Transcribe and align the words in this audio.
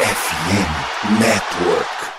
FM 0.00 1.18
Network. 1.18 2.17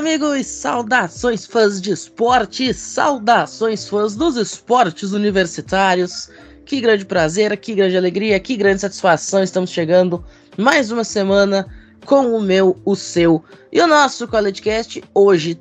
Amigos! 0.00 0.46
Saudações, 0.46 1.44
fãs 1.44 1.78
de 1.78 1.92
esporte! 1.92 2.72
Saudações, 2.72 3.86
fãs 3.86 4.16
dos 4.16 4.34
esportes 4.36 5.12
universitários! 5.12 6.30
Que 6.64 6.80
grande 6.80 7.04
prazer, 7.04 7.54
que 7.58 7.74
grande 7.74 7.98
alegria, 7.98 8.40
que 8.40 8.56
grande 8.56 8.80
satisfação! 8.80 9.42
Estamos 9.42 9.68
chegando 9.68 10.24
mais 10.56 10.90
uma 10.90 11.04
semana 11.04 11.66
com 12.06 12.34
o 12.34 12.40
meu, 12.40 12.80
o 12.82 12.96
seu 12.96 13.44
e 13.70 13.78
o 13.78 13.86
nosso 13.86 14.26
CollegeCast. 14.26 15.04
Hoje, 15.14 15.60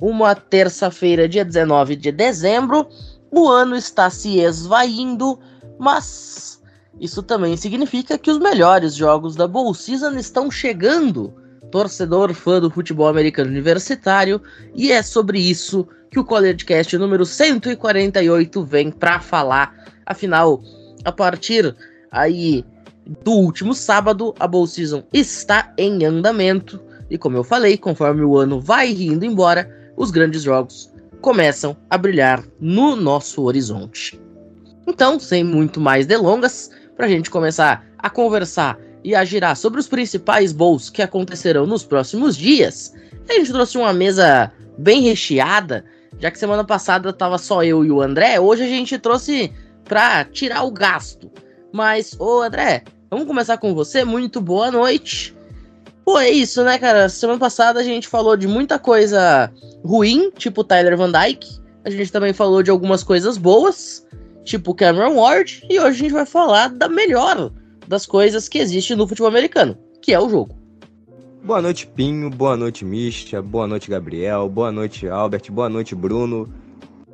uma 0.00 0.34
terça-feira, 0.34 1.28
dia 1.28 1.44
19 1.44 1.94
de 1.94 2.10
dezembro. 2.10 2.88
O 3.30 3.46
ano 3.50 3.76
está 3.76 4.08
se 4.08 4.38
esvaindo, 4.38 5.38
mas 5.78 6.58
isso 6.98 7.22
também 7.22 7.54
significa 7.54 8.16
que 8.16 8.30
os 8.30 8.38
melhores 8.38 8.94
jogos 8.94 9.36
da 9.36 9.46
Bowl 9.46 9.74
Season 9.74 10.12
estão 10.12 10.50
chegando 10.50 11.43
torcedor 11.74 12.32
fã 12.32 12.60
do 12.60 12.70
futebol 12.70 13.08
americano 13.08 13.50
universitário, 13.50 14.40
e 14.76 14.92
é 14.92 15.02
sobre 15.02 15.40
isso 15.40 15.88
que 16.08 16.20
o 16.20 16.24
CollegeCast 16.24 16.96
número 16.96 17.26
148 17.26 18.62
vem 18.62 18.92
para 18.92 19.18
falar. 19.18 19.74
Afinal, 20.06 20.62
a 21.04 21.10
partir 21.10 21.74
aí 22.12 22.64
do 23.24 23.32
último 23.32 23.74
sábado, 23.74 24.32
a 24.38 24.46
Bowl 24.46 24.68
Season 24.68 25.02
está 25.12 25.74
em 25.76 26.04
andamento, 26.04 26.80
e 27.10 27.18
como 27.18 27.38
eu 27.38 27.42
falei, 27.42 27.76
conforme 27.76 28.22
o 28.22 28.38
ano 28.38 28.60
vai 28.60 28.92
indo 28.92 29.24
embora, 29.24 29.68
os 29.96 30.12
grandes 30.12 30.44
jogos 30.44 30.92
começam 31.20 31.76
a 31.90 31.98
brilhar 31.98 32.44
no 32.60 32.94
nosso 32.94 33.42
horizonte. 33.42 34.20
Então, 34.86 35.18
sem 35.18 35.42
muito 35.42 35.80
mais 35.80 36.06
delongas, 36.06 36.70
para 36.96 37.06
a 37.06 37.08
gente 37.08 37.28
começar 37.28 37.84
a 37.98 38.08
conversar 38.08 38.78
e 39.04 39.14
a 39.14 39.24
girar 39.24 39.54
sobre 39.54 39.78
os 39.78 39.86
principais 39.86 40.50
bowls 40.50 40.88
que 40.88 41.02
acontecerão 41.02 41.66
nos 41.66 41.84
próximos 41.84 42.36
dias, 42.36 42.94
a 43.28 43.34
gente 43.34 43.52
trouxe 43.52 43.76
uma 43.76 43.92
mesa 43.92 44.50
bem 44.78 45.02
recheada, 45.02 45.84
já 46.18 46.30
que 46.30 46.38
semana 46.38 46.64
passada 46.64 47.12
tava 47.12 47.36
só 47.36 47.62
eu 47.62 47.84
e 47.84 47.90
o 47.90 48.00
André, 48.00 48.40
hoje 48.40 48.62
a 48.62 48.68
gente 48.68 48.98
trouxe 48.98 49.52
para 49.84 50.24
tirar 50.24 50.62
o 50.64 50.70
gasto. 50.70 51.30
Mas, 51.72 52.16
ô 52.18 52.40
André, 52.40 52.84
vamos 53.10 53.26
começar 53.26 53.58
com 53.58 53.74
você, 53.74 54.04
muito 54.04 54.40
boa 54.40 54.70
noite. 54.70 55.36
Pô, 56.04 56.18
é 56.18 56.30
isso, 56.30 56.62
né, 56.64 56.78
cara? 56.78 57.08
Semana 57.08 57.38
passada 57.38 57.80
a 57.80 57.82
gente 57.82 58.08
falou 58.08 58.36
de 58.36 58.46
muita 58.46 58.78
coisa 58.78 59.50
ruim, 59.84 60.30
tipo 60.30 60.64
Tyler 60.64 60.96
Van 60.96 61.10
Dyke. 61.10 61.60
A 61.84 61.90
gente 61.90 62.12
também 62.12 62.32
falou 62.32 62.62
de 62.62 62.70
algumas 62.70 63.02
coisas 63.02 63.36
boas, 63.36 64.06
tipo 64.44 64.74
Cameron 64.74 65.16
Ward. 65.16 65.66
E 65.68 65.78
hoje 65.78 65.88
a 65.88 66.02
gente 66.02 66.12
vai 66.12 66.26
falar 66.26 66.68
da 66.68 66.88
melhor 66.88 67.50
das 67.86 68.06
coisas 68.06 68.48
que 68.48 68.58
existe 68.58 68.94
no 68.94 69.06
futebol 69.06 69.28
americano, 69.28 69.76
que 70.02 70.12
é 70.12 70.20
o 70.20 70.28
jogo. 70.28 70.56
Boa 71.42 71.60
noite, 71.60 71.86
Pinho. 71.86 72.30
Boa 72.30 72.56
noite, 72.56 72.84
Misha. 72.84 73.42
Boa 73.42 73.66
noite, 73.66 73.90
Gabriel. 73.90 74.48
Boa 74.48 74.72
noite, 74.72 75.06
Albert. 75.06 75.50
Boa 75.50 75.68
noite, 75.68 75.94
Bruno. 75.94 76.48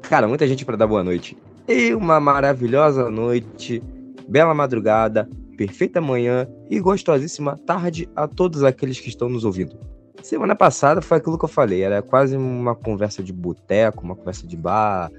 Cara, 0.02 0.28
muita 0.28 0.46
gente 0.46 0.64
para 0.64 0.76
dar 0.76 0.86
boa 0.86 1.02
noite. 1.02 1.36
E 1.66 1.92
uma 1.94 2.20
maravilhosa 2.20 3.10
noite, 3.10 3.82
bela 4.28 4.54
madrugada, 4.54 5.28
perfeita 5.56 6.00
manhã 6.00 6.48
e 6.68 6.80
gostosíssima 6.80 7.56
tarde 7.56 8.08
a 8.14 8.26
todos 8.26 8.64
aqueles 8.64 8.98
que 8.98 9.08
estão 9.08 9.28
nos 9.28 9.44
ouvindo. 9.44 9.76
Semana 10.22 10.54
passada 10.54 11.00
foi 11.00 11.18
aquilo 11.18 11.38
que 11.38 11.44
eu 11.44 11.48
falei, 11.48 11.82
era 11.82 12.02
quase 12.02 12.36
uma 12.36 12.74
conversa 12.74 13.22
de 13.22 13.32
boteco, 13.32 14.04
uma 14.04 14.14
conversa 14.14 14.46
de 14.46 14.56
bar, 14.56 15.10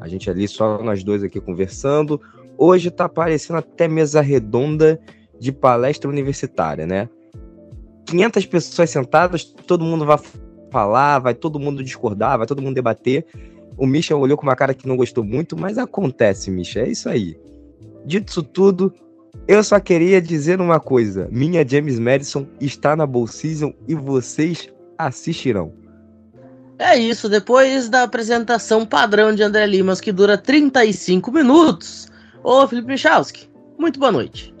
a 0.00 0.08
gente 0.08 0.30
ali 0.30 0.48
só 0.48 0.82
nós 0.82 1.04
dois 1.04 1.22
aqui 1.22 1.40
conversando. 1.40 2.20
Hoje 2.62 2.90
tá 2.90 3.08
parecendo 3.08 3.58
até 3.58 3.88
mesa 3.88 4.20
redonda 4.20 5.00
de 5.38 5.50
palestra 5.50 6.10
universitária, 6.10 6.86
né? 6.86 7.08
500 8.04 8.44
pessoas 8.44 8.90
sentadas, 8.90 9.44
todo 9.44 9.82
mundo 9.82 10.04
vai 10.04 10.18
falar, 10.70 11.20
vai 11.20 11.32
todo 11.32 11.58
mundo 11.58 11.82
discordar, 11.82 12.36
vai 12.36 12.46
todo 12.46 12.60
mundo 12.60 12.74
debater. 12.74 13.24
O 13.78 13.86
Misha 13.86 14.14
olhou 14.14 14.36
com 14.36 14.42
uma 14.42 14.54
cara 14.54 14.74
que 14.74 14.86
não 14.86 14.94
gostou 14.94 15.24
muito, 15.24 15.56
mas 15.56 15.78
acontece, 15.78 16.50
Misha, 16.50 16.80
é 16.80 16.90
isso 16.90 17.08
aí. 17.08 17.34
Dito 18.04 18.28
isso 18.28 18.42
tudo, 18.42 18.92
eu 19.48 19.64
só 19.64 19.80
queria 19.80 20.20
dizer 20.20 20.60
uma 20.60 20.78
coisa: 20.78 21.28
minha 21.32 21.66
James 21.66 21.98
Madison 21.98 22.46
está 22.60 22.94
na 22.94 23.06
Bowl 23.06 23.26
Season 23.26 23.72
e 23.88 23.94
vocês 23.94 24.68
assistirão. 24.98 25.72
É 26.78 26.94
isso, 26.98 27.26
depois 27.26 27.88
da 27.88 28.02
apresentação 28.02 28.84
padrão 28.84 29.34
de 29.34 29.42
André 29.42 29.66
Limas, 29.66 29.98
que 29.98 30.12
dura 30.12 30.36
35 30.36 31.32
minutos, 31.32 32.10
Ô, 32.42 32.66
Felipe 32.66 32.88
Michalski, 32.88 33.50
muito 33.78 34.00
boa 34.00 34.10
noite. 34.10 34.54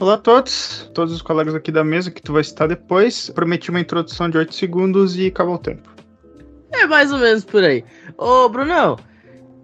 Olá 0.00 0.14
a 0.14 0.18
todos, 0.18 0.90
todos 0.92 1.14
os 1.14 1.22
colegas 1.22 1.54
aqui 1.54 1.70
da 1.70 1.84
mesa 1.84 2.10
que 2.10 2.20
tu 2.20 2.32
vai 2.32 2.42
citar 2.42 2.66
depois. 2.66 3.30
Prometi 3.30 3.70
uma 3.70 3.78
introdução 3.78 4.28
de 4.28 4.36
8 4.36 4.52
segundos 4.52 5.16
e 5.16 5.28
acabou 5.28 5.54
o 5.54 5.58
tempo. 5.58 5.94
É 6.72 6.86
mais 6.86 7.12
ou 7.12 7.18
menos 7.18 7.44
por 7.44 7.62
aí. 7.62 7.84
Ô, 8.18 8.48
Brunão, 8.48 8.98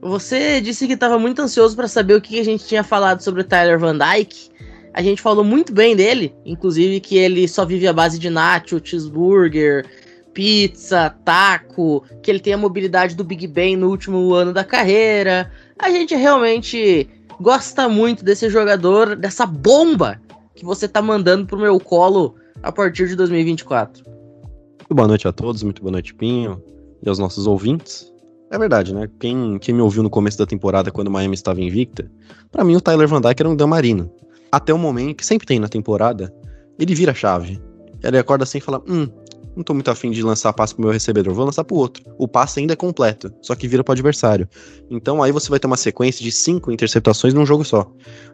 você 0.00 0.60
disse 0.60 0.86
que 0.86 0.92
estava 0.92 1.18
muito 1.18 1.42
ansioso 1.42 1.74
para 1.74 1.88
saber 1.88 2.14
o 2.14 2.20
que 2.20 2.38
a 2.38 2.44
gente 2.44 2.64
tinha 2.64 2.84
falado 2.84 3.20
sobre 3.20 3.40
o 3.40 3.44
Tyler 3.44 3.80
Van 3.80 3.98
Dyke. 3.98 4.48
A 4.94 5.02
gente 5.02 5.20
falou 5.20 5.42
muito 5.42 5.72
bem 5.72 5.96
dele, 5.96 6.32
inclusive 6.44 7.00
que 7.00 7.18
ele 7.18 7.48
só 7.48 7.64
vive 7.64 7.88
à 7.88 7.92
base 7.92 8.16
de 8.16 8.30
nacho, 8.30 8.80
cheeseburger, 8.82 9.84
pizza, 10.32 11.10
taco, 11.24 12.04
que 12.22 12.30
ele 12.30 12.40
tem 12.40 12.52
a 12.52 12.58
mobilidade 12.58 13.16
do 13.16 13.24
Big 13.24 13.46
Ben 13.48 13.76
no 13.76 13.88
último 13.90 14.34
ano 14.34 14.52
da 14.52 14.62
carreira. 14.62 15.50
A 15.78 15.90
gente 15.90 16.14
realmente 16.14 17.10
gosta 17.40 17.88
muito 17.88 18.24
desse 18.24 18.48
jogador, 18.48 19.16
dessa 19.16 19.46
bomba 19.46 20.20
que 20.54 20.64
você 20.64 20.88
tá 20.88 21.02
mandando 21.02 21.46
pro 21.46 21.58
meu 21.58 21.78
colo 21.78 22.34
a 22.62 22.72
partir 22.72 23.08
de 23.08 23.16
2024. 23.16 24.04
Muito 24.04 24.94
boa 24.94 25.08
noite 25.08 25.28
a 25.28 25.32
todos, 25.32 25.62
muito 25.62 25.82
boa 25.82 25.92
noite, 25.92 26.14
Pinho, 26.14 26.62
e 27.02 27.08
aos 27.08 27.18
nossos 27.18 27.46
ouvintes. 27.46 28.12
É 28.50 28.58
verdade, 28.58 28.94
né? 28.94 29.08
Quem, 29.18 29.58
quem 29.58 29.74
me 29.74 29.80
ouviu 29.80 30.02
no 30.02 30.10
começo 30.10 30.38
da 30.38 30.46
temporada, 30.46 30.90
quando 30.90 31.08
o 31.08 31.10
Miami 31.10 31.34
estava 31.34 31.60
invicta, 31.60 32.10
para 32.50 32.64
mim 32.64 32.76
o 32.76 32.80
Tyler 32.80 33.08
Van 33.08 33.20
Dyke 33.20 33.42
era 33.42 33.48
um 33.48 33.56
Damarino. 33.56 34.10
Até 34.50 34.72
o 34.72 34.78
momento, 34.78 35.16
que 35.16 35.26
sempre 35.26 35.46
tem 35.46 35.58
na 35.58 35.68
temporada, 35.68 36.32
ele 36.78 36.94
vira 36.94 37.12
a 37.12 37.14
chave. 37.14 37.60
Ele 38.02 38.18
acorda 38.18 38.44
assim 38.44 38.58
e 38.58 38.60
fala: 38.60 38.82
Hum, 38.88 39.08
não 39.56 39.64
tô 39.64 39.72
muito 39.72 39.90
afim 39.90 40.10
de 40.10 40.22
lançar 40.22 40.52
passe 40.52 40.74
pro 40.74 40.82
meu 40.82 40.92
recebedor, 40.92 41.32
vou 41.32 41.46
lançar 41.46 41.64
pro 41.64 41.76
outro. 41.76 42.04
O 42.18 42.28
passe 42.28 42.60
ainda 42.60 42.74
é 42.74 42.76
completo, 42.76 43.32
só 43.40 43.54
que 43.54 43.66
vira 43.66 43.82
pro 43.82 43.92
adversário. 43.92 44.46
Então 44.90 45.22
aí 45.22 45.32
você 45.32 45.48
vai 45.48 45.58
ter 45.58 45.66
uma 45.66 45.76
sequência 45.76 46.22
de 46.22 46.30
cinco 46.30 46.70
interceptações 46.70 47.32
num 47.32 47.46
jogo 47.46 47.64
só. 47.64 47.90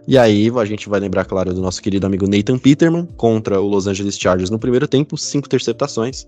E 0.06 0.18
aí 0.18 0.50
a 0.54 0.64
gente 0.64 0.88
vai 0.88 0.98
lembrar, 0.98 1.24
claro, 1.24 1.54
do 1.54 1.60
nosso 1.60 1.80
querido 1.80 2.06
amigo 2.06 2.26
Nathan 2.28 2.58
Peterman 2.58 3.06
contra 3.16 3.60
o 3.60 3.68
Los 3.68 3.86
Angeles 3.86 4.18
Chargers 4.18 4.50
no 4.50 4.58
primeiro 4.58 4.88
tempo, 4.88 5.16
cinco 5.16 5.46
interceptações. 5.46 6.26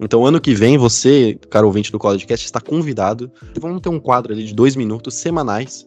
Então, 0.00 0.26
ano 0.26 0.40
que 0.40 0.52
vem, 0.52 0.76
você, 0.76 1.38
caro 1.48 1.68
ouvinte 1.68 1.92
do 1.92 1.98
CollegeCast, 1.98 2.44
está 2.44 2.60
convidado. 2.60 3.30
Vamos 3.60 3.80
ter 3.80 3.88
um 3.88 4.00
quadro 4.00 4.32
ali 4.32 4.44
de 4.44 4.52
dois 4.52 4.74
minutos 4.74 5.14
semanais 5.14 5.86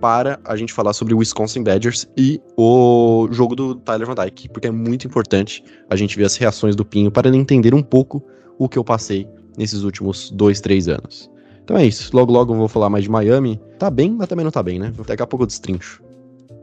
para 0.00 0.40
a 0.44 0.56
gente 0.56 0.72
falar 0.72 0.92
sobre 0.92 1.14
o 1.14 1.18
Wisconsin 1.18 1.62
Badgers 1.62 2.08
e 2.16 2.40
o 2.56 3.28
jogo 3.30 3.54
do 3.54 3.74
Tyler 3.74 4.06
Van 4.06 4.14
Dyke, 4.14 4.48
porque 4.48 4.68
é 4.68 4.70
muito 4.70 5.06
importante 5.06 5.62
a 5.88 5.96
gente 5.96 6.16
ver 6.16 6.24
as 6.24 6.36
reações 6.36 6.74
do 6.74 6.84
Pinho 6.84 7.10
para 7.10 7.28
ele 7.28 7.36
entender 7.36 7.74
um 7.74 7.82
pouco 7.82 8.24
o 8.58 8.68
que 8.68 8.78
eu 8.78 8.84
passei 8.84 9.28
nesses 9.56 9.82
últimos 9.82 10.30
dois, 10.30 10.60
três 10.60 10.88
anos. 10.88 11.30
Então 11.62 11.76
é 11.76 11.86
isso. 11.86 12.10
Logo, 12.14 12.32
logo 12.32 12.52
eu 12.52 12.58
vou 12.58 12.68
falar 12.68 12.90
mais 12.90 13.04
de 13.04 13.10
Miami. 13.10 13.60
Tá 13.78 13.90
bem, 13.90 14.10
mas 14.10 14.28
também 14.28 14.44
não 14.44 14.50
tá 14.50 14.62
bem, 14.62 14.78
né? 14.78 14.92
Daqui 15.06 15.22
a 15.22 15.26
pouco 15.26 15.44
eu 15.44 15.46
destrincho. 15.46 16.02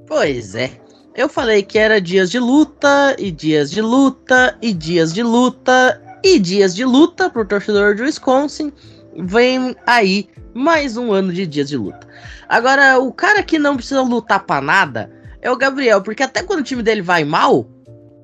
Pois 0.05 0.55
é. 0.55 0.71
Eu 1.15 1.29
falei 1.29 1.63
que 1.63 1.79
era 1.79 1.99
dias 1.99 2.29
de 2.29 2.39
luta, 2.39 3.15
e 3.17 3.31
dias 3.31 3.71
de 3.71 3.81
luta, 3.81 4.57
e 4.61 4.73
dias 4.73 5.13
de 5.13 5.23
luta, 5.23 6.01
e 6.23 6.37
dias 6.37 6.75
de 6.75 6.85
luta 6.85 7.29
pro 7.29 7.45
torcedor 7.45 7.95
de 7.95 8.03
Wisconsin. 8.03 8.71
Vem 9.17 9.75
aí 9.85 10.29
mais 10.53 10.95
um 10.95 11.11
ano 11.11 11.33
de 11.33 11.47
dias 11.47 11.69
de 11.69 11.77
luta. 11.77 12.07
Agora, 12.47 12.99
o 12.99 13.11
cara 13.11 13.41
que 13.41 13.57
não 13.57 13.75
precisa 13.75 14.01
lutar 14.01 14.43
pra 14.43 14.61
nada 14.61 15.11
é 15.41 15.49
o 15.51 15.57
Gabriel, 15.57 16.01
porque 16.01 16.23
até 16.23 16.43
quando 16.43 16.59
o 16.59 16.63
time 16.63 16.83
dele 16.83 17.01
vai 17.01 17.23
mal, 17.23 17.67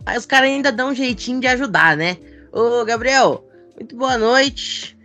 aí 0.06 0.18
os 0.18 0.26
caras 0.26 0.50
ainda 0.50 0.72
dão 0.72 0.90
um 0.90 0.96
jeitinho 0.96 1.40
de 1.40 1.48
ajudar, 1.48 1.98
né? 1.98 2.18
Ô, 2.52 2.86
Gabriel, 2.86 3.44
muito 3.76 3.96
boa 3.96 4.18
noite. 4.18 4.98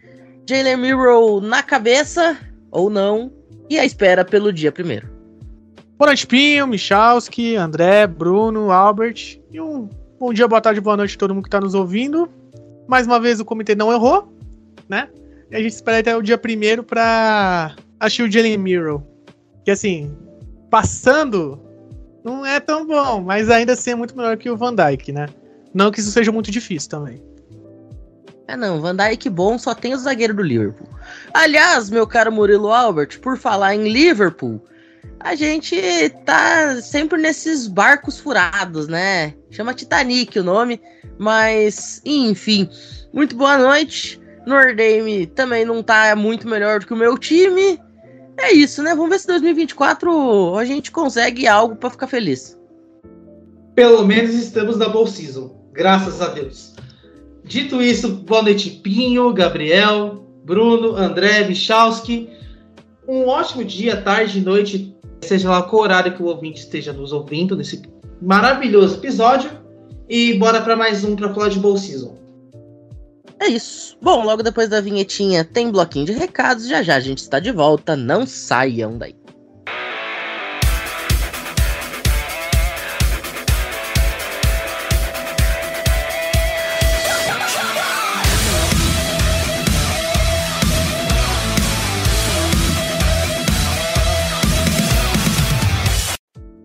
Jalen 0.49 0.77
Miro 0.77 1.41
na 1.41 1.63
cabeça, 1.63 2.37
ou 2.71 2.89
não, 2.89 3.31
e 3.69 3.79
a 3.79 3.85
espera 3.85 4.25
pelo 4.25 4.53
dia 4.53 4.73
primeiro. 4.73 5.09
Boa 5.99 6.09
noite, 6.09 6.27
Pinho, 6.27 6.67
Michalski, 6.67 7.57
André, 7.57 8.07
Bruno, 8.07 8.71
Albert. 8.71 9.41
E 9.51 9.61
um 9.61 9.89
bom 10.19 10.33
dia, 10.33 10.47
boa 10.47 10.61
tarde, 10.61 10.81
boa 10.81 10.97
noite 10.97 11.17
a 11.17 11.19
todo 11.19 11.35
mundo 11.35 11.45
que 11.45 11.49
está 11.49 11.61
nos 11.61 11.75
ouvindo. 11.75 12.31
Mais 12.87 13.07
uma 13.07 13.19
vez 13.19 13.41
o 13.41 13.45
comitê 13.45 13.75
não 13.75 13.93
errou, 13.93 14.33
né? 14.89 15.09
A 15.53 15.59
gente 15.59 15.73
espera 15.73 15.99
até 15.99 16.17
o 16.17 16.23
dia 16.23 16.37
primeiro 16.37 16.83
pra 16.83 17.75
achar 17.99 18.25
o 18.25 18.31
Jalen 18.31 18.59
Miro. 18.59 19.07
Que 19.65 19.71
assim, 19.71 20.15
passando, 20.71 21.61
não 22.25 22.45
é 22.45 22.61
tão 22.61 22.87
bom, 22.87 23.21
mas 23.23 23.51
ainda 23.51 23.73
assim 23.73 23.91
é 23.91 23.95
muito 23.95 24.17
melhor 24.17 24.37
que 24.37 24.51
o 24.51 24.57
Van 24.57 24.75
Dyke, 24.75 25.13
né? 25.13 25.27
Não 25.73 25.91
que 25.91 26.01
isso 26.01 26.11
seja 26.11 26.33
muito 26.33 26.51
difícil 26.51 26.91
também. 26.91 27.23
É 28.47 28.57
não, 28.57 28.81
Van 28.81 28.97
Dijk 28.97 29.29
bom 29.29 29.59
só 29.59 29.75
tem 29.75 29.93
o 29.95 29.99
zagueiro 29.99 30.35
do 30.35 30.43
Liverpool. 30.43 30.89
Aliás, 31.35 31.91
meu 31.91 32.07
caro 32.07 32.33
Murilo 32.33 32.73
Albert, 32.73 33.21
por 33.21 33.37
falar 33.37 33.75
em 33.75 33.89
Liverpool, 33.89 34.63
a 35.21 35.35
gente 35.35 35.77
tá 36.25 36.81
sempre 36.81 37.21
nesses 37.21 37.67
barcos 37.67 38.19
furados, 38.19 38.89
né? 38.89 39.35
Chama 39.51 39.75
Titanic 39.75 40.39
o 40.39 40.45
nome, 40.45 40.81
mas 41.19 42.01
enfim. 42.05 42.71
Muito 43.13 43.37
boa 43.37 43.59
noite. 43.59 44.21
Nordame 44.47 45.27
também 45.27 45.65
não 45.65 45.83
tá 45.83 46.15
muito 46.17 46.49
melhor 46.49 46.81
do 46.81 46.87
que 46.87 46.95
o 46.95 46.97
meu 46.97 47.17
time. 47.19 47.79
É 48.39 48.53
isso, 48.53 48.83
né? 48.83 48.95
Vamos 48.95 49.11
ver 49.11 49.19
se 49.19 49.27
2024 49.27 50.57
a 50.57 50.65
gente 50.65 50.91
consegue 50.91 51.47
algo 51.47 51.75
para 51.75 51.91
ficar 51.91 52.07
feliz. 52.07 52.57
Pelo 53.75 54.05
menos 54.07 54.35
estamos 54.35 54.77
na 54.77 54.89
Bowl 54.89 55.07
Season, 55.07 55.55
graças 55.73 56.23
a 56.23 56.29
Deus. 56.29 56.75
Dito 57.45 57.81
isso, 57.83 58.09
boa 58.09 58.43
noite, 58.43 58.71
Pinho, 58.71 59.33
Gabriel, 59.33 60.25
Bruno, 60.45 60.97
André, 60.97 61.47
Michalski. 61.47 62.29
Um 63.07 63.27
ótimo 63.27 63.65
dia, 63.65 63.97
tarde, 64.03 64.41
noite, 64.41 64.95
seja 65.23 65.51
lá 65.51 65.63
qual 65.63 65.83
horário 65.83 66.15
que 66.15 66.23
o 66.23 66.27
ouvinte 66.27 66.61
esteja 66.61 66.93
nos 66.93 67.13
ouvindo 67.13 67.57
nesse 67.57 67.83
maravilhoso 68.21 68.97
episódio. 68.97 69.51
E 70.09 70.35
bora 70.35 70.61
para 70.61 70.77
mais 70.77 71.05
um 71.05 71.17
para 71.17 71.33
falar 71.33 71.49
de 71.49 71.59
Bowl 71.59 71.77
Season. 71.77 72.17
É 73.41 73.47
isso. 73.47 73.97
Bom, 74.03 74.25
logo 74.25 74.43
depois 74.43 74.69
da 74.69 74.81
vinhetinha 74.81 75.45
tem 75.45 75.71
bloquinho 75.71 76.07
de 76.07 76.13
recados. 76.13 76.67
Já 76.67 76.83
já 76.83 76.97
a 76.97 77.01
gente 77.01 77.19
está 77.19 77.39
de 77.39 77.53
volta. 77.53 77.95
Não 77.97 78.27
saiam 78.27 78.99
daí. 78.99 79.15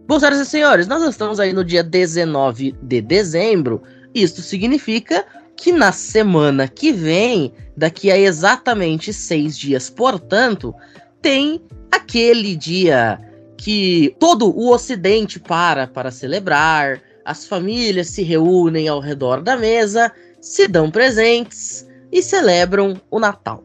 Bom, 0.06 0.20
senhoras 0.20 0.40
e 0.40 0.46
senhores, 0.46 0.88
nós 0.88 1.02
estamos 1.04 1.40
aí 1.40 1.54
no 1.54 1.64
dia 1.64 1.84
19 1.84 2.76
de 2.84 3.02
dezembro. 3.02 3.82
Isto 4.14 4.42
significa 4.42 5.26
que 5.58 5.72
na 5.72 5.92
semana 5.92 6.68
que 6.68 6.92
vem, 6.92 7.54
daqui 7.76 8.12
a 8.12 8.18
exatamente 8.18 9.14
seis 9.14 9.58
dias, 9.58 9.90
portanto, 9.90 10.74
tem 11.22 11.62
aquele 11.92 12.56
dia 12.56 13.20
que 13.58 14.16
todo 14.20 14.50
o 14.50 14.72
Ocidente 14.72 15.40
para 15.40 15.88
para 15.88 16.12
celebrar, 16.12 17.02
as 17.24 17.46
famílias 17.46 18.08
se 18.08 18.24
reúnem 18.24 18.88
ao 18.88 19.00
redor 19.00 19.42
da 19.42 19.56
mesa, 19.56 20.12
se 20.42 20.68
dão 20.68 20.92
presentes 20.92 21.88
e 22.12 22.22
celebram 22.22 23.00
o 23.10 23.20
Natal. 23.20 23.64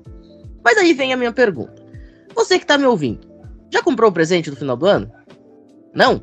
Mas 0.62 0.78
aí 0.78 0.94
vem 0.94 1.12
a 1.12 1.16
minha 1.16 1.32
pergunta: 1.32 1.82
você 2.34 2.58
que 2.58 2.64
está 2.64 2.78
me 2.78 2.86
ouvindo, 2.86 3.26
já 3.70 3.82
comprou 3.82 4.10
o 4.10 4.14
presente 4.14 4.50
do 4.50 4.56
final 4.56 4.76
do 4.76 4.86
ano? 4.86 5.10
Não? 5.92 6.22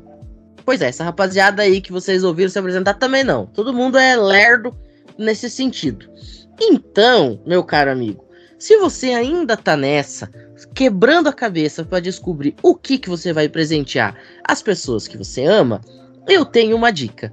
Pois 0.64 0.80
é, 0.80 0.88
essa 0.88 1.04
rapaziada 1.04 1.62
aí 1.62 1.80
que 1.80 1.92
vocês 1.92 2.24
ouviram 2.24 2.50
se 2.50 2.58
apresentar 2.58 2.94
também 2.94 3.22
não. 3.22 3.46
Todo 3.46 3.74
mundo 3.74 3.98
é 3.98 4.16
lerdo 4.16 4.76
nesse 5.18 5.48
sentido. 5.50 6.08
Então, 6.60 7.40
meu 7.46 7.62
caro 7.62 7.90
amigo, 7.90 8.24
se 8.58 8.76
você 8.78 9.08
ainda 9.08 9.56
tá 9.56 9.76
nessa, 9.76 10.30
quebrando 10.74 11.28
a 11.28 11.32
cabeça 11.32 11.84
para 11.84 12.00
descobrir 12.00 12.54
o 12.62 12.74
que, 12.74 12.98
que 12.98 13.08
você 13.08 13.32
vai 13.32 13.48
presentear 13.48 14.16
às 14.44 14.62
pessoas 14.62 15.06
que 15.06 15.18
você 15.18 15.44
ama, 15.44 15.80
eu 16.26 16.44
tenho 16.44 16.76
uma 16.76 16.90
dica. 16.90 17.32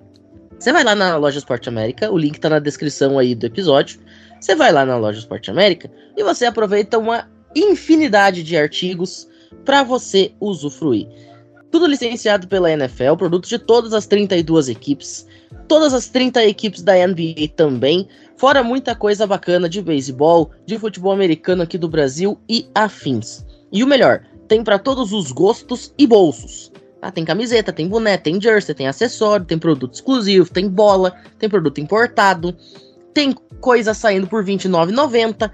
Você 0.60 0.72
vai 0.72 0.84
lá 0.84 0.96
na 0.96 1.16
loja 1.16 1.40
Esporte 1.40 1.70
América, 1.70 2.12
o 2.12 2.18
link 2.18 2.40
tá 2.40 2.50
na 2.50 2.60
descrição 2.60 3.18
aí 3.18 3.36
do 3.36 3.46
episódio. 3.46 4.00
Você 4.40 4.56
vai 4.56 4.72
lá 4.72 4.86
na 4.86 4.98
loja 4.98 5.20
Esporte 5.20 5.50
América 5.50 5.90
e 6.18 6.24
você 6.24 6.46
aproveita 6.46 6.98
uma 6.98 7.30
infinidade 7.56 8.44
de 8.44 8.58
artigos 8.58 9.28
para 9.64 9.84
você 9.84 10.34
usufruir. 10.40 11.08
Tudo 11.74 11.88
licenciado 11.88 12.48
pela 12.48 12.72
NFL, 12.72 13.16
produtos 13.18 13.50
de 13.50 13.60
todas 13.60 13.94
as 13.94 14.06
32 14.06 14.70
equipes 14.70 15.28
todas 15.68 15.94
as 15.94 16.08
30 16.08 16.46
equipes 16.46 16.82
da 16.82 16.94
NBA 16.96 17.50
também, 17.56 18.08
fora 18.38 18.64
muita 18.64 18.96
coisa 18.96 19.26
bacana 19.26 19.70
de 19.70 19.82
beisebol, 19.82 20.52
de 20.66 20.78
futebol 20.78 21.12
americano 21.12 21.64
aqui 21.64 21.78
do 21.78 21.90
Brasil 21.90 22.40
e 22.50 22.68
afins. 22.76 23.46
E 23.72 23.84
o 23.84 23.88
melhor, 23.88 24.24
tem 24.48 24.64
para 24.64 24.80
todos 24.80 25.12
os 25.14 25.32
gostos 25.32 25.94
e 25.98 26.06
bolsos. 26.06 26.72
Ah, 27.02 27.12
tem 27.12 27.26
camiseta, 27.26 27.74
tem 27.74 27.88
boné, 27.88 28.18
tem 28.18 28.40
jersey, 28.40 28.74
tem 28.74 28.88
acessório, 28.88 29.46
tem 29.46 29.58
produto 29.58 29.96
exclusivo, 29.96 30.50
tem 30.50 30.70
bola, 30.70 31.14
tem 31.38 31.50
produto 31.50 31.82
importado, 31.82 32.56
tem 33.14 33.34
coisa 33.60 33.94
saindo 33.94 34.28
por 34.28 34.46
R$29,90, 34.46 35.52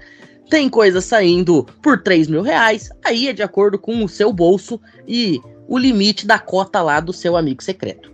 tem 0.48 0.68
coisa 0.68 1.00
saindo 1.00 1.66
por 1.82 2.02
3 2.02 2.28
mil 2.28 2.42
reais. 2.42 2.90
Aí 3.04 3.28
é 3.28 3.32
de 3.32 3.42
acordo 3.42 3.78
com 3.78 4.04
o 4.04 4.08
seu 4.08 4.32
bolso 4.32 4.80
e 5.08 5.40
o 5.70 5.78
limite 5.78 6.26
da 6.26 6.36
cota 6.36 6.82
lá 6.82 6.98
do 6.98 7.12
seu 7.12 7.36
amigo 7.36 7.62
secreto. 7.62 8.12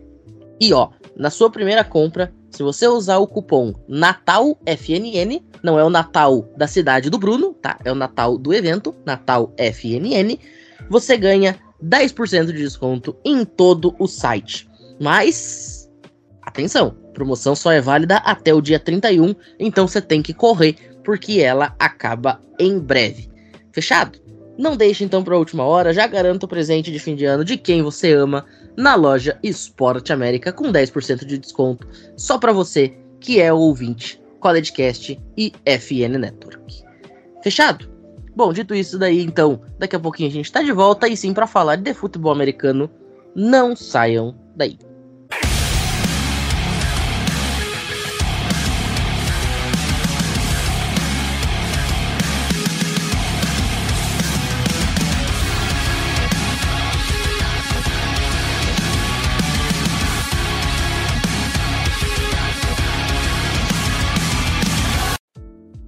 E 0.61 0.75
ó, 0.75 0.91
na 1.17 1.31
sua 1.31 1.51
primeira 1.51 1.83
compra, 1.83 2.31
se 2.51 2.63
você 2.63 2.87
usar 2.87 3.17
o 3.17 3.27
cupom 3.27 3.73
NATALFNN, 3.89 5.43
não 5.63 5.79
é 5.79 5.85
o 5.85 5.89
Natal 5.89 6.47
da 6.55 6.69
cidade 6.69 7.09
do 7.09 7.19
Bruno, 7.19 7.55
tá? 7.55 7.79
É 7.83 7.91
o 7.91 7.95
Natal 7.95 8.37
do 8.37 8.53
evento, 8.53 8.95
NatalFNN, 9.07 10.39
você 10.91 11.17
ganha 11.17 11.59
10% 11.83 12.47
de 12.47 12.53
desconto 12.53 13.17
em 13.25 13.43
todo 13.43 13.97
o 13.99 14.07
site. 14.07 14.69
Mas, 15.01 15.91
atenção, 16.43 16.91
promoção 17.15 17.57
só 17.57 17.73
é 17.73 17.81
válida 17.81 18.17
até 18.19 18.53
o 18.53 18.61
dia 18.61 18.79
31, 18.79 19.35
então 19.59 19.89
você 19.89 20.03
tem 20.03 20.23
que 20.23 20.35
correr, 20.35 20.77
porque 21.03 21.41
ela 21.41 21.75
acaba 21.79 22.39
em 22.59 22.79
breve. 22.79 23.31
Fechado? 23.73 24.26
Não 24.59 24.77
deixe 24.77 25.05
então 25.05 25.23
para 25.23 25.35
a 25.35 25.39
última 25.39 25.65
hora, 25.65 25.93
já 25.93 26.07
garanta 26.07 26.47
o 26.47 26.49
presente 26.49 26.91
de 26.91 26.99
fim 26.99 27.15
de 27.15 27.25
ano 27.25 27.45
de 27.45 27.57
quem 27.57 27.83
você 27.83 28.13
ama 28.13 28.45
na 28.77 28.95
loja 28.95 29.39
Esporte 29.43 30.13
América 30.13 30.53
com 30.53 30.73
10% 30.73 31.25
de 31.25 31.39
desconto 31.39 31.87
só 32.17 32.39
para 32.39 32.53
você 32.53 32.97
que 33.21 33.41
é 33.41 33.53
ouvinte 33.53 34.21
CollegeCast 34.41 35.21
e 35.37 35.53
FN 35.67 36.19
Network. 36.19 36.85
Fechado? 37.43 37.91
Bom, 38.35 38.53
dito 38.53 38.75
isso 38.75 38.99
daí, 38.99 39.23
então, 39.23 39.63
daqui 39.79 39.97
a 39.97 40.01
pouquinho 40.01 40.29
a 40.29 40.33
gente 40.33 40.45
está 40.45 40.63
de 40.63 40.73
volta 40.73 41.09
e 41.09 41.17
sim 41.17 41.33
para 41.33 41.47
falar 41.47 41.77
de 41.77 41.95
futebol 41.95 42.33
americano. 42.33 42.91
Não 43.35 43.75
saiam 43.75 44.35
daí. 44.55 44.79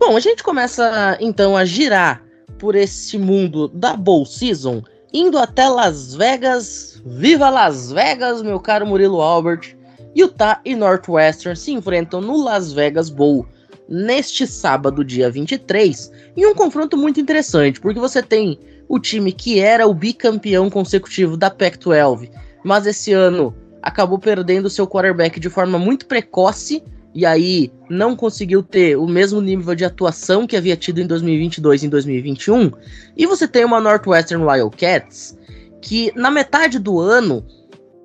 Bom, 0.09 0.17
a 0.17 0.21
gente 0.21 0.43
começa 0.43 1.19
então 1.21 1.55
a 1.55 1.67
girar 1.67 2.25
por 2.59 2.75
esse 2.75 3.19
mundo 3.19 3.69
da 3.69 3.95
Bowl 3.95 4.25
Season, 4.25 4.83
indo 5.13 5.37
até 5.37 5.69
Las 5.69 6.15
Vegas. 6.15 7.03
Viva 7.05 7.51
Las 7.51 7.93
Vegas, 7.93 8.41
meu 8.41 8.59
caro 8.59 8.87
Murilo 8.87 9.21
Albert! 9.21 9.77
Utah 10.17 10.63
e 10.65 10.75
Northwestern 10.75 11.55
se 11.55 11.73
enfrentam 11.73 12.23
no 12.23 12.43
Las 12.43 12.73
Vegas 12.73 13.11
Bowl 13.11 13.45
neste 13.87 14.47
sábado, 14.47 15.05
dia 15.05 15.31
23, 15.31 16.11
em 16.35 16.47
um 16.47 16.55
confronto 16.55 16.97
muito 16.97 17.21
interessante, 17.21 17.79
porque 17.79 18.01
você 18.01 18.23
tem 18.23 18.59
o 18.89 18.99
time 18.99 19.31
que 19.31 19.61
era 19.61 19.87
o 19.87 19.93
bicampeão 19.93 20.71
consecutivo 20.71 21.37
da 21.37 21.51
Pac-12, 21.51 22.31
mas 22.65 22.87
esse 22.87 23.13
ano 23.13 23.55
acabou 23.83 24.19
perdendo 24.19 24.71
seu 24.71 24.87
quarterback 24.87 25.39
de 25.39 25.51
forma 25.51 25.79
muito 25.79 26.07
precoce 26.07 26.83
e 27.15 27.25
aí 27.25 27.73
não 27.89 28.15
conseguiu 28.15 28.63
ter 28.63 28.97
o 28.97 29.07
mesmo 29.07 29.41
nível 29.41 29.75
de 29.75 29.85
atuação 29.85 30.47
que 30.47 30.57
havia 30.57 30.77
tido 30.77 31.01
em 31.01 31.07
2022 31.07 31.83
e 31.83 31.87
em 31.87 31.89
2021. 31.89 32.71
E 33.17 33.27
você 33.27 33.49
tem 33.49 33.65
uma 33.65 33.81
Northwestern 33.81 34.45
Wildcats 34.45 35.37
que 35.81 36.13
na 36.15 36.31
metade 36.31 36.79
do 36.79 37.01
ano 37.01 37.45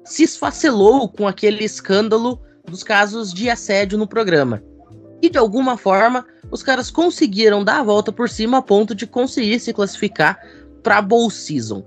se 0.05 0.24
esfacelou 0.24 1.10
com 1.10 1.27
aquele 1.27 1.63
escândalo 1.63 2.39
dos 2.65 2.83
casos 2.83 3.33
de 3.33 3.50
assédio 3.50 3.98
no 3.98 4.07
programa. 4.07 4.63
E 5.22 5.29
de 5.29 5.38
alguma 5.38 5.77
forma, 5.77 6.25
os 6.51 6.62
caras 6.62 6.91
conseguiram 6.91 7.63
dar 7.63 7.79
a 7.79 7.83
volta 7.83 8.12
por 8.12 8.29
cima 8.29 8.57
a 8.57 8.62
ponto 8.62 8.93
de 8.93 9.07
conseguir 9.07 9.60
se 9.60 9.74
classificar 9.74 10.39
para 10.81 11.01
Bowl 11.01 11.29
Season. 11.29 11.86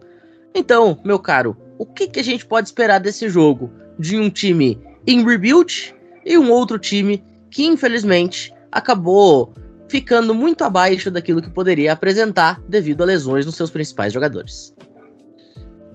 Então, 0.54 0.98
meu 1.04 1.18
caro, 1.18 1.56
o 1.78 1.84
que, 1.84 2.08
que 2.08 2.20
a 2.20 2.24
gente 2.24 2.46
pode 2.46 2.68
esperar 2.68 2.98
desse 2.98 3.28
jogo? 3.28 3.70
De 3.98 4.18
um 4.18 4.30
time 4.30 4.80
em 5.06 5.24
rebuild 5.24 5.94
e 6.26 6.36
um 6.36 6.50
outro 6.50 6.76
time 6.76 7.24
que 7.50 7.64
infelizmente 7.64 8.52
acabou 8.72 9.54
ficando 9.88 10.34
muito 10.34 10.64
abaixo 10.64 11.10
daquilo 11.10 11.40
que 11.40 11.48
poderia 11.48 11.92
apresentar 11.92 12.60
devido 12.68 13.02
a 13.02 13.06
lesões 13.06 13.46
nos 13.46 13.54
seus 13.54 13.70
principais 13.70 14.12
jogadores. 14.12 14.74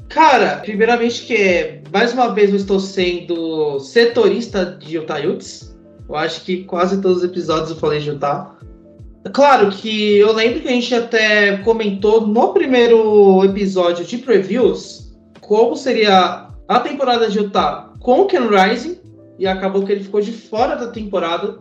Cara, 0.07 0.57
primeiramente 0.57 1.25
que 1.25 1.81
mais 1.91 2.13
uma 2.13 2.33
vez 2.33 2.49
eu 2.49 2.55
estou 2.55 2.79
sendo 2.79 3.79
setorista 3.79 4.65
de 4.65 4.95
Utah 4.95 5.19
Utes. 5.19 5.75
Eu 6.07 6.15
acho 6.15 6.41
que 6.41 6.63
quase 6.63 7.01
todos 7.01 7.19
os 7.19 7.23
episódios 7.23 7.71
eu 7.71 7.75
falei 7.75 7.99
de 7.99 8.09
Utah. 8.09 8.55
Claro 9.33 9.69
que 9.69 10.17
eu 10.17 10.33
lembro 10.33 10.61
que 10.61 10.67
a 10.67 10.71
gente 10.71 10.95
até 10.95 11.57
comentou 11.57 12.25
no 12.25 12.53
primeiro 12.53 13.43
episódio 13.45 14.03
de 14.03 14.17
previews 14.17 15.13
como 15.41 15.75
seria 15.75 16.47
a 16.67 16.79
temporada 16.79 17.29
de 17.29 17.37
Utah 17.37 17.93
com 17.99 18.21
o 18.21 18.25
Ken 18.25 18.47
Rising 18.47 19.00
e 19.41 19.47
acabou 19.47 19.83
que 19.83 19.91
ele 19.91 20.03
ficou 20.03 20.21
de 20.21 20.31
fora 20.31 20.75
da 20.75 20.91
temporada. 20.91 21.57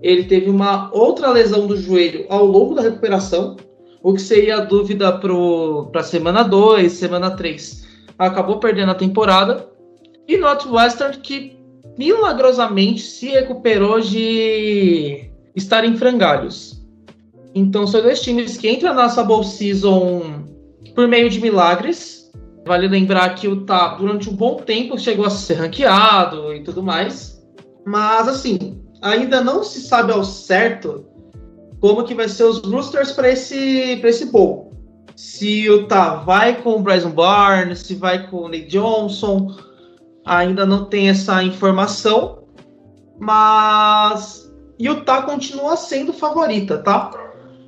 Ele 0.00 0.22
teve 0.22 0.48
uma 0.48 0.88
outra 0.94 1.32
lesão 1.32 1.66
do 1.66 1.76
joelho 1.76 2.24
ao 2.28 2.46
longo 2.46 2.76
da 2.76 2.82
recuperação, 2.82 3.56
o 4.00 4.14
que 4.14 4.22
seria 4.22 4.60
dúvida 4.60 5.10
para 5.90 6.04
semana 6.04 6.44
2, 6.44 6.92
semana 6.92 7.32
3. 7.32 7.84
Acabou 8.16 8.60
perdendo 8.60 8.92
a 8.92 8.94
temporada. 8.94 9.68
E 10.28 10.36
Northwestern, 10.36 11.18
que 11.18 11.58
milagrosamente 11.98 13.00
se 13.00 13.26
recuperou 13.30 14.00
de 14.00 15.28
estar 15.56 15.84
em 15.84 15.96
frangalhos. 15.96 16.80
Então, 17.52 17.84
são 17.84 18.00
dois 18.00 18.20
times 18.20 18.56
que 18.56 18.70
entram 18.70 18.94
na 18.94 19.02
nossa 19.02 19.24
Bowl 19.24 19.42
Season 19.42 20.44
por 20.94 21.08
meio 21.08 21.28
de 21.28 21.40
milagres. 21.40 22.17
Vale 22.68 22.86
lembrar 22.86 23.34
que 23.34 23.48
o 23.48 23.64
TAP, 23.64 23.98
durante 23.98 24.28
um 24.28 24.36
bom 24.36 24.56
tempo, 24.56 24.98
chegou 24.98 25.24
a 25.24 25.30
ser 25.30 25.54
ranqueado 25.54 26.54
e 26.54 26.62
tudo 26.62 26.82
mais. 26.82 27.42
Mas, 27.86 28.28
assim, 28.28 28.78
ainda 29.00 29.42
não 29.42 29.64
se 29.64 29.80
sabe 29.80 30.12
ao 30.12 30.22
certo 30.22 31.06
como 31.80 32.04
que 32.04 32.14
vai 32.14 32.28
ser 32.28 32.44
os 32.44 32.58
roosters 32.58 33.12
para 33.12 33.30
esse, 33.30 34.00
esse 34.04 34.26
bowl. 34.26 34.72
Se 35.16 35.68
o 35.70 35.86
Tá 35.86 36.16
vai 36.16 36.60
com 36.60 36.74
o 36.74 36.80
Bryson 36.80 37.10
Barnes, 37.10 37.80
se 37.80 37.94
vai 37.94 38.28
com 38.28 38.42
o 38.42 38.48
Nick 38.48 38.68
Johnson, 38.68 39.56
ainda 40.26 40.66
não 40.66 40.84
tem 40.84 41.08
essa 41.08 41.42
informação, 41.42 42.44
mas 43.18 44.52
Utah 44.78 45.22
continua 45.22 45.74
sendo 45.76 46.12
favorita, 46.12 46.78
tá? 46.78 47.10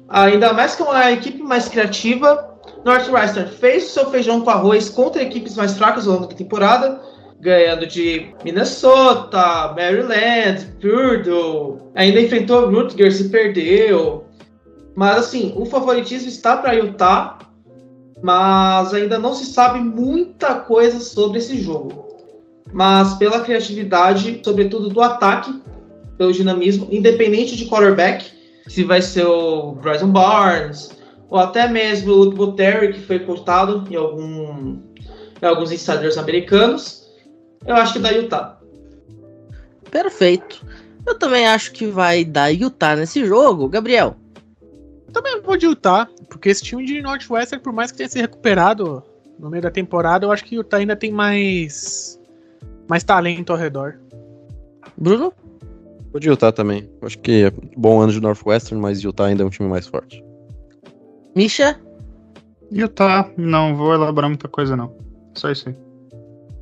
Ainda 0.09 0.53
mais 0.53 0.77
que 0.77 0.83
é 0.83 0.85
uma 0.85 1.11
equipe 1.11 1.43
mais 1.43 1.69
criativa. 1.69 2.50
Northwestern 2.85 3.51
fez 3.51 3.85
seu 3.85 4.11
feijão 4.11 4.41
com 4.41 4.51
arroz 4.51 4.89
contra 4.89 5.23
equipes 5.23 5.57
mais 5.57 5.77
fracas 5.77 6.07
ao 6.07 6.15
longo 6.15 6.27
da 6.27 6.35
temporada 6.35 7.01
ganhando 7.41 7.87
de 7.87 8.35
Minnesota, 8.45 9.75
Maryland, 9.75 10.67
Purdue, 10.81 11.81
ainda 11.95 12.21
enfrentou 12.21 12.71
Rutgers 12.71 13.21
e 13.21 13.29
perdeu. 13.31 14.25
Mas 14.95 15.19
assim, 15.19 15.53
o 15.57 15.65
favoritismo 15.65 16.29
está 16.29 16.59
para 16.59 16.75
Utah, 16.75 17.39
mas 18.23 18.93
ainda 18.93 19.19
não 19.19 19.33
se 19.33 19.47
sabe 19.47 19.81
muita 19.81 20.57
coisa 20.57 21.01
sobre 21.01 21.39
esse 21.39 21.59
jogo. 21.61 22.09
Mas 22.73 23.15
pela 23.15 23.41
criatividade, 23.41 24.43
sobretudo 24.45 24.91
do 24.91 25.01
ataque, 25.01 25.63
pelo 26.19 26.33
dinamismo, 26.33 26.87
independente 26.91 27.57
de 27.57 27.67
quarterback, 27.67 28.27
se 28.69 28.85
vai 28.85 29.01
ser 29.01 29.27
o 29.27 29.73
Bryson 29.73 30.09
Barnes, 30.09 30.91
ou 31.31 31.39
até 31.39 31.69
mesmo 31.69 32.13
o 32.13 32.17
Luke 32.17 32.37
Buteri, 32.37 32.93
que 32.93 33.01
foi 33.01 33.21
cortado 33.21 33.87
em, 33.89 33.95
algum, 33.95 34.79
em 35.41 35.47
alguns 35.47 35.71
insiders 35.71 36.19
americanos, 36.19 37.09
eu 37.65 37.77
acho 37.77 37.93
que 37.93 37.99
dá 38.01 38.11
Utah. 38.11 38.59
Perfeito. 39.91 40.67
Eu 41.07 41.17
também 41.19 41.47
acho 41.47 41.73
que 41.73 41.87
vai 41.87 42.25
dar 42.25 42.49
Utah 42.49 42.97
nesse 42.97 43.25
jogo. 43.25 43.69
Gabriel. 43.69 44.17
Também 45.13 45.41
vou 45.41 45.57
de 45.57 45.67
Utah, 45.67 46.09
porque 46.29 46.49
esse 46.49 46.63
time 46.63 46.85
de 46.85 47.01
Northwestern, 47.01 47.63
por 47.63 47.73
mais 47.73 47.91
que 47.91 47.99
tenha 47.99 48.09
se 48.09 48.21
recuperado 48.21 49.03
no 49.39 49.49
meio 49.49 49.63
da 49.63 49.71
temporada, 49.71 50.27
eu 50.27 50.33
acho 50.33 50.45
que 50.45 50.57
Utah 50.57 50.79
ainda 50.79 50.97
tem 50.97 51.13
mais 51.13 52.19
mais 52.89 53.05
talento 53.05 53.53
ao 53.53 53.59
redor. 53.59 53.99
Bruno? 54.97 55.33
Vou 56.11 56.21
de 56.21 56.29
Utah 56.29 56.51
também. 56.51 56.91
Acho 57.03 57.19
que 57.19 57.45
é 57.45 57.53
bom 57.77 58.01
ano 58.01 58.13
de 58.13 58.21
Northwestern, 58.21 58.81
mas 58.83 59.01
Utah 59.01 59.27
ainda 59.27 59.45
é 59.45 59.47
um 59.47 59.51
time 59.51 59.69
mais 59.69 59.87
forte. 59.87 60.23
Misha? 61.35 61.81
Utah, 62.71 63.31
não 63.37 63.75
vou 63.75 63.95
elaborar 63.95 64.31
muita 64.31 64.49
coisa 64.49 64.77
não. 64.77 64.95
Só 65.35 65.51
isso 65.51 65.69
aí. 65.69 65.77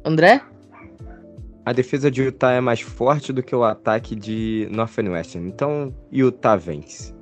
André? 0.04 0.42
a 1.68 1.72
defesa 1.72 2.10
de 2.10 2.22
Utah 2.22 2.52
é 2.52 2.62
mais 2.62 2.80
forte 2.80 3.30
do 3.30 3.42
que 3.42 3.54
o 3.54 3.62
ataque 3.62 4.16
de 4.16 4.66
Northwestern. 4.70 5.46
Então, 5.46 5.94
Utah 6.10 6.56
vence. 6.56 7.14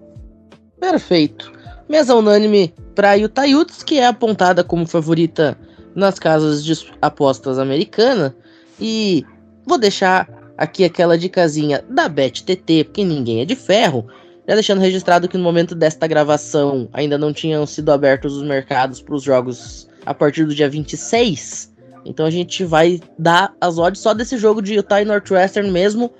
Perfeito. 0.78 1.50
Mesa 1.88 2.14
unânime 2.14 2.72
para 2.94 3.14
Utah 3.14 3.44
Utes, 3.44 3.82
que 3.82 3.98
é 3.98 4.06
apontada 4.06 4.62
como 4.62 4.86
favorita 4.86 5.58
nas 5.96 6.20
casas 6.20 6.64
de 6.64 6.74
apostas 7.02 7.58
americana. 7.58 8.36
E 8.80 9.24
vou 9.66 9.78
deixar 9.78 10.28
aqui 10.56 10.84
aquela 10.84 11.18
dicasinha 11.18 11.84
da 11.90 12.08
BetTT, 12.08 12.84
porque 12.84 13.02
ninguém 13.02 13.40
é 13.40 13.44
de 13.44 13.56
ferro. 13.56 14.06
Já 14.48 14.54
deixando 14.54 14.80
registrado 14.80 15.28
que 15.28 15.36
no 15.36 15.42
momento 15.42 15.74
desta 15.74 16.06
gravação 16.06 16.88
ainda 16.92 17.18
não 17.18 17.32
tinham 17.32 17.66
sido 17.66 17.90
abertos 17.90 18.36
os 18.36 18.44
mercados 18.44 19.02
para 19.02 19.14
os 19.14 19.22
jogos 19.22 19.88
a 20.04 20.14
partir 20.14 20.44
do 20.44 20.54
dia 20.54 20.68
26. 20.68 21.74
Então 22.04 22.24
a 22.24 22.30
gente 22.30 22.64
vai 22.64 23.00
dar 23.18 23.52
as 23.60 23.76
odds 23.76 24.00
só 24.00 24.14
desse 24.14 24.38
jogo 24.38 24.62
de 24.62 24.74
Utah 24.74 25.02
e 25.02 25.04
Northwestern 25.04 25.70
mesmo. 25.70 26.12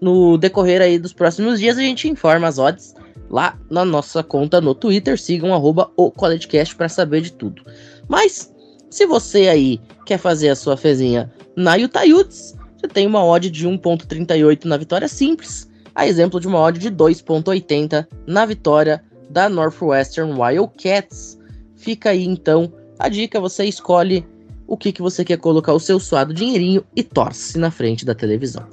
No 0.00 0.38
decorrer 0.38 0.80
aí 0.80 0.98
dos 0.98 1.12
próximos 1.12 1.60
dias 1.60 1.76
a 1.76 1.82
gente 1.82 2.08
informa 2.08 2.48
as 2.48 2.58
odds 2.58 2.94
lá 3.28 3.58
na 3.70 3.84
nossa 3.84 4.22
conta 4.22 4.60
no 4.60 4.74
Twitter. 4.74 5.20
Sigam 5.20 5.52
arroba 5.52 5.90
o 5.96 6.10
CollegeCast 6.10 6.74
para 6.74 6.88
saber 6.88 7.20
de 7.20 7.32
tudo. 7.32 7.62
Mas 8.08 8.50
se 8.88 9.04
você 9.04 9.48
aí 9.48 9.80
quer 10.06 10.18
fazer 10.18 10.48
a 10.48 10.56
sua 10.56 10.76
fezinha 10.76 11.30
na 11.54 11.74
Utah 11.74 12.04
Utes, 12.04 12.56
você 12.76 12.88
tem 12.88 13.06
uma 13.06 13.24
odd 13.24 13.50
de 13.50 13.68
1.38 13.68 14.64
na 14.64 14.76
vitória 14.76 15.08
simples, 15.08 15.68
a 15.94 16.06
exemplo 16.06 16.40
de 16.40 16.48
uma 16.48 16.60
odd 16.60 16.78
de 16.78 16.90
2.80 16.90 18.06
na 18.26 18.44
vitória 18.44 19.02
da 19.30 19.48
Northwestern 19.48 20.32
Wildcats. 20.38 21.38
Fica 21.76 22.10
aí 22.10 22.24
então 22.24 22.72
a 22.98 23.08
dica, 23.08 23.40
você 23.40 23.64
escolhe 23.64 24.26
o 24.66 24.76
que, 24.76 24.92
que 24.92 25.02
você 25.02 25.24
quer 25.24 25.38
colocar 25.38 25.72
o 25.72 25.80
seu 25.80 25.98
suado 25.98 26.32
dinheirinho 26.32 26.84
e 26.96 27.02
torce 27.02 27.58
na 27.58 27.70
frente 27.70 28.04
da 28.04 28.14
televisão. 28.14 28.66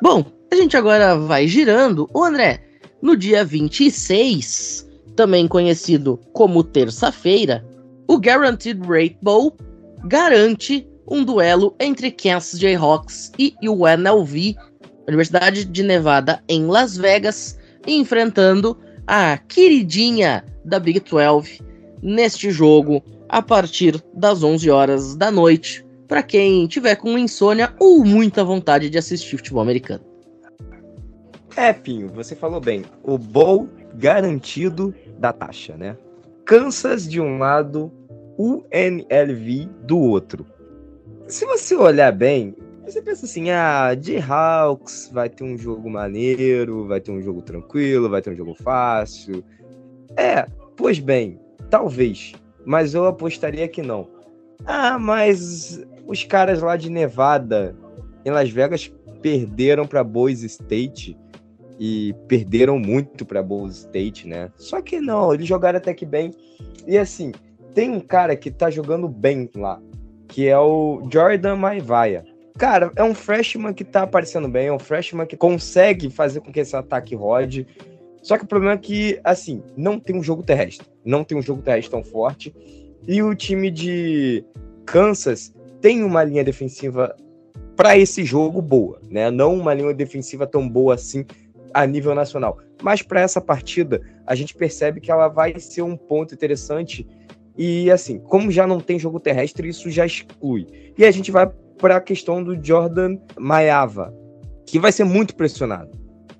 Bom, 0.00 0.24
a 0.50 0.54
gente 0.54 0.76
agora 0.76 1.16
vai 1.16 1.46
girando. 1.46 2.08
O 2.14 2.24
André, 2.24 2.62
no 3.00 3.16
dia 3.16 3.44
26, 3.44 4.88
também 5.16 5.46
conhecido 5.46 6.18
como 6.32 6.64
terça-feira, 6.64 7.64
o 8.08 8.16
Guaranteed 8.16 8.80
Rate 8.86 9.18
Bowl 9.22 9.56
garante 10.04 10.86
um 11.08 11.24
duelo 11.24 11.74
entre 11.78 12.10
Kansas 12.10 12.58
Jayhawks 12.58 13.32
e 13.38 13.54
UNLV, 13.62 14.56
Universidade 15.06 15.64
de 15.64 15.82
Nevada 15.82 16.42
em 16.48 16.66
Las 16.66 16.96
Vegas, 16.96 17.58
enfrentando 17.86 18.78
a 19.06 19.36
queridinha 19.36 20.44
da 20.64 20.78
Big 20.78 21.00
12 21.00 21.60
neste 22.02 22.50
jogo 22.50 23.02
a 23.28 23.40
partir 23.40 24.02
das 24.14 24.42
11 24.42 24.70
horas 24.70 25.16
da 25.16 25.30
noite, 25.30 25.84
para 26.06 26.22
quem 26.22 26.66
tiver 26.66 26.96
com 26.96 27.16
insônia 27.16 27.74
ou 27.78 28.04
muita 28.04 28.44
vontade 28.44 28.90
de 28.90 28.98
assistir 28.98 29.36
futebol 29.38 29.62
americano. 29.62 30.04
É, 31.56 31.72
Pinho, 31.72 32.08
você 32.08 32.34
falou 32.34 32.60
bem. 32.60 32.84
O 33.02 33.18
bowl 33.18 33.68
garantido 33.94 34.94
da 35.18 35.32
taxa, 35.32 35.76
né? 35.76 35.96
Kansas 36.44 37.08
de 37.08 37.20
um 37.20 37.38
lado, 37.38 37.92
UNLV 38.38 39.68
do 39.84 39.98
outro. 39.98 40.46
Se 41.26 41.44
você 41.46 41.74
olhar 41.74 42.12
bem, 42.12 42.54
você 42.92 43.02
pensa 43.02 43.26
assim, 43.26 43.50
ah, 43.50 43.94
de 43.94 44.18
Hawks 44.18 45.10
vai 45.12 45.28
ter 45.28 45.44
um 45.44 45.56
jogo 45.56 45.88
maneiro, 45.90 46.86
vai 46.86 47.00
ter 47.00 47.10
um 47.10 47.22
jogo 47.22 47.42
tranquilo, 47.42 48.08
vai 48.08 48.22
ter 48.22 48.30
um 48.30 48.36
jogo 48.36 48.54
fácil. 48.54 49.42
É, 50.16 50.46
pois 50.76 50.98
bem, 50.98 51.40
talvez 51.70 52.34
mas 52.64 52.94
eu 52.94 53.06
apostaria 53.06 53.68
que 53.68 53.82
não. 53.82 54.08
Ah, 54.64 54.98
mas 54.98 55.84
os 56.06 56.24
caras 56.24 56.62
lá 56.62 56.76
de 56.76 56.90
Nevada, 56.90 57.76
em 58.24 58.30
Las 58.30 58.50
Vegas, 58.50 58.92
perderam 59.20 59.86
para 59.86 60.04
Boise 60.04 60.46
State 60.46 61.16
e 61.78 62.14
perderam 62.28 62.78
muito 62.78 63.24
para 63.24 63.42
Boise 63.42 63.80
State, 63.80 64.26
né? 64.26 64.50
Só 64.56 64.80
que 64.80 65.00
não, 65.00 65.34
eles 65.34 65.46
jogaram 65.46 65.78
até 65.78 65.92
que 65.92 66.06
bem. 66.06 66.32
E 66.86 66.96
assim, 66.96 67.32
tem 67.74 67.90
um 67.90 68.00
cara 68.00 68.36
que 68.36 68.50
tá 68.50 68.70
jogando 68.70 69.08
bem 69.08 69.48
lá, 69.54 69.80
que 70.28 70.48
é 70.48 70.58
o 70.58 71.02
Jordan 71.10 71.56
Maivaia. 71.56 72.24
Cara, 72.58 72.92
é 72.96 73.02
um 73.02 73.14
freshman 73.14 73.72
que 73.72 73.84
tá 73.84 74.02
aparecendo 74.02 74.48
bem, 74.48 74.66
é 74.66 74.72
um 74.72 74.78
freshman 74.78 75.26
que 75.26 75.36
consegue 75.36 76.10
fazer 76.10 76.40
com 76.40 76.52
que 76.52 76.60
esse 76.60 76.76
ataque 76.76 77.14
rode. 77.14 77.66
Só 78.22 78.38
que 78.38 78.44
o 78.44 78.46
problema 78.46 78.74
é 78.74 78.78
que, 78.78 79.18
assim, 79.24 79.62
não 79.76 79.98
tem 79.98 80.16
um 80.16 80.22
jogo 80.22 80.42
terrestre. 80.42 80.86
Não 81.04 81.24
tem 81.24 81.36
um 81.36 81.42
jogo 81.42 81.62
terrestre 81.62 81.90
tão 81.90 82.04
forte. 82.04 82.54
E 83.06 83.22
o 83.22 83.34
time 83.34 83.70
de 83.70 84.44
Kansas 84.86 85.52
tem 85.80 86.04
uma 86.04 86.22
linha 86.22 86.44
defensiva 86.44 87.16
para 87.74 87.98
esse 87.98 88.24
jogo 88.24 88.62
boa, 88.62 89.00
né? 89.10 89.30
Não 89.30 89.54
uma 89.54 89.74
linha 89.74 89.92
defensiva 89.92 90.46
tão 90.46 90.68
boa 90.68 90.94
assim 90.94 91.24
a 91.74 91.84
nível 91.86 92.14
nacional. 92.14 92.58
Mas 92.82 93.02
para 93.02 93.20
essa 93.20 93.40
partida, 93.40 94.00
a 94.26 94.34
gente 94.34 94.54
percebe 94.54 95.00
que 95.00 95.10
ela 95.10 95.26
vai 95.26 95.58
ser 95.58 95.82
um 95.82 95.96
ponto 95.96 96.34
interessante. 96.34 97.06
E 97.56 97.90
assim, 97.90 98.18
como 98.18 98.50
já 98.50 98.66
não 98.66 98.78
tem 98.78 98.98
jogo 98.98 99.18
terrestre, 99.18 99.68
isso 99.68 99.90
já 99.90 100.06
exclui. 100.06 100.66
E 100.96 101.04
a 101.04 101.10
gente 101.10 101.30
vai 101.30 101.50
para 101.82 101.96
a 101.96 102.00
questão 102.00 102.40
do 102.44 102.64
Jordan 102.64 103.18
Maiava, 103.36 104.14
que 104.64 104.78
vai 104.78 104.92
ser 104.92 105.02
muito 105.02 105.34
pressionado. 105.34 105.90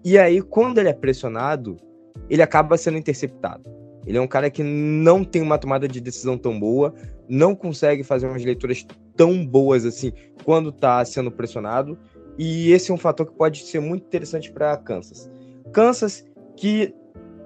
E 0.04 0.16
aí, 0.16 0.40
quando 0.40 0.78
ele 0.78 0.88
é 0.88 0.92
pressionado, 0.92 1.76
ele 2.30 2.40
acaba 2.40 2.78
sendo 2.78 2.96
interceptado. 2.96 3.68
Ele 4.06 4.16
é 4.16 4.20
um 4.20 4.26
cara 4.28 4.48
que 4.48 4.62
não 4.62 5.24
tem 5.24 5.42
uma 5.42 5.58
tomada 5.58 5.88
de 5.88 6.00
decisão 6.00 6.38
tão 6.38 6.58
boa, 6.58 6.94
não 7.28 7.56
consegue 7.56 8.04
fazer 8.04 8.28
umas 8.28 8.44
leituras 8.44 8.86
tão 9.16 9.44
boas 9.44 9.84
assim 9.84 10.12
quando 10.44 10.70
está 10.70 11.04
sendo 11.04 11.30
pressionado. 11.30 11.98
E 12.38 12.70
esse 12.70 12.92
é 12.92 12.94
um 12.94 12.98
fator 12.98 13.26
que 13.26 13.36
pode 13.36 13.64
ser 13.64 13.80
muito 13.80 14.06
interessante 14.06 14.50
para 14.52 14.76
Kansas. 14.76 15.28
Kansas 15.72 16.24
que 16.56 16.94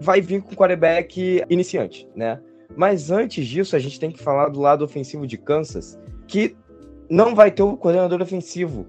vai 0.01 0.21
vir 0.21 0.43
com 0.43 0.55
quarterback 0.55 1.43
iniciante, 1.49 2.07
né? 2.15 2.41
Mas 2.77 3.11
antes 3.11 3.47
disso, 3.47 3.75
a 3.75 3.79
gente 3.79 3.99
tem 3.99 4.11
que 4.11 4.23
falar 4.23 4.51
do 4.51 4.61
lado 4.61 4.85
ofensivo 4.85 5.27
de 5.27 5.39
Kansas, 5.39 5.99
que 6.27 6.55
não 7.11 7.35
vai 7.35 7.51
ter 7.51 7.63
o 7.63 7.77
coordenador 7.77 8.21
ofensivo, 8.23 8.87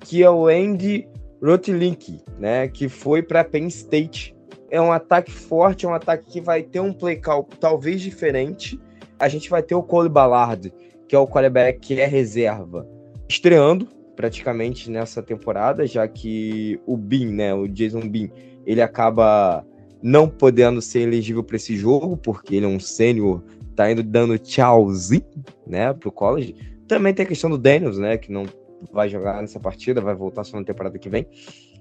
que 0.00 0.22
é 0.22 0.30
o 0.30 0.46
Andy 0.46 1.08
Rotlink, 1.42 2.20
né? 2.38 2.68
Que 2.68 2.88
foi 2.88 3.22
para 3.22 3.44
Penn 3.44 3.66
State. 3.66 4.34
É 4.70 4.80
um 4.80 4.92
ataque 4.92 5.30
forte, 5.30 5.86
é 5.86 5.88
um 5.88 5.94
ataque 5.94 6.30
que 6.30 6.40
vai 6.40 6.62
ter 6.62 6.80
um 6.80 6.92
play 6.92 7.16
call 7.16 7.48
talvez 7.60 8.00
diferente. 8.00 8.80
A 9.18 9.28
gente 9.28 9.48
vai 9.48 9.62
ter 9.62 9.74
o 9.74 9.82
Cole 9.82 10.08
Ballard, 10.08 10.72
que 11.06 11.14
é 11.14 11.18
o 11.18 11.26
quarterback 11.26 11.78
que 11.78 12.00
é 12.00 12.06
reserva, 12.06 12.88
estreando 13.28 13.86
praticamente 14.16 14.90
nessa 14.90 15.22
temporada, 15.22 15.86
já 15.86 16.06
que 16.06 16.80
o 16.86 16.96
Bean, 16.96 17.30
né, 17.30 17.54
o 17.54 17.68
Jason 17.68 18.08
Bean, 18.08 18.28
ele 18.64 18.80
acaba 18.80 19.64
não 20.02 20.28
podendo 20.28 20.80
ser 20.80 21.00
elegível 21.00 21.42
para 21.42 21.56
esse 21.56 21.76
jogo, 21.76 22.16
porque 22.16 22.56
ele 22.56 22.66
é 22.66 22.68
um 22.68 22.80
sênior, 22.80 23.42
tá 23.74 23.90
indo 23.90 24.02
dando 24.02 24.38
tchauzinho, 24.38 25.24
né, 25.66 25.92
pro 25.92 26.12
college. 26.12 26.54
Também 26.86 27.14
tem 27.14 27.24
a 27.24 27.28
questão 27.28 27.50
do 27.50 27.58
Daniels, 27.58 27.98
né, 27.98 28.16
que 28.16 28.30
não 28.30 28.44
vai 28.92 29.08
jogar 29.08 29.40
nessa 29.40 29.58
partida, 29.58 30.00
vai 30.00 30.14
voltar 30.14 30.44
só 30.44 30.58
na 30.58 30.64
temporada 30.64 30.98
que 30.98 31.08
vem. 31.08 31.26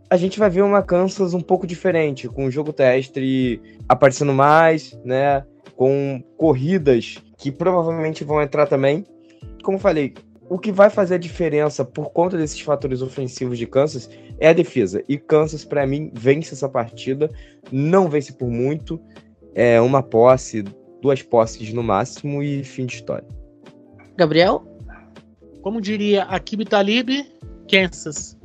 A 0.10 0.18
gente 0.18 0.40
vai 0.40 0.50
ver 0.50 0.62
uma 0.62 0.82
Kansas 0.82 1.34
um 1.34 1.42
pouco 1.42 1.66
diferente, 1.66 2.28
com 2.28 2.46
o 2.46 2.52
jogo 2.52 2.72
terrestre 2.72 3.62
aparecendo 3.88 4.34
mais, 4.34 4.98
né, 5.04 5.46
com 5.76 6.24
corridas 6.38 7.18
que 7.38 7.52
provavelmente 7.52 8.24
vão 8.24 8.42
entrar 8.42 8.68
também. 8.68 9.06
Como 9.64 9.80
falei, 9.80 10.14
o 10.50 10.60
que 10.60 10.72
vai 10.72 10.90
fazer 10.90 11.16
a 11.16 11.18
diferença 11.18 11.84
por 11.84 12.12
conta 12.12 12.38
desses 12.38 12.60
fatores 12.60 13.02
ofensivos 13.02 13.58
de 13.58 13.66
Kansas 13.66 14.10
é 14.40 14.50
a 14.50 14.54
defesa. 14.54 15.04
E 15.08 15.18
Kansas, 15.18 15.66
para 15.66 15.86
mim, 15.88 16.12
vence 16.14 16.54
essa 16.54 16.70
partida. 16.70 17.30
Não 17.72 18.10
vence 18.10 18.34
por 18.34 18.50
muito. 18.50 19.02
É 19.56 19.80
uma 19.82 20.04
posse, 20.04 20.64
duas 21.02 21.22
posses 21.22 21.74
no 21.74 21.82
máximo 21.82 22.44
e 22.44 22.64
fim 22.64 22.86
de 22.86 22.96
história. 22.96 23.28
Gabriel? 24.16 24.73
Como 25.64 25.80
diria 25.80 26.24
Akib 26.24 26.66
Talib, 26.66 27.26
Kansas. 27.72 28.38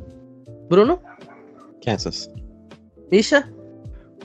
Bruno? 0.68 1.00
Kansas. 1.84 2.30
Misha? 3.10 3.52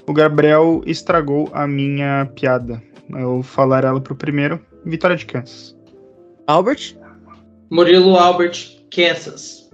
O 0.08 0.14
Gabriel 0.14 0.84
estragou 0.86 1.50
a 1.54 1.68
minha 1.68 2.30
piada. 2.36 2.82
Eu 3.10 3.34
vou 3.34 3.44
falar 3.44 3.84
ela 3.84 4.00
pro 4.00 4.16
primeiro. 4.16 4.64
Vitória 4.86 5.18
de 5.18 5.26
Kansas. 5.26 5.76
Albert? 6.46 6.96
Murilo 7.72 8.16
Albert, 8.16 8.86
Kansas. 8.92 9.72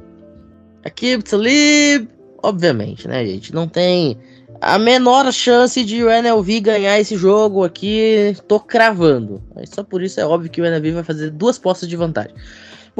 Akib 0.85 1.21
Talib? 1.23 2.07
Obviamente, 2.41 3.05
né, 3.05 3.25
gente? 3.25 3.53
Não 3.53 3.67
tem 3.67 4.17
a 4.61 4.79
menor 4.79 5.29
chance 5.33 5.83
de 5.83 6.01
o 6.05 6.09
NLV 6.09 6.61
ganhar 6.61 6.97
esse 6.97 7.17
jogo 7.17 7.65
aqui. 7.65 8.33
Tô 8.47 8.61
cravando. 8.61 9.43
Só 9.65 9.83
por 9.83 10.01
isso 10.01 10.21
é 10.21 10.25
óbvio 10.25 10.49
que 10.49 10.61
o 10.61 10.65
NLV 10.65 10.91
vai 10.93 11.03
fazer 11.03 11.31
duas 11.31 11.59
postas 11.59 11.89
de 11.89 11.97
vantagem. 11.97 12.33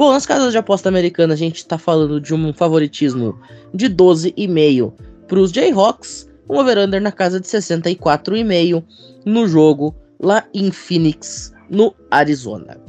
Bom, 0.00 0.12
nas 0.12 0.24
casas 0.24 0.50
de 0.50 0.56
aposta 0.56 0.88
americana, 0.88 1.34
a 1.34 1.36
gente 1.36 1.66
tá 1.66 1.76
falando 1.76 2.18
de 2.18 2.34
um 2.34 2.54
favoritismo 2.54 3.38
de 3.74 3.86
12,5 3.86 4.94
para 5.28 5.38
os 5.38 5.52
Jayhawks, 5.52 6.26
um 6.48 6.56
over-under 6.56 7.02
na 7.02 7.12
casa 7.12 7.38
de 7.38 7.46
64,5 7.46 8.82
no 9.26 9.46
jogo 9.46 9.94
lá 10.18 10.46
em 10.54 10.70
Phoenix, 10.70 11.52
no 11.68 11.94
Arizona. 12.10 12.80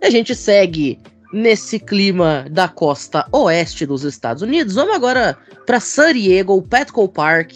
E 0.00 0.06
a 0.06 0.10
gente 0.10 0.34
segue 0.34 0.98
nesse 1.34 1.78
clima 1.78 2.46
da 2.50 2.66
costa 2.66 3.28
oeste 3.30 3.84
dos 3.84 4.02
Estados 4.02 4.42
Unidos. 4.42 4.76
Vamos 4.76 4.94
agora 4.94 5.36
para 5.66 5.80
San 5.80 6.14
Diego, 6.14 6.54
o 6.54 6.62
Petco 6.62 7.06
Park, 7.10 7.52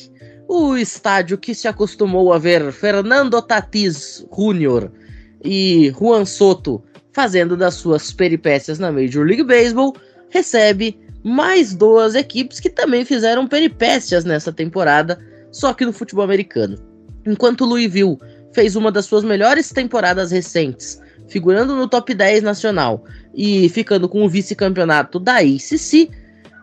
o 0.47 0.77
estádio 0.77 1.39
que 1.39 1.55
se 1.55 1.67
acostumou 1.67 2.31
a 2.31 2.37
ver 2.37 2.71
Fernando 2.73 3.41
Tatis 3.41 4.27
Jr. 4.31 4.91
e 5.43 5.91
Juan 5.99 6.27
Soto 6.27 6.85
fazendo 7.17 7.57
das 7.57 7.73
suas 7.77 8.13
peripécias 8.13 8.79
na 8.79 8.93
Major 8.93 9.25
League 9.25 9.43
Baseball, 9.43 9.97
recebe 10.29 11.01
mais 11.25 11.75
duas 11.75 12.15
equipes 12.15 12.61
que 12.61 12.69
também 12.69 13.07
fizeram 13.07 13.49
peripécias 13.49 14.23
nessa 14.27 14.53
temporada, 14.53 15.19
só 15.51 15.73
que 15.73 15.87
no 15.87 15.95
futebol 15.95 16.23
americano. 16.23 16.77
Enquanto 17.27 17.65
Louisville 17.65 18.19
fez 18.53 18.77
uma 18.77 18.93
das 18.93 19.07
suas 19.07 19.25
melhores 19.25 19.71
temporadas 19.71 20.31
recentes, 20.31 21.01
figurando 21.27 21.75
no 21.75 21.89
top 21.89 22.13
10 22.13 22.43
nacional 22.43 23.03
e 23.35 23.71
ficando 23.71 24.11
com 24.11 24.23
o 24.23 24.29
vice-campeonato 24.29 25.19
da 25.19 25.39
ACC, 25.39 26.11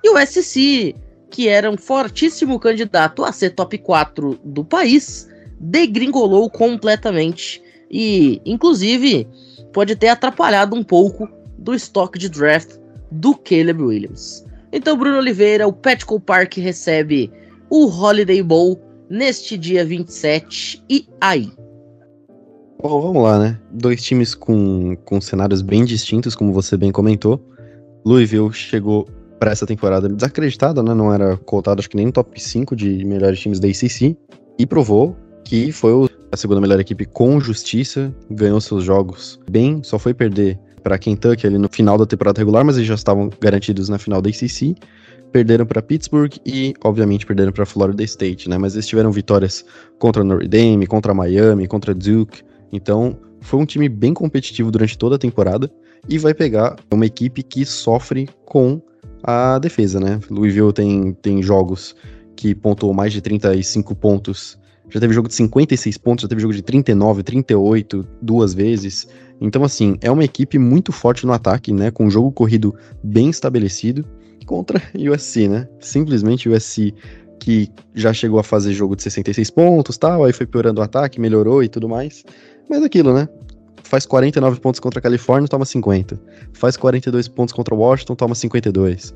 e 0.03 0.09
o 0.11 0.19
SC, 0.23 0.95
que 1.31 1.47
era 1.47 1.67
um 1.71 1.77
fortíssimo 1.77 2.59
candidato 2.59 3.25
a 3.25 3.31
ser 3.31 3.55
top 3.55 3.75
4 3.79 4.39
do 4.45 4.63
país, 4.63 5.27
degringolou 5.59 6.47
completamente 6.47 7.59
e, 7.89 8.39
inclusive, 8.45 9.27
pode 9.73 9.95
ter 9.95 10.07
atrapalhado 10.07 10.75
um 10.75 10.83
pouco 10.83 11.27
do 11.57 11.73
estoque 11.73 12.19
de 12.19 12.29
draft 12.29 12.77
do 13.11 13.35
Caleb 13.35 13.81
Williams. 13.81 14.45
Então, 14.71 14.97
Bruno 14.97 15.17
Oliveira, 15.17 15.67
o 15.67 15.73
Petco 15.73 16.19
Park 16.19 16.57
recebe 16.57 17.31
o 17.69 17.87
Holiday 17.87 18.41
Bowl 18.41 18.79
neste 19.09 19.57
dia 19.57 19.85
27 19.85 20.83
e 20.89 21.07
aí. 21.19 21.51
Bom, 22.81 23.01
vamos 23.01 23.23
lá, 23.23 23.39
né? 23.39 23.59
Dois 23.71 24.01
times 24.03 24.35
com, 24.35 24.95
com 25.05 25.21
cenários 25.21 25.61
bem 25.61 25.85
distintos, 25.85 26.35
como 26.35 26.51
você 26.51 26.75
bem 26.75 26.91
comentou. 26.91 27.39
Louisville 28.05 28.51
chegou 28.51 29.07
para 29.39 29.51
essa 29.51 29.65
temporada 29.65 30.09
desacreditada, 30.09 30.81
né? 30.81 30.93
Não 30.93 31.13
era 31.13 31.37
cotado, 31.37 31.79
acho 31.79 31.89
que 31.89 31.95
nem 31.95 32.07
no 32.07 32.11
top 32.11 32.41
5 32.41 32.75
de 32.75 33.05
melhores 33.05 33.39
times 33.39 33.59
da 33.59 33.67
ACC. 33.67 34.17
E 34.57 34.65
provou 34.65 35.15
que 35.43 35.71
foi 35.71 35.93
o, 35.93 36.09
a 36.33 36.35
segunda 36.35 36.59
melhor 36.59 36.79
equipe 36.79 37.05
com 37.05 37.39
justiça, 37.39 38.11
ganhou 38.27 38.59
seus 38.59 38.83
jogos 38.83 39.39
bem, 39.47 39.83
só 39.83 39.99
foi 39.99 40.15
perder 40.15 40.59
para 40.81 40.97
Kentucky 40.97 41.45
ali 41.45 41.59
no 41.59 41.69
final 41.71 41.95
da 41.95 42.07
temporada 42.07 42.39
regular, 42.39 42.65
mas 42.65 42.75
eles 42.75 42.87
já 42.87 42.95
estavam 42.95 43.29
garantidos 43.39 43.87
na 43.87 43.99
final 43.99 44.19
da 44.19 44.31
ACC. 44.31 44.73
Perderam 45.31 45.63
para 45.63 45.79
Pittsburgh 45.79 46.33
e, 46.43 46.73
obviamente, 46.83 47.23
perderam 47.23 47.51
para 47.51 47.67
Florida 47.67 48.03
State, 48.03 48.49
né? 48.49 48.57
Mas 48.57 48.73
eles 48.73 48.87
tiveram 48.87 49.11
vitórias 49.11 49.63
contra 49.99 50.23
Notre 50.23 50.47
Dame, 50.47 50.87
contra 50.87 51.13
Miami, 51.13 51.67
contra 51.67 51.93
Duke. 51.93 52.41
Então, 52.71 53.15
foi 53.39 53.59
um 53.59 53.65
time 53.65 53.87
bem 53.87 54.13
competitivo 54.13 54.71
durante 54.71 54.97
toda 54.97 55.15
a 55.17 55.19
temporada 55.19 55.71
e 56.09 56.17
vai 56.17 56.33
pegar 56.33 56.77
uma 56.91 57.05
equipe 57.05 57.43
que 57.43 57.63
sofre 57.63 58.27
com 58.43 58.81
a 59.23 59.59
defesa, 59.59 59.99
né? 59.99 60.19
Louisville 60.31 60.73
tem, 60.73 61.13
tem 61.13 61.43
jogos 61.43 61.95
que 62.35 62.55
pontuou 62.55 62.91
mais 62.91 63.13
de 63.13 63.21
35 63.21 63.95
pontos. 63.95 64.57
Já 64.89 64.99
teve 64.99 65.13
jogo 65.13 65.27
de 65.27 65.33
56 65.33 65.97
pontos, 65.97 66.23
já 66.23 66.27
teve 66.27 66.41
jogo 66.41 66.53
de 66.53 66.61
39, 66.61 67.23
38 67.23 68.07
duas 68.21 68.53
vezes. 68.53 69.07
Então, 69.41 69.63
assim, 69.63 69.97
é 70.01 70.11
uma 70.11 70.23
equipe 70.23 70.57
muito 70.57 70.91
forte 70.91 71.25
no 71.25 71.33
ataque, 71.33 71.73
né? 71.73 71.89
Com 71.89 72.05
um 72.05 72.09
jogo 72.09 72.31
corrido 72.31 72.75
bem 73.03 73.29
estabelecido 73.29 74.05
contra 74.45 74.81
USC, 74.93 75.47
né? 75.47 75.67
Simplesmente 75.79 76.49
USC 76.49 76.93
que 77.39 77.69
já 77.93 78.13
chegou 78.13 78.39
a 78.39 78.43
fazer 78.43 78.73
jogo 78.73 78.95
de 78.95 79.03
66 79.03 79.49
pontos 79.49 79.97
tal, 79.97 80.23
aí 80.23 80.31
foi 80.31 80.45
piorando 80.45 80.79
o 80.79 80.83
ataque, 80.83 81.19
melhorou 81.19 81.61
e 81.61 81.67
tudo 81.67 81.89
mais. 81.89 82.23
Mas 82.69 82.81
aquilo, 82.83 83.13
né? 83.13 83.27
Faz 83.83 84.05
49 84.05 84.59
pontos 84.61 84.79
contra 84.79 84.99
a 84.99 85.01
Califórnia, 85.01 85.47
toma 85.47 85.65
50. 85.65 86.19
Faz 86.53 86.77
42 86.77 87.27
pontos 87.27 87.53
contra 87.53 87.75
Washington, 87.75 88.15
toma 88.15 88.33
52. 88.33 89.13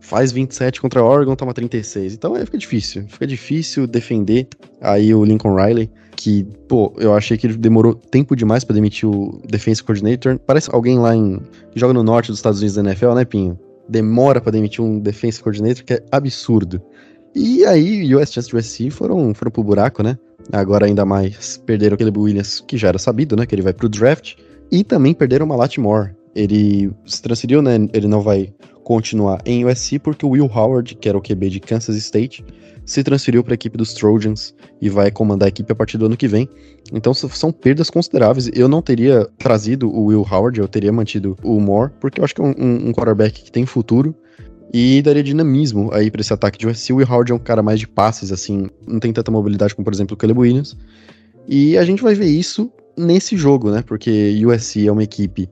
Faz 0.00 0.32
27 0.32 0.80
contra 0.80 1.02
Oregon, 1.02 1.34
toma 1.34 1.52
36. 1.52 2.14
Então 2.14 2.34
aí 2.34 2.44
fica 2.44 2.58
difícil. 2.58 3.04
Fica 3.08 3.26
difícil 3.26 3.86
defender 3.86 4.48
aí 4.80 5.14
o 5.14 5.24
Lincoln 5.24 5.54
Riley, 5.54 5.90
que, 6.16 6.44
pô, 6.68 6.92
eu 6.98 7.14
achei 7.14 7.36
que 7.36 7.46
ele 7.46 7.56
demorou 7.56 7.94
tempo 7.94 8.34
demais 8.34 8.64
para 8.64 8.74
demitir 8.74 9.08
o 9.08 9.40
Defense 9.48 9.82
Coordinator. 9.82 10.38
Parece 10.38 10.68
alguém 10.72 10.98
lá 10.98 11.14
em. 11.14 11.38
que 11.70 11.78
joga 11.78 11.94
no 11.94 12.02
norte 12.02 12.28
dos 12.28 12.38
Estados 12.38 12.58
Unidos 12.58 12.76
da 12.76 12.82
NFL, 12.82 13.14
né, 13.14 13.24
Pinho? 13.24 13.58
Demora 13.88 14.40
para 14.40 14.52
demitir 14.52 14.84
um 14.84 14.98
Defense 14.98 15.42
Coordinator, 15.42 15.84
que 15.84 15.94
é 15.94 16.04
absurdo. 16.10 16.82
E 17.34 17.64
aí, 17.64 18.14
US 18.14 18.32
Chance 18.32 18.54
USC 18.54 18.90
foram, 18.90 19.32
foram 19.34 19.50
pro 19.50 19.62
buraco, 19.62 20.02
né? 20.02 20.18
Agora 20.52 20.86
ainda 20.86 21.04
mais 21.04 21.58
perderam 21.58 21.94
aquele 21.94 22.12
Williams, 22.16 22.64
que 22.66 22.76
já 22.76 22.88
era 22.88 22.98
sabido, 22.98 23.36
né? 23.36 23.46
Que 23.46 23.54
ele 23.54 23.62
vai 23.62 23.72
pro 23.72 23.88
draft. 23.88 24.34
E 24.70 24.82
também 24.82 25.14
perderam 25.14 25.46
o 25.46 25.48
Malatmore. 25.48 26.17
Ele 26.38 26.92
se 27.04 27.20
transferiu, 27.20 27.60
né? 27.60 27.74
Ele 27.92 28.06
não 28.06 28.20
vai 28.20 28.52
continuar 28.84 29.42
em 29.44 29.64
USC 29.66 29.98
porque 29.98 30.24
o 30.24 30.30
Will 30.30 30.46
Howard, 30.46 30.94
que 30.94 31.08
era 31.08 31.18
o 31.18 31.20
QB 31.20 31.50
de 31.50 31.60
Kansas 31.60 31.96
State, 31.96 32.44
se 32.86 33.02
transferiu 33.02 33.44
para 33.44 33.52
a 33.52 33.56
equipe 33.56 33.76
dos 33.76 33.92
Trojans 33.92 34.54
e 34.80 34.88
vai 34.88 35.10
comandar 35.10 35.46
a 35.46 35.48
equipe 35.50 35.70
a 35.70 35.74
partir 35.74 35.98
do 35.98 36.06
ano 36.06 36.16
que 36.16 36.26
vem. 36.26 36.48
Então 36.92 37.12
são 37.12 37.52
perdas 37.52 37.90
consideráveis. 37.90 38.48
Eu 38.54 38.68
não 38.68 38.80
teria 38.80 39.28
trazido 39.36 39.90
o 39.90 40.06
Will 40.06 40.26
Howard, 40.30 40.58
eu 40.58 40.68
teria 40.68 40.92
mantido 40.92 41.36
o 41.42 41.60
Moore, 41.60 41.92
porque 42.00 42.20
eu 42.20 42.24
acho 42.24 42.34
que 42.34 42.40
é 42.40 42.44
um, 42.44 42.88
um 42.88 42.92
quarterback 42.92 43.42
que 43.42 43.52
tem 43.52 43.66
futuro 43.66 44.14
e 44.72 45.02
daria 45.02 45.22
dinamismo 45.22 45.92
aí 45.92 46.10
para 46.10 46.20
esse 46.20 46.32
ataque 46.32 46.58
de 46.58 46.66
USC. 46.66 46.92
O 46.92 46.96
Will 46.96 47.06
Howard 47.10 47.32
é 47.32 47.34
um 47.34 47.38
cara 47.38 47.62
mais 47.62 47.80
de 47.80 47.88
passes, 47.88 48.32
assim, 48.32 48.68
não 48.86 49.00
tem 49.00 49.12
tanta 49.12 49.30
mobilidade 49.30 49.74
como, 49.74 49.84
por 49.84 49.92
exemplo, 49.92 50.14
o 50.14 50.16
Caleb 50.16 50.40
Williams. 50.40 50.76
E 51.46 51.76
a 51.76 51.84
gente 51.84 52.02
vai 52.02 52.14
ver 52.14 52.28
isso 52.28 52.72
nesse 52.96 53.36
jogo, 53.36 53.70
né? 53.70 53.82
Porque 53.82 54.34
USC 54.46 54.86
é 54.86 54.92
uma 54.92 55.02
equipe 55.02 55.48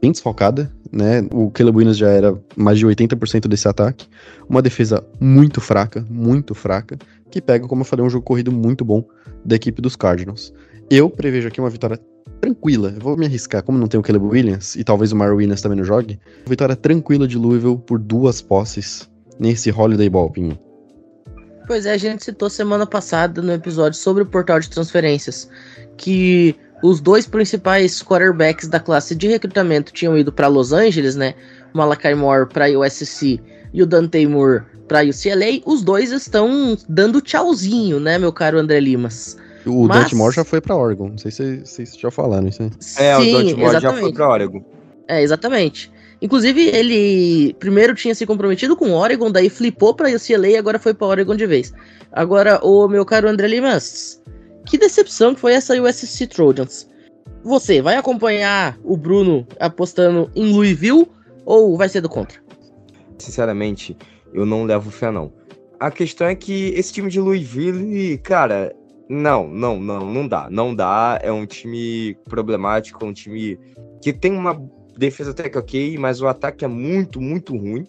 bem 0.00 0.12
desfocada, 0.12 0.72
né? 0.92 1.26
O 1.32 1.50
Caleb 1.50 1.78
Williams 1.78 1.98
já 1.98 2.08
era 2.08 2.36
mais 2.56 2.78
de 2.78 2.86
80% 2.86 3.48
desse 3.48 3.68
ataque. 3.68 4.08
Uma 4.48 4.62
defesa 4.62 5.04
muito 5.20 5.60
fraca, 5.60 6.04
muito 6.10 6.54
fraca, 6.54 6.98
que 7.30 7.40
pega, 7.40 7.66
como 7.66 7.82
eu 7.82 7.86
falei, 7.86 8.04
um 8.04 8.10
jogo 8.10 8.24
corrido 8.24 8.52
muito 8.52 8.84
bom 8.84 9.04
da 9.44 9.56
equipe 9.56 9.80
dos 9.80 9.96
Cardinals. 9.96 10.52
Eu 10.90 11.08
prevejo 11.08 11.48
aqui 11.48 11.60
uma 11.60 11.70
vitória 11.70 11.98
tranquila. 12.40 12.92
Eu 12.94 13.00
vou 13.00 13.16
me 13.16 13.26
arriscar, 13.26 13.62
como 13.62 13.78
não 13.78 13.86
tem 13.86 14.00
o 14.00 14.02
Caleb 14.02 14.26
Williams 14.26 14.74
e 14.74 14.82
talvez 14.82 15.12
o 15.12 15.16
Mario 15.16 15.36
Williams 15.36 15.62
também 15.62 15.78
não 15.78 15.84
jogue. 15.84 16.18
Vitória 16.46 16.74
tranquila 16.74 17.28
de 17.28 17.38
Louisville 17.38 17.78
por 17.78 17.98
duas 17.98 18.40
posses 18.40 19.08
nesse 19.38 19.70
Holiday 19.70 20.08
Ball, 20.08 20.30
Pinho. 20.30 20.58
Pois 21.66 21.86
é, 21.86 21.92
a 21.92 21.96
gente 21.96 22.24
citou 22.24 22.50
semana 22.50 22.84
passada 22.84 23.40
no 23.40 23.52
episódio 23.52 23.96
sobre 23.96 24.24
o 24.24 24.26
portal 24.26 24.58
de 24.58 24.68
transferências 24.68 25.48
que 25.96 26.56
os 26.82 27.00
dois 27.00 27.26
principais 27.26 28.02
quarterbacks 28.02 28.68
da 28.68 28.80
classe 28.80 29.14
de 29.14 29.28
recrutamento 29.28 29.92
tinham 29.92 30.16
ido 30.16 30.32
para 30.32 30.46
Los 30.46 30.72
Angeles, 30.72 31.16
né? 31.16 31.34
O 31.74 31.78
Malachi 31.78 32.14
Moore 32.14 32.48
para 32.48 32.66
USC 32.78 33.40
e 33.72 33.82
o 33.82 33.86
Dante 33.86 34.26
Moore 34.26 34.62
para 34.88 35.04
UCLA. 35.04 35.62
Os 35.64 35.82
dois 35.82 36.10
estão 36.10 36.76
dando 36.88 37.20
tchauzinho, 37.20 38.00
né, 38.00 38.18
meu 38.18 38.32
caro 38.32 38.58
André 38.58 38.80
Limas? 38.80 39.36
O 39.64 39.86
Mas... 39.86 40.02
Dante 40.02 40.14
Moore 40.14 40.34
já 40.34 40.44
foi 40.44 40.60
para 40.60 40.74
Oregon. 40.74 41.10
Não 41.10 41.18
sei 41.18 41.30
se 41.30 41.60
vocês 41.60 41.96
já 41.96 42.10
falaram 42.10 42.48
isso 42.48 42.62
aí. 42.62 42.70
É, 42.98 43.16
Sim, 43.16 43.34
o 43.34 43.38
Dante 43.38 43.54
Moore 43.54 43.76
exatamente. 43.76 43.82
já 43.82 43.92
foi 44.00 44.12
para 44.12 44.28
Oregon. 44.28 44.64
É, 45.06 45.22
exatamente. 45.22 45.92
Inclusive, 46.22 46.60
ele 46.68 47.54
primeiro 47.54 47.94
tinha 47.94 48.14
se 48.14 48.26
comprometido 48.26 48.76
com 48.76 48.92
Oregon, 48.92 49.30
daí 49.30 49.48
flipou 49.48 49.94
para 49.94 50.10
UCLA 50.10 50.48
e 50.48 50.56
agora 50.56 50.78
foi 50.78 50.92
para 50.92 51.06
Oregon 51.06 51.34
de 51.34 51.46
vez. 51.46 51.72
Agora, 52.12 52.60
o 52.62 52.88
meu 52.88 53.04
caro 53.06 53.28
André 53.28 53.48
Limas, 53.48 54.20
que 54.66 54.78
decepção 54.78 55.34
que 55.34 55.40
foi 55.40 55.52
essa 55.52 55.80
USC 55.80 56.26
Trojans. 56.26 56.88
Você 57.42 57.80
vai 57.80 57.96
acompanhar 57.96 58.78
o 58.84 58.96
Bruno 58.96 59.46
apostando 59.58 60.30
em 60.34 60.52
Louisville 60.52 61.06
ou 61.44 61.76
vai 61.76 61.88
ser 61.88 62.00
do 62.00 62.08
contra? 62.08 62.38
Sinceramente, 63.18 63.96
eu 64.32 64.44
não 64.44 64.64
levo 64.64 64.90
fé 64.90 65.10
não. 65.10 65.32
A 65.78 65.90
questão 65.90 66.26
é 66.26 66.34
que 66.34 66.68
esse 66.76 66.92
time 66.92 67.10
de 67.10 67.20
Louisville, 67.20 68.18
cara, 68.18 68.74
não, 69.08 69.48
não, 69.48 69.80
não, 69.80 70.00
não 70.00 70.28
dá. 70.28 70.48
Não 70.50 70.74
dá. 70.74 71.18
É 71.22 71.32
um 71.32 71.46
time 71.46 72.16
problemático, 72.28 73.04
um 73.04 73.12
time 73.12 73.58
que 74.00 74.12
tem 74.12 74.32
uma 74.32 74.60
defesa 74.96 75.30
até 75.30 75.48
que 75.48 75.58
ok, 75.58 75.98
mas 75.98 76.20
o 76.20 76.28
ataque 76.28 76.64
é 76.64 76.68
muito, 76.68 77.20
muito 77.20 77.56
ruim. 77.56 77.86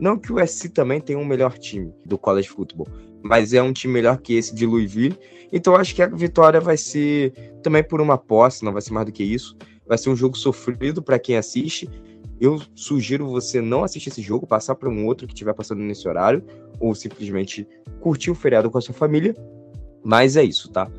Não 0.00 0.18
que 0.18 0.32
o 0.32 0.44
SC 0.44 0.70
também 0.70 1.00
tenha 1.00 1.18
um 1.18 1.24
melhor 1.24 1.58
time 1.58 1.92
do 2.04 2.18
college 2.18 2.48
football, 2.48 2.88
mas 3.22 3.52
é 3.52 3.62
um 3.62 3.72
time 3.72 3.92
melhor 3.92 4.18
que 4.18 4.34
esse 4.34 4.54
de 4.54 4.66
Louisville. 4.66 5.16
Então 5.56 5.76
acho 5.76 5.94
que 5.94 6.02
a 6.02 6.08
vitória 6.08 6.60
vai 6.60 6.76
ser 6.76 7.32
também 7.62 7.84
por 7.84 8.00
uma 8.00 8.18
posse, 8.18 8.64
não 8.64 8.72
vai 8.72 8.82
ser 8.82 8.92
mais 8.92 9.06
do 9.06 9.12
que 9.12 9.22
isso. 9.22 9.56
Vai 9.86 9.96
ser 9.96 10.10
um 10.10 10.16
jogo 10.16 10.36
sofrido 10.36 11.00
para 11.00 11.16
quem 11.16 11.36
assiste. 11.36 11.88
Eu 12.40 12.60
sugiro 12.74 13.28
você 13.28 13.60
não 13.60 13.84
assistir 13.84 14.08
esse 14.08 14.20
jogo, 14.20 14.48
passar 14.48 14.74
para 14.74 14.88
um 14.88 15.06
outro 15.06 15.28
que 15.28 15.32
estiver 15.32 15.54
passando 15.54 15.80
nesse 15.80 16.08
horário, 16.08 16.44
ou 16.80 16.92
simplesmente 16.92 17.68
curtir 18.00 18.32
o 18.32 18.34
feriado 18.34 18.68
com 18.68 18.78
a 18.78 18.80
sua 18.80 18.94
família. 18.94 19.32
Mas 20.04 20.36
é 20.36 20.42
isso, 20.42 20.68
tá? 20.72 20.90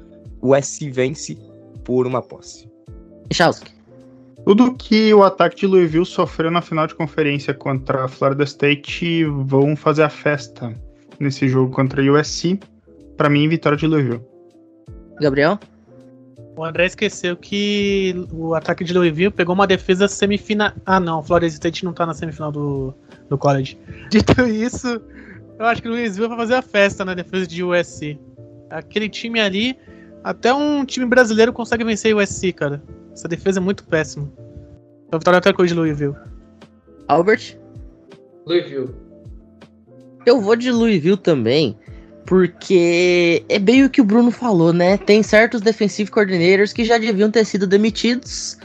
O 0.41 0.56
SC 0.56 0.89
vence 0.89 1.38
por 1.84 2.08
uma 2.08 2.22
posse. 2.22 2.70
Michalski. 3.30 3.74
Tudo 4.46 4.74
que 4.74 5.13
o 5.13 5.22
ataque 5.24 5.58
de 5.58 5.68
Louisville 5.68 6.06
sofreu 6.06 6.50
na 6.50 6.62
final 6.62 6.88
de 6.88 6.96
conferência 6.96 7.54
contra 7.54 8.06
a 8.06 8.08
Florida 8.08 8.46
State 8.46 9.26
vão 9.26 9.76
fazer 9.76 10.04
a 10.04 10.10
festa 10.10 10.74
nesse 11.20 11.50
jogo 11.50 11.74
contra 11.74 12.02
a 12.02 12.13
USC. 12.13 12.58
Para 13.18 13.30
mim, 13.30 13.50
vitória 13.50 13.78
de 13.78 13.86
Louisville. 13.86 14.35
Gabriel? 15.19 15.60
O 16.58 16.63
André 16.63 16.86
esqueceu 16.86 17.36
que 17.36 18.15
o 18.32 18.54
ataque 18.54 18.84
de 18.84 18.93
Louisville 18.93 19.32
pegou 19.32 19.54
uma 19.54 19.67
defesa 19.67 20.08
semifinal. 20.08 20.71
Ah, 20.86 20.99
não, 20.99 21.21
Florida 21.21 21.47
State 21.47 21.84
não 21.84 21.93
tá 21.93 22.06
na 22.06 22.13
semifinal 22.13 22.51
do, 22.51 22.93
do 23.30 23.38
college. 23.38 23.78
Dito 24.10 24.41
isso, 24.43 25.01
eu 25.60 25.65
acho 25.65 25.82
que 25.82 25.88
o 25.88 25.91
Louisville 25.91 26.30
vai 26.30 26.38
fazer 26.38 26.56
a 26.56 26.62
festa 26.62 27.04
na 27.04 27.13
defesa 27.13 27.45
de 27.45 27.63
USC. 27.63 28.17
Aquele 28.69 29.10
time 29.10 29.39
ali, 29.39 29.78
até 30.23 30.54
um 30.54 30.86
time 30.86 31.06
brasileiro 31.06 31.51
consegue 31.51 31.84
vencer 31.84 32.15
o 32.15 32.19
USC, 32.19 32.54
cara. 32.54 32.82
Essa 33.12 33.28
defesa 33.28 33.60
é 33.60 33.62
muito 33.62 33.84
péssima. 33.84 34.32
Então, 35.08 35.19
vitória 35.19 35.39
até 35.39 35.51
coisa 35.51 35.73
de 35.73 35.80
Louisville. 35.80 36.15
Albert? 37.08 37.58
Louisville. 38.45 38.89
Eu 40.25 40.41
vou 40.41 40.56
de 40.56 40.71
Louisville 40.71 41.17
também, 41.17 41.78
porque 42.26 43.46
é 43.48 43.60
bem 43.60 43.84
o 43.84 43.90
que 43.90 44.02
o 44.02 44.04
Bruno 44.04 44.32
falou, 44.32 44.74
né? 44.74 44.98
Tem 44.98 45.22
certos 45.22 45.62
defensive 45.62 46.10
coordinators 46.10 46.74
que 46.74 46.84
já 46.84 46.98
deviam 46.98 47.30
ter 47.30 47.46
sido 47.46 47.68
demitidos. 47.68 48.58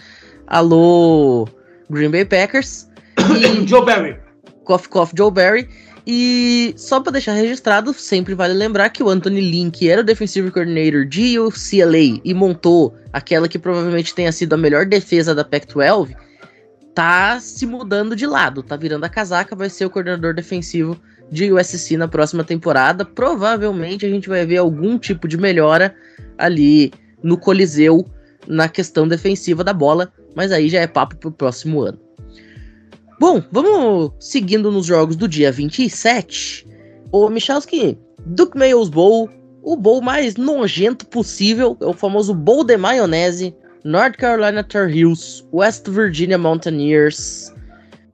Alô, 0.47 1.49
Green 1.91 2.11
Bay 2.11 2.25
Packers. 2.25 2.89
E... 3.39 3.67
Joe 3.67 3.85
Barry. 3.85 4.17
Cough, 4.65 4.87
cough, 4.89 5.11
Joe 5.17 5.31
Barry. 5.31 5.69
E 6.07 6.75
só 6.77 7.01
para 7.01 7.13
deixar 7.13 7.35
registrado, 7.35 7.93
sempre 7.93 8.35
vale 8.35 8.55
lembrar 8.55 8.89
que 8.89 9.03
o 9.03 9.09
Anthony 9.09 9.41
Link 9.41 9.89
era 9.89 10.01
o 10.01 10.05
defensive 10.05 10.51
coordinator 10.51 11.05
de 11.05 11.39
UCLA 11.39 12.21
e 12.25 12.33
montou 12.33 12.97
aquela 13.13 13.47
que 13.47 13.59
provavelmente 13.59 14.15
tenha 14.15 14.33
sido 14.33 14.55
a 14.55 14.57
melhor 14.57 14.87
defesa 14.87 15.35
da 15.35 15.45
Pac-12, 15.45 16.17
tá 16.95 17.39
se 17.41 17.67
mudando 17.67 18.17
de 18.17 18.27
lado, 18.27 18.63
tá 18.63 18.77
virando 18.77 19.05
a 19.05 19.09
casaca, 19.09 19.55
vai 19.55 19.69
ser 19.69 19.85
o 19.85 19.91
coordenador 19.91 20.35
defensivo 20.35 20.99
de 21.31 21.53
USC 21.53 21.97
na 21.97 22.09
próxima 22.09 22.45
temporada. 22.45 23.05
Provavelmente 23.05 24.05
a 24.05 24.09
gente 24.09 24.29
vai 24.29 24.45
ver 24.45 24.59
algum 24.59 24.99
tipo 24.99 25.29
de 25.29 25.37
melhora 25.37 25.95
ali 26.37 26.93
no 27.23 27.39
Coliseu 27.39 28.05
na 28.47 28.69
questão 28.69 29.07
defensiva 29.07 29.63
da 29.63 29.73
bola, 29.73 30.13
mas 30.35 30.51
aí 30.53 30.69
já 30.69 30.81
é 30.81 30.87
papo 30.87 31.17
pro 31.17 31.31
próximo 31.31 31.83
ano. 31.83 31.99
Bom, 33.21 33.43
vamos 33.53 34.13
seguindo 34.19 34.73
nos 34.73 34.87
jogos 34.87 35.15
do 35.15 35.29
dia 35.29 35.53
27. 35.53 36.67
O 37.13 37.29
Michalski, 37.29 37.99
Duke 38.27 38.57
Mayors 38.57 38.89
Bowl, 38.89 39.29
o 39.63 39.77
bowl 39.77 40.01
mais 40.01 40.37
nojento 40.37 41.07
possível, 41.07 41.77
é 41.81 41.87
o 41.87 41.93
famoso 41.93 42.33
bowl 42.33 42.65
de 42.65 42.77
maionese, 42.79 43.55
North 43.85 44.17
Carolina 44.17 44.65
Tar 44.65 44.89
Heels, 44.89 45.47
West 45.53 45.89
Virginia 45.89 46.39
Mountaineers. 46.39 47.53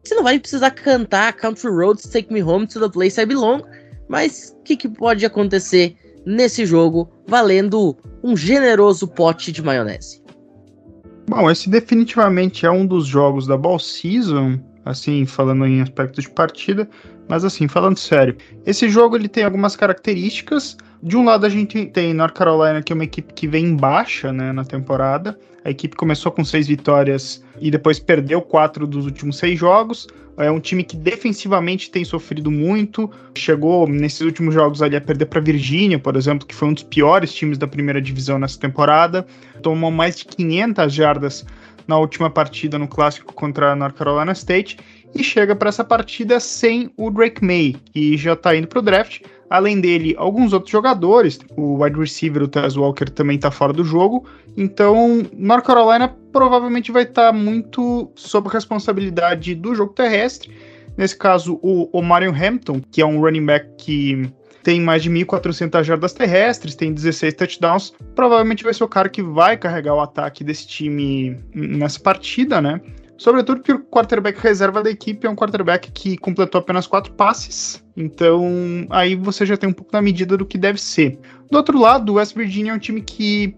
Você 0.06 0.14
não 0.14 0.22
vai 0.22 0.38
precisar 0.38 0.70
cantar 0.70 1.32
Country 1.32 1.68
Roads 1.68 2.04
Take 2.08 2.32
Me 2.32 2.40
Home 2.40 2.64
to 2.68 2.78
the 2.78 2.88
Place 2.88 3.20
I 3.20 3.26
Belong, 3.26 3.60
mas 4.08 4.56
o 4.56 4.62
que, 4.62 4.76
que 4.76 4.88
pode 4.88 5.26
acontecer 5.26 5.96
nesse 6.24 6.64
jogo 6.64 7.10
valendo 7.26 7.96
um 8.22 8.36
generoso 8.36 9.08
pote 9.08 9.50
de 9.50 9.60
maionese? 9.64 10.22
Bom, 11.28 11.50
esse 11.50 11.68
definitivamente 11.68 12.64
é 12.64 12.70
um 12.70 12.86
dos 12.86 13.04
jogos 13.04 13.48
da 13.48 13.56
Ball 13.56 13.80
Season 13.80 14.60
assim, 14.84 15.26
falando 15.26 15.66
em 15.66 15.80
aspectos 15.80 16.22
de 16.22 16.30
partida, 16.30 16.88
mas 17.28 17.44
assim, 17.44 17.66
falando 17.66 17.98
sério, 17.98 18.36
esse 18.64 18.88
jogo 18.88 19.16
ele 19.16 19.26
tem 19.26 19.42
algumas 19.42 19.74
características. 19.74 20.76
De 21.02 21.16
um 21.16 21.24
lado 21.24 21.44
a 21.44 21.48
gente 21.48 21.86
tem 21.86 22.14
North 22.14 22.34
Carolina, 22.34 22.80
que 22.80 22.92
é 22.92 22.94
uma 22.94 23.02
equipe 23.02 23.34
que 23.34 23.48
vem 23.48 23.66
em 23.66 23.76
baixa, 23.76 24.32
né, 24.32 24.52
na 24.52 24.64
temporada. 24.64 25.36
A 25.66 25.70
equipe 25.70 25.96
começou 25.96 26.30
com 26.30 26.44
seis 26.44 26.68
vitórias 26.68 27.42
e 27.60 27.72
depois 27.72 27.98
perdeu 27.98 28.40
quatro 28.40 28.86
dos 28.86 29.04
últimos 29.04 29.36
seis 29.36 29.58
jogos. 29.58 30.06
É 30.36 30.48
um 30.48 30.60
time 30.60 30.84
que 30.84 30.96
defensivamente 30.96 31.90
tem 31.90 32.04
sofrido 32.04 32.52
muito. 32.52 33.10
Chegou 33.36 33.88
nesses 33.88 34.20
últimos 34.20 34.54
jogos 34.54 34.80
ali 34.80 34.94
a 34.94 35.00
perder 35.00 35.26
para 35.26 35.40
Virgínia, 35.40 35.98
por 35.98 36.14
exemplo, 36.14 36.46
que 36.46 36.54
foi 36.54 36.68
um 36.68 36.72
dos 36.72 36.84
piores 36.84 37.34
times 37.34 37.58
da 37.58 37.66
primeira 37.66 38.00
divisão 38.00 38.38
nessa 38.38 38.60
temporada. 38.60 39.26
Tomou 39.60 39.90
mais 39.90 40.14
de 40.14 40.26
500 40.26 40.94
jardas 40.94 41.44
na 41.88 41.98
última 41.98 42.30
partida 42.30 42.78
no 42.78 42.86
clássico 42.86 43.34
contra 43.34 43.72
a 43.72 43.74
North 43.74 43.96
Carolina 43.96 44.30
State 44.30 44.78
e 45.16 45.24
chega 45.24 45.56
para 45.56 45.68
essa 45.68 45.82
partida 45.82 46.38
sem 46.38 46.92
o 46.96 47.10
Drake 47.10 47.44
May, 47.44 47.74
que 47.92 48.16
já 48.16 48.34
está 48.34 48.54
indo 48.54 48.68
para 48.68 48.78
o 48.78 48.82
draft. 48.82 49.20
Além 49.48 49.80
dele, 49.80 50.14
alguns 50.18 50.52
outros 50.52 50.72
jogadores, 50.72 51.38
o 51.56 51.82
wide 51.82 51.98
receiver, 51.98 52.42
o 52.42 52.48
Tess 52.48 52.76
Walker, 52.76 53.04
também 53.06 53.36
está 53.36 53.50
fora 53.50 53.72
do 53.72 53.84
jogo. 53.84 54.26
Então, 54.56 55.22
North 55.32 55.64
Carolina 55.64 56.08
provavelmente 56.32 56.90
vai 56.90 57.04
estar 57.04 57.26
tá 57.26 57.32
muito 57.32 58.10
sob 58.16 58.48
responsabilidade 58.48 59.54
do 59.54 59.74
jogo 59.74 59.92
terrestre. 59.92 60.50
Nesse 60.96 61.16
caso, 61.16 61.60
o, 61.62 61.88
o 61.92 62.02
Marion 62.02 62.34
Hampton, 62.34 62.80
que 62.90 63.00
é 63.00 63.06
um 63.06 63.20
running 63.20 63.44
back 63.44 63.68
que 63.78 64.28
tem 64.66 64.80
mais 64.80 65.00
de 65.00 65.08
1.400 65.08 65.84
jardas 65.84 66.12
terrestres, 66.12 66.74
tem 66.74 66.92
16 66.92 67.34
touchdowns. 67.34 67.92
Provavelmente 68.16 68.64
vai 68.64 68.74
ser 68.74 68.82
o 68.82 68.88
cara 68.88 69.08
que 69.08 69.22
vai 69.22 69.56
carregar 69.56 69.94
o 69.94 70.00
ataque 70.00 70.42
desse 70.42 70.66
time 70.66 71.38
nessa 71.54 72.00
partida, 72.00 72.60
né? 72.60 72.80
Sobretudo 73.18 73.58
porque 73.58 73.72
o 73.72 73.80
quarterback 73.80 74.38
reserva 74.40 74.82
da 74.82 74.90
equipe 74.90 75.26
é 75.26 75.30
um 75.30 75.36
quarterback 75.36 75.90
que 75.90 76.16
completou 76.18 76.58
apenas 76.60 76.86
quatro 76.86 77.12
passes. 77.14 77.82
Então, 77.96 78.86
aí 78.90 79.14
você 79.14 79.46
já 79.46 79.56
tem 79.56 79.68
um 79.68 79.72
pouco 79.72 79.90
da 79.90 80.02
medida 80.02 80.36
do 80.36 80.44
que 80.44 80.58
deve 80.58 80.80
ser. 80.80 81.18
Do 81.50 81.56
outro 81.56 81.78
lado, 81.78 82.12
o 82.12 82.14
West 82.16 82.36
Virginia 82.36 82.72
é 82.72 82.74
um 82.74 82.78
time 82.78 83.00
que 83.00 83.56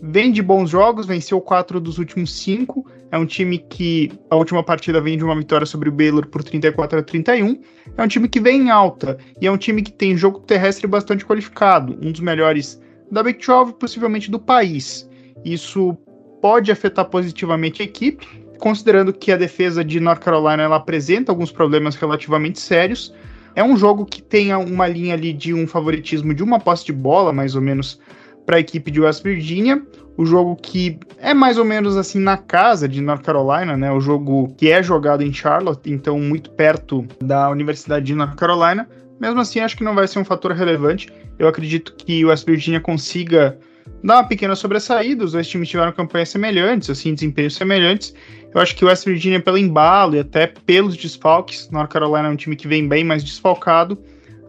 vem 0.00 0.30
de 0.30 0.42
bons 0.42 0.70
jogos, 0.70 1.06
venceu 1.06 1.40
quatro 1.40 1.80
dos 1.80 1.98
últimos 1.98 2.32
cinco. 2.32 2.86
É 3.10 3.18
um 3.18 3.26
time 3.26 3.58
que 3.58 4.10
a 4.30 4.36
última 4.36 4.62
partida 4.62 5.00
vem 5.00 5.18
de 5.18 5.24
uma 5.24 5.36
vitória 5.36 5.66
sobre 5.66 5.88
o 5.88 5.92
Baylor 5.92 6.26
por 6.26 6.42
34 6.42 6.98
a 6.98 7.02
31. 7.02 7.60
É 7.96 8.02
um 8.02 8.08
time 8.08 8.28
que 8.28 8.40
vem 8.40 8.62
em 8.62 8.70
alta 8.70 9.18
e 9.40 9.46
é 9.46 9.50
um 9.50 9.58
time 9.58 9.82
que 9.82 9.92
tem 9.92 10.16
jogo 10.16 10.40
terrestre 10.40 10.86
bastante 10.86 11.26
qualificado, 11.26 11.98
um 12.00 12.10
dos 12.10 12.20
melhores 12.20 12.80
da 13.10 13.22
Big 13.22 13.44
12, 13.44 13.74
possivelmente 13.74 14.30
do 14.30 14.38
país. 14.38 15.08
Isso 15.44 15.96
pode 16.40 16.72
afetar 16.72 17.04
positivamente 17.04 17.82
a 17.82 17.84
equipe, 17.84 18.26
considerando 18.62 19.12
que 19.12 19.32
a 19.32 19.36
defesa 19.36 19.84
de 19.84 19.98
North 19.98 20.20
Carolina 20.20 20.62
ela 20.62 20.76
apresenta 20.76 21.32
alguns 21.32 21.50
problemas 21.50 21.96
relativamente 21.96 22.60
sérios. 22.60 23.12
É 23.56 23.64
um 23.64 23.76
jogo 23.76 24.06
que 24.06 24.22
tem 24.22 24.54
uma 24.54 24.86
linha 24.86 25.14
ali 25.14 25.32
de 25.32 25.52
um 25.52 25.66
favoritismo 25.66 26.32
de 26.32 26.44
uma 26.44 26.60
posse 26.60 26.86
de 26.86 26.92
bola, 26.92 27.32
mais 27.32 27.56
ou 27.56 27.60
menos, 27.60 27.98
para 28.46 28.58
a 28.58 28.60
equipe 28.60 28.88
de 28.88 29.00
West 29.00 29.24
Virginia. 29.24 29.82
O 30.16 30.24
jogo 30.24 30.54
que 30.54 30.96
é 31.18 31.34
mais 31.34 31.58
ou 31.58 31.64
menos 31.64 31.96
assim 31.96 32.20
na 32.20 32.36
casa 32.36 32.88
de 32.88 33.00
North 33.00 33.24
Carolina, 33.24 33.76
né? 33.76 33.90
O 33.90 34.00
jogo 34.00 34.54
que 34.56 34.70
é 34.70 34.80
jogado 34.80 35.24
em 35.24 35.32
Charlotte, 35.32 35.90
então 35.90 36.20
muito 36.20 36.48
perto 36.52 37.04
da 37.20 37.50
Universidade 37.50 38.06
de 38.06 38.14
North 38.14 38.36
Carolina. 38.36 38.88
Mesmo 39.18 39.40
assim, 39.40 39.58
acho 39.58 39.76
que 39.76 39.82
não 39.82 39.96
vai 39.96 40.06
ser 40.06 40.20
um 40.20 40.24
fator 40.24 40.52
relevante. 40.52 41.08
Eu 41.36 41.48
acredito 41.48 41.94
que 41.96 42.24
West 42.24 42.46
Virginia 42.46 42.80
consiga 42.80 43.58
dar 44.02 44.16
uma 44.16 44.24
pequena 44.24 44.54
sobressaída. 44.54 45.24
Os 45.24 45.32
dois 45.32 45.48
times 45.48 45.68
tiveram 45.68 45.92
campanhas 45.92 46.28
semelhantes, 46.28 46.90
assim, 46.90 47.14
desempenhos 47.14 47.54
semelhantes. 47.54 48.14
Eu 48.54 48.60
acho 48.60 48.76
que 48.76 48.84
o 48.84 48.88
West 48.88 49.04
Virginia, 49.04 49.40
pelo 49.40 49.58
embalo 49.58 50.16
e 50.16 50.20
até 50.20 50.46
pelos 50.46 50.96
desfalques, 50.96 51.70
North 51.70 51.90
Carolina 51.90 52.28
é 52.28 52.30
um 52.30 52.36
time 52.36 52.54
que 52.54 52.68
vem 52.68 52.86
bem 52.86 53.04
mais 53.04 53.24
desfalcado. 53.24 53.98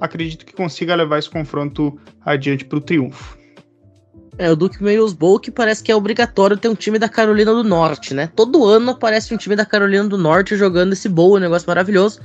Acredito 0.02 0.46
que 0.46 0.54
consiga 0.54 0.96
levar 0.96 1.20
esse 1.20 1.30
confronto 1.30 1.98
adiante 2.26 2.66
para 2.66 2.78
o 2.78 2.82
triunfo. 2.82 3.38
É, 4.38 4.52
o 4.52 4.56
Duke 4.56 4.82
Mails 4.82 5.14
Bowl 5.14 5.40
que 5.40 5.52
parece 5.52 5.84
que 5.84 5.92
é 5.92 5.96
obrigatório 5.96 6.58
ter 6.58 6.68
um 6.68 6.76
time 6.76 6.98
da 6.98 7.08
Carolina 7.08 7.54
do 7.54 7.64
Norte, 7.64 8.14
né? 8.14 8.32
Todo 8.36 8.66
ano 8.66 8.92
aparece 8.92 9.34
um 9.34 9.38
time 9.38 9.56
da 9.56 9.66
Carolina 9.66 10.06
do 10.06 10.18
Norte 10.18 10.56
jogando 10.56 10.94
esse 10.94 11.08
bowl, 11.08 11.36
um 11.36 11.40
negócio 11.40 11.68
maravilhoso. 11.68 12.20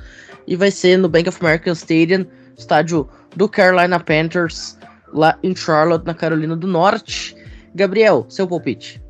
E 0.46 0.56
vai 0.56 0.70
ser 0.70 0.96
no 0.96 1.08
Bank 1.08 1.28
of 1.28 1.38
America 1.40 1.70
Stadium, 1.70 2.24
estádio 2.56 3.06
do 3.36 3.46
Carolina 3.46 4.00
Panthers, 4.00 4.77
lá 5.12 5.38
em 5.42 5.54
Charlotte, 5.54 6.06
na 6.06 6.14
Carolina 6.14 6.56
do 6.56 6.66
Norte. 6.66 7.36
Gabriel, 7.74 8.26
seu 8.28 8.46
palpite. 8.46 9.02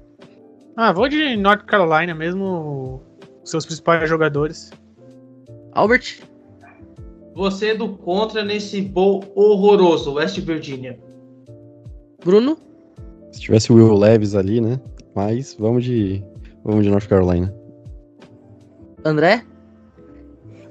Ah, 0.77 0.93
vou 0.93 1.09
de 1.09 1.37
North 1.37 1.65
Carolina 1.65 2.15
mesmo, 2.15 3.03
seus 3.45 3.67
principais 3.67 4.09
jogadores. 4.09 4.71
Albert? 5.73 6.21
Você 7.35 7.69
é 7.69 7.75
do 7.75 7.97
contra 7.97 8.45
nesse 8.45 8.81
bowl 8.81 9.25
horroroso, 9.35 10.15
West 10.15 10.39
Virginia. 10.41 10.99
Bruno? 12.25 12.59
Se 13.33 13.41
tivesse 13.41 13.73
o 13.73 13.77
Will 13.77 13.97
Leves 13.97 14.35
ali, 14.35 14.61
né? 14.61 14.81
Mas 15.15 15.57
vamos 15.59 15.85
de. 15.85 16.23
Vamos 16.65 16.85
de 16.85 16.91
North 16.91 17.09
Carolina. 17.09 17.55
André? 19.05 19.45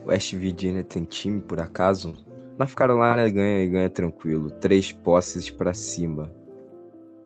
West 0.06 0.34
Virginia 0.34 0.84
tem 0.84 1.04
time, 1.04 1.42
por 1.42 1.60
acaso? 1.60 2.13
North 2.58 2.74
Carolina 2.74 3.30
ganha 3.30 3.63
e 3.63 3.67
ganha 3.67 3.89
tranquilo. 3.89 4.50
Três 4.50 4.91
posses 4.91 5.50
para 5.50 5.74
cima. 5.74 6.32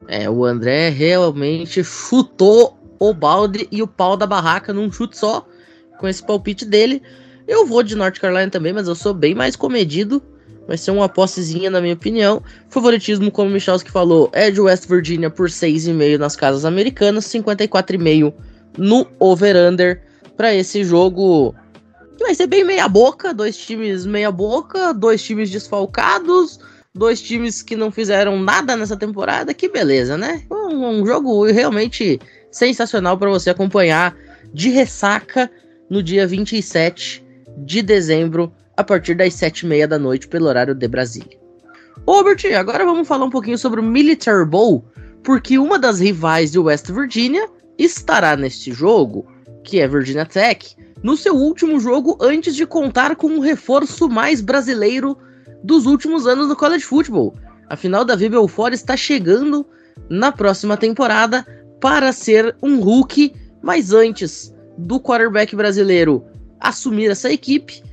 É, 0.07 0.29
o 0.29 0.43
André 0.43 0.89
realmente 0.89 1.83
chutou 1.83 2.77
o 2.99 3.13
balde 3.13 3.67
e 3.71 3.81
o 3.81 3.87
pau 3.87 4.17
da 4.17 4.27
barraca 4.27 4.73
num 4.73 4.91
chute 4.91 5.17
só. 5.17 5.45
Com 5.99 6.07
esse 6.07 6.25
palpite 6.25 6.65
dele. 6.65 7.01
Eu 7.47 7.65
vou 7.65 7.83
de 7.83 7.95
North 7.95 8.19
Carolina 8.19 8.49
também, 8.49 8.73
mas 8.73 8.87
eu 8.87 8.95
sou 8.95 9.13
bem 9.13 9.35
mais 9.35 9.55
comedido. 9.55 10.21
Vai 10.67 10.77
ser 10.77 10.91
uma 10.91 11.09
possezinha, 11.09 11.69
na 11.69 11.81
minha 11.81 11.93
opinião. 11.93 12.41
Favoritismo, 12.69 13.31
como 13.31 13.49
o 13.49 13.53
Michalski 13.53 13.91
falou, 13.91 14.29
é 14.31 14.49
de 14.49 14.61
West 14.61 14.87
Virginia 14.87 15.29
por 15.29 15.49
6,5 15.49 16.17
nas 16.17 16.35
casas 16.35 16.65
americanas, 16.65 17.25
54,5 17.25 18.33
no 18.77 19.05
over-under 19.19 20.01
para 20.37 20.53
esse 20.53 20.83
jogo 20.83 21.53
que 22.21 22.27
vai 22.27 22.35
ser 22.35 22.47
bem 22.47 22.63
meia-boca. 22.63 23.33
Dois 23.33 23.57
times 23.57 24.05
meia-boca, 24.05 24.93
dois 24.93 25.23
times 25.23 25.49
desfalcados, 25.49 26.59
dois 26.93 27.19
times 27.19 27.63
que 27.63 27.75
não 27.75 27.91
fizeram 27.91 28.39
nada 28.39 28.77
nessa 28.77 28.95
temporada. 28.95 29.53
Que 29.53 29.67
beleza, 29.67 30.17
né? 30.17 30.43
Um, 30.51 31.01
um 31.01 31.05
jogo 31.05 31.45
realmente 31.45 32.19
sensacional 32.51 33.17
para 33.17 33.29
você 33.29 33.49
acompanhar 33.49 34.15
de 34.53 34.69
ressaca 34.69 35.49
no 35.89 36.03
dia 36.03 36.27
27 36.27 37.25
de 37.57 37.81
dezembro 37.81 38.53
a 38.77 38.83
partir 38.83 39.15
das 39.15 39.33
sete 39.33 39.61
e 39.61 39.65
meia 39.65 39.87
da 39.87 39.97
noite 39.97 40.27
pelo 40.27 40.45
horário 40.45 40.75
de 40.75 40.87
Brasília. 40.87 41.39
Robert, 42.07 42.39
agora 42.57 42.85
vamos 42.85 43.07
falar 43.07 43.25
um 43.25 43.29
pouquinho 43.29 43.57
sobre 43.57 43.79
o 43.79 43.83
Military 43.83 44.45
Bowl, 44.45 44.85
porque 45.23 45.57
uma 45.57 45.77
das 45.77 45.99
rivais 45.99 46.51
de 46.51 46.59
West 46.59 46.89
Virginia 46.91 47.47
estará 47.77 48.35
neste 48.35 48.71
jogo, 48.71 49.27
que 49.63 49.79
é 49.79 49.87
Virginia 49.87 50.25
Tech, 50.25 50.75
no 51.03 51.17
seu 51.17 51.35
último 51.35 51.79
jogo 51.79 52.17
antes 52.21 52.55
de 52.55 52.65
contar 52.65 53.15
com 53.15 53.27
um 53.27 53.39
reforço 53.39 54.07
mais 54.07 54.41
brasileiro 54.41 55.17
dos 55.63 55.85
últimos 55.85 56.27
anos 56.27 56.47
no 56.47 56.55
college 56.55 56.83
football. 56.83 57.35
A 57.69 57.75
final 57.75 58.03
da 58.03 58.15
Vibel 58.15 58.47
Ford 58.47 58.73
está 58.73 58.95
chegando 58.97 59.65
na 60.09 60.31
próxima 60.31 60.77
temporada 60.77 61.45
para 61.79 62.11
ser 62.11 62.55
um 62.61 62.79
Hulk, 62.79 63.33
mas 63.61 63.91
antes 63.91 64.53
do 64.77 64.99
quarterback 64.99 65.55
brasileiro 65.55 66.23
assumir 66.59 67.09
essa 67.09 67.31
equipe, 67.31 67.83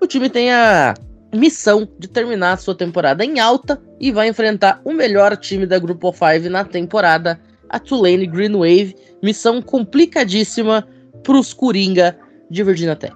o 0.00 0.06
time 0.06 0.28
tem 0.28 0.52
a 0.52 0.94
missão 1.34 1.88
de 1.98 2.08
terminar 2.08 2.58
sua 2.58 2.74
temporada 2.74 3.24
em 3.24 3.38
alta 3.38 3.80
e 4.00 4.12
vai 4.12 4.28
enfrentar 4.28 4.80
o 4.84 4.92
melhor 4.92 5.36
time 5.36 5.66
da 5.66 5.78
Grupo 5.78 6.12
5 6.12 6.48
na 6.50 6.64
temporada, 6.64 7.40
a 7.68 7.78
Tulane 7.78 8.26
Green 8.26 8.52
Wave. 8.52 8.96
Missão 9.22 9.60
complicadíssima 9.60 10.86
para 11.22 11.36
os 11.36 11.52
Coringa 11.52 12.16
de 12.50 12.62
Virginia 12.62 12.96
Tech. 12.96 13.14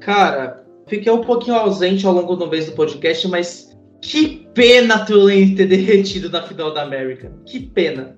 Cara, 0.00 0.64
fiquei 0.86 1.10
um 1.10 1.22
pouquinho 1.22 1.56
ausente 1.56 2.06
ao 2.06 2.12
longo 2.12 2.36
do 2.36 2.46
mês 2.46 2.66
do 2.66 2.72
podcast, 2.72 3.26
mas 3.28 3.76
que 4.00 4.48
pena 4.54 5.04
Tulane 5.04 5.54
ter 5.54 5.66
derretido 5.66 6.30
na 6.30 6.42
final 6.42 6.72
da 6.72 6.82
América. 6.82 7.32
Que 7.44 7.60
pena. 7.60 8.16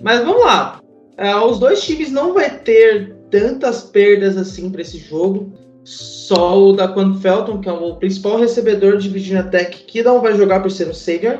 Mas 0.00 0.20
vamos 0.24 0.44
lá. 0.44 0.80
Uh, 1.18 1.44
os 1.46 1.58
dois 1.58 1.82
times 1.82 2.10
não 2.10 2.34
vai 2.34 2.58
ter 2.58 3.14
tantas 3.30 3.82
perdas 3.82 4.36
assim 4.36 4.70
para 4.70 4.82
esse 4.82 4.98
jogo. 4.98 5.52
Só 5.84 6.58
o 6.58 6.72
Daquan 6.72 7.18
Felton, 7.20 7.60
que 7.60 7.68
é 7.68 7.72
o 7.72 7.96
principal 7.96 8.38
recebedor 8.38 8.96
de 8.96 9.08
Virginia 9.08 9.42
Tech, 9.42 9.84
que 9.84 10.02
não 10.02 10.20
vai 10.20 10.34
jogar 10.34 10.60
por 10.60 10.70
ser 10.70 10.88
um 10.88 10.94
senior. 10.94 11.38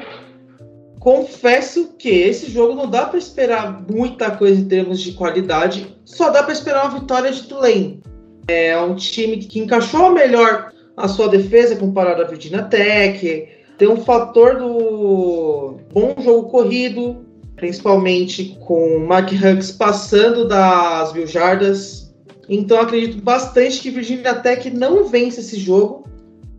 Confesso 1.04 1.94
que 1.98 2.08
esse 2.08 2.50
jogo 2.50 2.74
não 2.74 2.88
dá 2.88 3.04
para 3.04 3.18
esperar 3.18 3.84
muita 3.88 4.30
coisa 4.30 4.60
em 4.60 4.64
termos 4.64 5.00
de 5.00 5.12
qualidade, 5.12 5.94
só 6.04 6.30
dá 6.30 6.42
para 6.42 6.52
esperar 6.52 6.86
uma 6.86 6.98
vitória 6.98 7.30
de 7.30 7.42
Tulane. 7.42 8.02
É 8.48 8.76
um 8.80 8.96
time 8.96 9.36
que 9.36 9.60
encaixou 9.60 10.10
melhor 10.12 10.72
a 10.96 11.06
sua 11.06 11.28
defesa 11.28 11.76
comparado 11.76 12.22
à 12.22 12.26
Virginia 12.26 12.62
Tech. 12.62 13.48
Tem 13.78 13.86
um 13.86 13.98
fator 13.98 14.56
do 14.56 15.76
bom 15.92 16.14
jogo 16.20 16.48
corrido, 16.48 17.24
principalmente 17.54 18.58
com 18.66 18.96
o 18.96 19.06
Mark 19.06 19.30
Huggs 19.30 19.72
passando 19.72 20.48
das 20.48 21.12
mil 21.12 21.26
jardas 21.26 22.04
então 22.48 22.80
acredito 22.80 23.22
bastante 23.22 23.80
que 23.80 23.90
Virginia 23.90 24.34
Tech 24.34 24.70
não 24.70 25.06
vence 25.06 25.40
esse 25.40 25.58
jogo. 25.58 26.04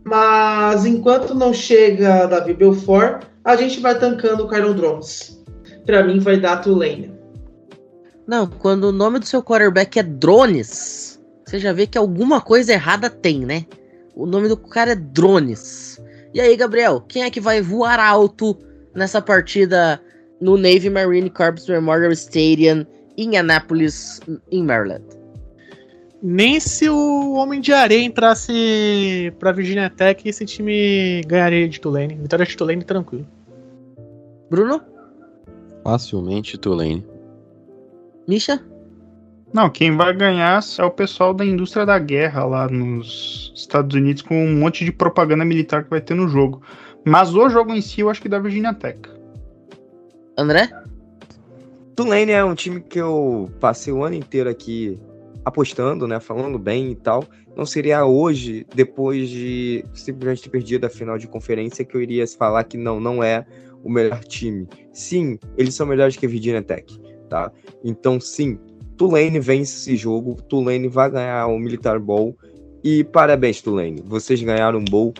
Mas 0.04 0.86
enquanto 0.86 1.34
não 1.34 1.52
chega 1.52 2.26
Davi 2.26 2.54
Belfort, 2.54 3.24
a 3.46 3.54
gente 3.54 3.78
vai 3.78 3.96
tancando 3.96 4.44
o 4.44 4.48
Kyron 4.48 4.74
Drones. 4.74 5.40
Para 5.86 6.02
mim 6.02 6.18
vai 6.18 6.36
dar 6.36 6.56
Tulane. 6.56 7.14
Não, 8.26 8.48
quando 8.48 8.84
o 8.84 8.92
nome 8.92 9.20
do 9.20 9.24
seu 9.24 9.40
quarterback 9.40 10.00
é 10.00 10.02
Drones, 10.02 11.22
você 11.46 11.60
já 11.60 11.72
vê 11.72 11.86
que 11.86 11.96
alguma 11.96 12.40
coisa 12.40 12.72
errada 12.72 13.08
tem, 13.08 13.46
né? 13.46 13.64
O 14.16 14.26
nome 14.26 14.48
do 14.48 14.56
cara 14.56 14.92
é 14.92 14.96
Drones. 14.96 16.02
E 16.34 16.40
aí, 16.40 16.56
Gabriel, 16.56 17.00
quem 17.06 17.22
é 17.22 17.30
que 17.30 17.40
vai 17.40 17.62
voar 17.62 18.00
alto 18.00 18.58
nessa 18.92 19.22
partida 19.22 20.00
no 20.40 20.56
Navy 20.56 20.90
Marine 20.90 21.30
Corps 21.30 21.68
Memorial 21.68 22.10
Stadium 22.10 22.84
em 23.16 23.36
Annapolis, 23.36 24.20
em 24.50 24.64
Maryland? 24.64 25.04
Nem 26.20 26.58
se 26.58 26.88
o 26.88 27.34
Homem 27.34 27.60
de 27.60 27.72
Areia 27.72 28.04
entrasse 28.04 29.32
pra 29.38 29.52
Virginia 29.52 29.88
Tech, 29.88 30.28
esse 30.28 30.44
time 30.44 31.20
ganharia 31.28 31.68
de 31.68 31.80
Tulane. 31.80 32.16
Vitória 32.16 32.44
de 32.44 32.56
Tulane 32.56 32.82
tranquilo. 32.82 33.35
Bruno? 34.50 34.80
Facilmente 35.82 36.58
Tulane. 36.58 37.06
Misha? 38.26 38.64
Não, 39.52 39.70
quem 39.70 39.96
vai 39.96 40.14
ganhar 40.14 40.60
é 40.78 40.84
o 40.84 40.90
pessoal 40.90 41.32
da 41.32 41.44
indústria 41.44 41.86
da 41.86 41.98
guerra 41.98 42.44
lá 42.44 42.68
nos 42.68 43.52
Estados 43.54 43.94
Unidos 43.94 44.22
com 44.22 44.34
um 44.34 44.56
monte 44.56 44.84
de 44.84 44.92
propaganda 44.92 45.44
militar 45.44 45.84
que 45.84 45.90
vai 45.90 46.00
ter 46.00 46.14
no 46.14 46.28
jogo. 46.28 46.60
Mas 47.04 47.34
o 47.34 47.48
jogo 47.48 47.72
em 47.72 47.80
si 47.80 48.00
eu 48.00 48.10
acho 48.10 48.20
que 48.20 48.28
da 48.28 48.38
Virginia 48.38 48.74
Tech. 48.74 48.98
André? 50.36 50.68
Tulane 51.94 52.32
é 52.32 52.44
um 52.44 52.54
time 52.54 52.80
que 52.80 53.00
eu 53.00 53.50
passei 53.60 53.92
o 53.92 54.04
ano 54.04 54.16
inteiro 54.16 54.50
aqui 54.50 54.98
apostando, 55.44 56.08
né, 56.08 56.18
falando 56.18 56.58
bem 56.58 56.90
e 56.90 56.94
tal, 56.96 57.24
não 57.56 57.64
seria 57.64 58.04
hoje, 58.04 58.66
depois 58.74 59.30
de 59.30 59.84
simplesmente 59.94 60.42
ter 60.42 60.50
perdido 60.50 60.84
a 60.84 60.90
final 60.90 61.16
de 61.16 61.28
conferência, 61.28 61.84
que 61.84 61.96
eu 61.96 62.02
iria 62.02 62.26
falar 62.26 62.64
que 62.64 62.76
não, 62.76 63.00
não 63.00 63.22
é 63.22 63.46
o 63.86 63.90
melhor 63.90 64.22
time. 64.24 64.68
Sim, 64.92 65.38
eles 65.56 65.74
são 65.74 65.86
melhores 65.86 66.16
que 66.16 66.26
a 66.26 66.28
Virginia 66.28 66.60
Tech, 66.60 66.84
tá? 67.28 67.52
Então, 67.84 68.20
sim, 68.20 68.58
Tulane 68.96 69.38
vence 69.38 69.76
esse 69.76 69.96
jogo, 69.96 70.34
Tulane 70.42 70.88
vai 70.88 71.10
ganhar 71.10 71.46
o 71.46 71.58
Militar 71.58 72.00
Bowl 72.00 72.36
e 72.82 73.04
parabéns, 73.04 73.62
Tulane, 73.62 74.02
vocês 74.04 74.42
ganharam 74.42 74.80
um 74.80 74.84
bowl, 74.84 75.14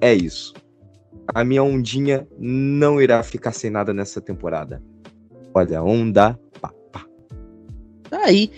é 0.00 0.14
isso. 0.14 0.54
A 1.34 1.42
minha 1.42 1.62
ondinha 1.62 2.28
não 2.38 3.00
irá 3.00 3.22
ficar 3.22 3.52
sem 3.52 3.70
nada 3.70 3.92
nessa 3.92 4.20
temporada. 4.20 4.80
Olha, 5.52 5.82
onda, 5.82 6.38
pá. 6.60 6.72
Aí, 8.10 8.50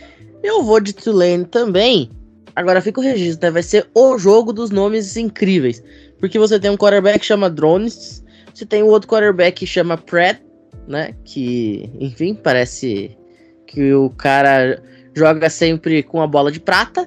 eu 0.42 0.62
vou 0.62 0.81
de 0.81 0.92
Tulane 0.92 1.44
também. 1.44 2.11
Agora 2.55 2.81
fica 2.81 3.00
o 3.00 3.05
registro, 3.05 3.46
né? 3.46 3.50
Vai 3.50 3.62
ser 3.62 3.88
o 3.94 4.18
jogo 4.18 4.52
dos 4.52 4.70
nomes 4.70 5.16
incríveis. 5.16 5.83
Porque 6.18 6.38
você 6.38 6.59
tem 6.59 6.70
um 6.70 6.76
quarterback 6.76 7.20
que 7.20 7.26
chama 7.26 7.50
Drones, 7.50 8.24
você 8.57 8.64
tem 8.64 8.83
um 8.83 8.87
outro 8.87 9.07
quarterback 9.07 9.59
que 9.59 9.66
chama 9.66 9.99
Pratt, 9.99 10.40
né? 10.88 11.14
Que, 11.25 11.90
enfim, 12.01 12.35
parece 12.35 13.14
que 13.66 13.92
o 13.92 14.09
cara 14.09 14.83
joga 15.14 15.51
sempre 15.51 16.03
com 16.03 16.23
a 16.23 16.27
bola 16.27 16.51
de 16.51 16.59
prata. 16.59 17.07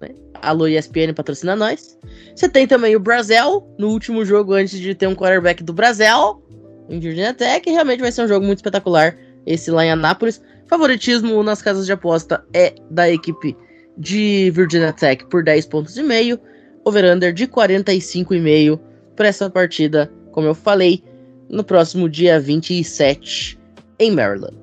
Né? 0.00 0.10
Alô 0.40 0.68
ESPN 0.68 1.12
patrocina 1.12 1.56
nós. 1.56 1.98
Você 2.36 2.48
tem 2.48 2.68
também 2.68 2.94
o 2.94 3.00
Brasil, 3.00 3.66
no 3.76 3.88
último 3.88 4.24
jogo 4.24 4.52
antes 4.52 4.78
de 4.78 4.94
ter 4.94 5.08
um 5.08 5.14
quarterback 5.16 5.64
do 5.64 5.72
Brasil, 5.72 6.40
em 6.88 7.00
Virginia 7.00 7.34
Tech. 7.34 7.68
Realmente 7.68 8.00
vai 8.00 8.12
ser 8.12 8.22
um 8.22 8.28
jogo 8.28 8.46
muito 8.46 8.58
espetacular, 8.58 9.18
esse 9.44 9.72
lá 9.72 9.84
em 9.84 9.90
Anápolis. 9.90 10.40
Favoritismo 10.68 11.42
nas 11.42 11.60
casas 11.62 11.86
de 11.86 11.92
aposta 11.92 12.44
é 12.54 12.72
da 12.92 13.10
equipe 13.10 13.56
de 13.98 14.52
Virginia 14.52 14.92
Tech 14.92 15.26
por 15.26 15.42
10 15.42 15.66
pontos 15.66 15.96
e 15.96 16.02
meio, 16.04 16.38
over-under 16.84 17.32
de 17.32 17.48
45,5 17.48 18.78
para 19.16 19.26
essa 19.28 19.50
partida, 19.50 20.12
como 20.36 20.48
eu 20.48 20.54
falei, 20.54 21.02
no 21.48 21.64
próximo 21.64 22.10
dia 22.10 22.38
27 22.38 23.58
em 23.98 24.10
Maryland. 24.10 24.58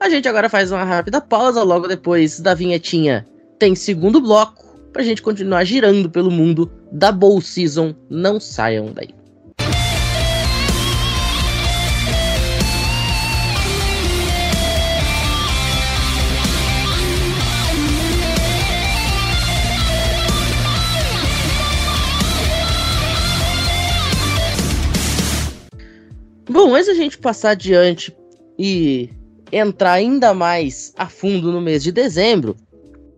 A 0.00 0.08
gente 0.08 0.26
agora 0.26 0.48
faz 0.48 0.72
uma 0.72 0.84
rápida 0.84 1.20
pausa, 1.20 1.62
logo 1.62 1.86
depois 1.86 2.40
da 2.40 2.54
vinhetinha 2.54 3.26
tem 3.58 3.74
segundo 3.74 4.22
bloco, 4.22 4.64
para 4.94 5.02
a 5.02 5.04
gente 5.04 5.20
continuar 5.20 5.64
girando 5.64 6.08
pelo 6.08 6.30
mundo 6.30 6.72
da 6.90 7.12
Bowl 7.12 7.42
Season, 7.42 7.94
não 8.08 8.40
saiam 8.40 8.90
daí. 8.90 9.10
Bom, 26.56 26.74
antes 26.74 26.86
da 26.86 26.94
gente 26.94 27.18
passar 27.18 27.50
adiante 27.50 28.16
e 28.58 29.10
entrar 29.52 29.92
ainda 29.92 30.32
mais 30.32 30.90
a 30.96 31.06
fundo 31.06 31.52
no 31.52 31.60
mês 31.60 31.82
de 31.82 31.92
dezembro, 31.92 32.56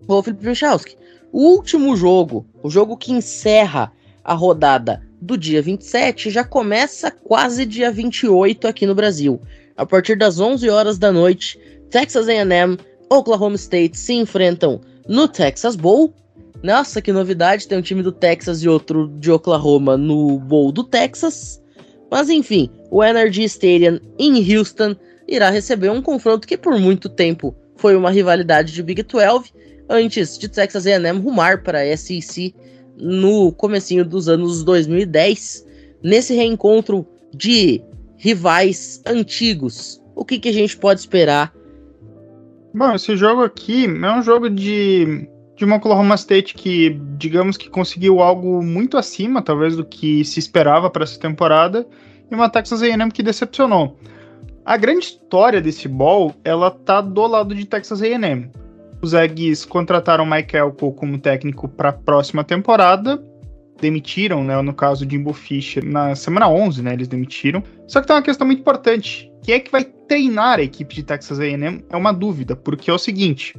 o 0.08 0.20
Felipe 0.20 0.44
Michalski, 0.44 0.96
o 1.30 1.42
último 1.42 1.94
jogo, 1.94 2.44
o 2.64 2.68
jogo 2.68 2.96
que 2.96 3.12
encerra 3.12 3.92
a 4.24 4.34
rodada 4.34 5.06
do 5.20 5.38
dia 5.38 5.62
27, 5.62 6.30
já 6.30 6.42
começa 6.42 7.12
quase 7.12 7.64
dia 7.64 7.92
28 7.92 8.66
aqui 8.66 8.86
no 8.86 8.94
Brasil. 8.96 9.40
A 9.76 9.86
partir 9.86 10.18
das 10.18 10.40
11 10.40 10.68
horas 10.68 10.98
da 10.98 11.12
noite, 11.12 11.60
Texas 11.90 12.26
A&M, 12.26 12.76
Oklahoma 13.08 13.54
State 13.54 13.96
se 13.96 14.14
enfrentam 14.14 14.80
no 15.06 15.28
Texas 15.28 15.76
Bowl. 15.76 16.12
Nossa, 16.60 17.00
que 17.00 17.12
novidade, 17.12 17.68
tem 17.68 17.78
um 17.78 17.82
time 17.82 18.02
do 18.02 18.10
Texas 18.10 18.64
e 18.64 18.68
outro 18.68 19.06
de 19.20 19.30
Oklahoma 19.30 19.96
no 19.96 20.40
Bowl 20.40 20.72
do 20.72 20.82
Texas. 20.82 21.62
Mas 22.10 22.30
enfim, 22.30 22.68
o 22.90 23.02
Energy 23.04 23.44
Stadium 23.44 23.98
em 24.18 24.56
Houston 24.56 24.96
irá 25.26 25.50
receber 25.50 25.90
um 25.90 26.00
confronto 26.00 26.46
que 26.46 26.56
por 26.56 26.78
muito 26.78 27.08
tempo 27.08 27.54
foi 27.76 27.94
uma 27.94 28.10
rivalidade 28.10 28.72
de 28.72 28.82
Big 28.82 29.02
12, 29.02 29.52
antes 29.88 30.38
de 30.38 30.48
Texas 30.48 30.86
A&M 30.86 31.20
rumar 31.20 31.62
para 31.62 31.80
a 31.80 31.96
SEC 31.96 32.54
no 32.96 33.52
comecinho 33.52 34.04
dos 34.04 34.28
anos 34.28 34.64
2010, 34.64 35.66
nesse 36.02 36.34
reencontro 36.34 37.06
de 37.32 37.80
rivais 38.16 39.00
antigos. 39.06 40.02
O 40.14 40.24
que, 40.24 40.38
que 40.38 40.48
a 40.48 40.52
gente 40.52 40.76
pode 40.76 41.00
esperar? 41.00 41.54
Bom, 42.74 42.94
esse 42.94 43.16
jogo 43.16 43.42
aqui 43.42 43.84
é 43.86 44.12
um 44.12 44.22
jogo 44.22 44.50
de, 44.50 45.28
de 45.56 45.64
uma 45.64 45.76
Oklahoma 45.76 46.16
State 46.16 46.54
que, 46.54 47.00
digamos 47.16 47.56
que 47.56 47.70
conseguiu 47.70 48.20
algo 48.20 48.62
muito 48.62 48.98
acima, 48.98 49.40
talvez, 49.40 49.76
do 49.76 49.84
que 49.84 50.24
se 50.24 50.40
esperava 50.40 50.90
para 50.90 51.04
essa 51.04 51.18
temporada, 51.18 51.86
e 52.30 52.34
uma 52.34 52.48
Texas 52.48 52.82
A&M 52.82 53.10
que 53.10 53.22
decepcionou. 53.22 53.98
A 54.64 54.76
grande 54.76 55.06
história 55.06 55.60
desse 55.60 55.88
ball, 55.88 56.34
ela 56.44 56.70
tá 56.70 57.00
do 57.00 57.26
lado 57.26 57.54
de 57.54 57.64
Texas 57.64 58.02
A&M. 58.02 58.50
Os 59.00 59.14
Aggies 59.14 59.64
contrataram 59.64 60.26
Mike 60.26 60.56
Elko 60.56 60.92
como 60.92 61.18
técnico 61.18 61.68
para 61.68 61.90
a 61.90 61.92
próxima 61.92 62.44
temporada, 62.44 63.22
demitiram, 63.80 64.42
né, 64.42 64.60
no 64.60 64.74
caso 64.74 65.06
de 65.06 65.16
Jimbo 65.16 65.32
Fisher, 65.32 65.84
na 65.84 66.14
semana 66.14 66.48
11, 66.48 66.82
né, 66.82 66.92
eles 66.92 67.08
demitiram. 67.08 67.62
Só 67.86 68.00
que 68.00 68.08
tem 68.08 68.16
uma 68.16 68.22
questão 68.22 68.46
muito 68.46 68.60
importante, 68.60 69.32
quem 69.42 69.54
é 69.54 69.60
que 69.60 69.70
vai 69.70 69.84
treinar 69.84 70.58
a 70.58 70.62
equipe 70.62 70.94
de 70.94 71.02
Texas 71.02 71.38
A&M 71.38 71.84
é 71.88 71.96
uma 71.96 72.12
dúvida, 72.12 72.56
porque 72.56 72.90
é 72.90 72.92
o 72.92 72.98
seguinte, 72.98 73.54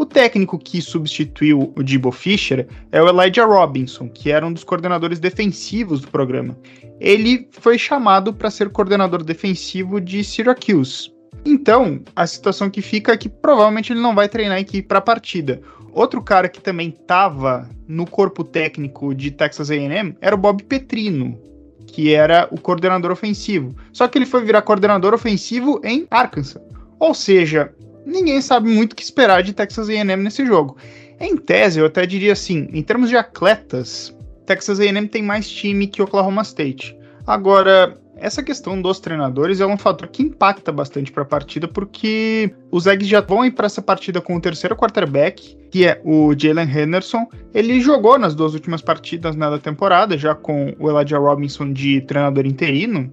o 0.00 0.06
técnico 0.06 0.58
que 0.58 0.80
substituiu 0.80 1.74
o 1.76 1.86
Jimbo 1.86 2.10
Fisher 2.10 2.66
é 2.90 3.02
o 3.02 3.06
Elijah 3.06 3.44
Robinson, 3.44 4.08
que 4.08 4.30
era 4.30 4.46
um 4.46 4.52
dos 4.52 4.64
coordenadores 4.64 5.20
defensivos 5.20 6.00
do 6.00 6.08
programa. 6.08 6.56
Ele 6.98 7.46
foi 7.52 7.76
chamado 7.76 8.32
para 8.32 8.50
ser 8.50 8.70
coordenador 8.70 9.22
defensivo 9.22 10.00
de 10.00 10.24
Syracuse. 10.24 11.12
Então, 11.44 12.00
a 12.16 12.26
situação 12.26 12.70
que 12.70 12.80
fica 12.80 13.12
é 13.12 13.16
que 13.16 13.28
provavelmente 13.28 13.92
ele 13.92 14.00
não 14.00 14.14
vai 14.14 14.26
treinar 14.26 14.56
a 14.56 14.60
equipe 14.60 14.88
para 14.88 15.00
a 15.00 15.02
partida. 15.02 15.60
Outro 15.92 16.22
cara 16.22 16.48
que 16.48 16.62
também 16.62 16.88
estava 16.88 17.68
no 17.86 18.06
corpo 18.06 18.42
técnico 18.42 19.14
de 19.14 19.30
Texas 19.30 19.70
A&M 19.70 20.16
era 20.22 20.34
o 20.34 20.38
Bob 20.38 20.62
Petrino, 20.62 21.38
que 21.86 22.14
era 22.14 22.48
o 22.50 22.58
coordenador 22.58 23.10
ofensivo. 23.10 23.76
Só 23.92 24.08
que 24.08 24.16
ele 24.16 24.24
foi 24.24 24.42
virar 24.44 24.62
coordenador 24.62 25.12
ofensivo 25.12 25.78
em 25.84 26.06
Arkansas. 26.10 26.62
Ou 26.98 27.14
seja, 27.14 27.74
ninguém 28.04 28.40
sabe 28.40 28.68
muito 28.68 28.92
o 28.92 28.96
que 28.96 29.02
esperar 29.02 29.42
de 29.42 29.52
Texas 29.52 29.88
A&M 29.88 30.22
nesse 30.22 30.44
jogo. 30.44 30.76
Em 31.18 31.36
tese, 31.36 31.80
eu 31.80 31.86
até 31.86 32.06
diria 32.06 32.32
assim, 32.32 32.68
em 32.72 32.82
termos 32.82 33.10
de 33.10 33.16
atletas, 33.16 34.16
Texas 34.46 34.80
A&M 34.80 35.06
tem 35.06 35.22
mais 35.22 35.48
time 35.48 35.86
que 35.86 36.02
Oklahoma 36.02 36.42
State. 36.42 36.96
Agora, 37.26 37.98
essa 38.16 38.42
questão 38.42 38.80
dos 38.80 39.00
treinadores 39.00 39.60
é 39.60 39.66
um 39.66 39.78
fator 39.78 40.08
que 40.08 40.22
impacta 40.22 40.70
bastante 40.70 41.10
para 41.10 41.22
a 41.22 41.26
partida, 41.26 41.66
porque 41.66 42.52
os 42.70 42.86
Eggs 42.86 43.08
já 43.08 43.20
vão 43.20 43.44
ir 43.44 43.52
para 43.52 43.66
essa 43.66 43.80
partida 43.80 44.20
com 44.20 44.36
o 44.36 44.40
terceiro 44.40 44.76
quarterback, 44.76 45.56
que 45.70 45.86
é 45.86 46.00
o 46.04 46.34
Jalen 46.36 46.68
Henderson. 46.68 47.26
Ele 47.54 47.80
jogou 47.80 48.18
nas 48.18 48.34
duas 48.34 48.52
últimas 48.52 48.82
partidas 48.82 49.34
né, 49.34 49.48
da 49.48 49.58
temporada, 49.58 50.18
já 50.18 50.34
com 50.34 50.74
o 50.78 50.90
Elijah 50.90 51.18
Robinson 51.18 51.72
de 51.72 52.02
treinador 52.02 52.46
interino, 52.46 53.10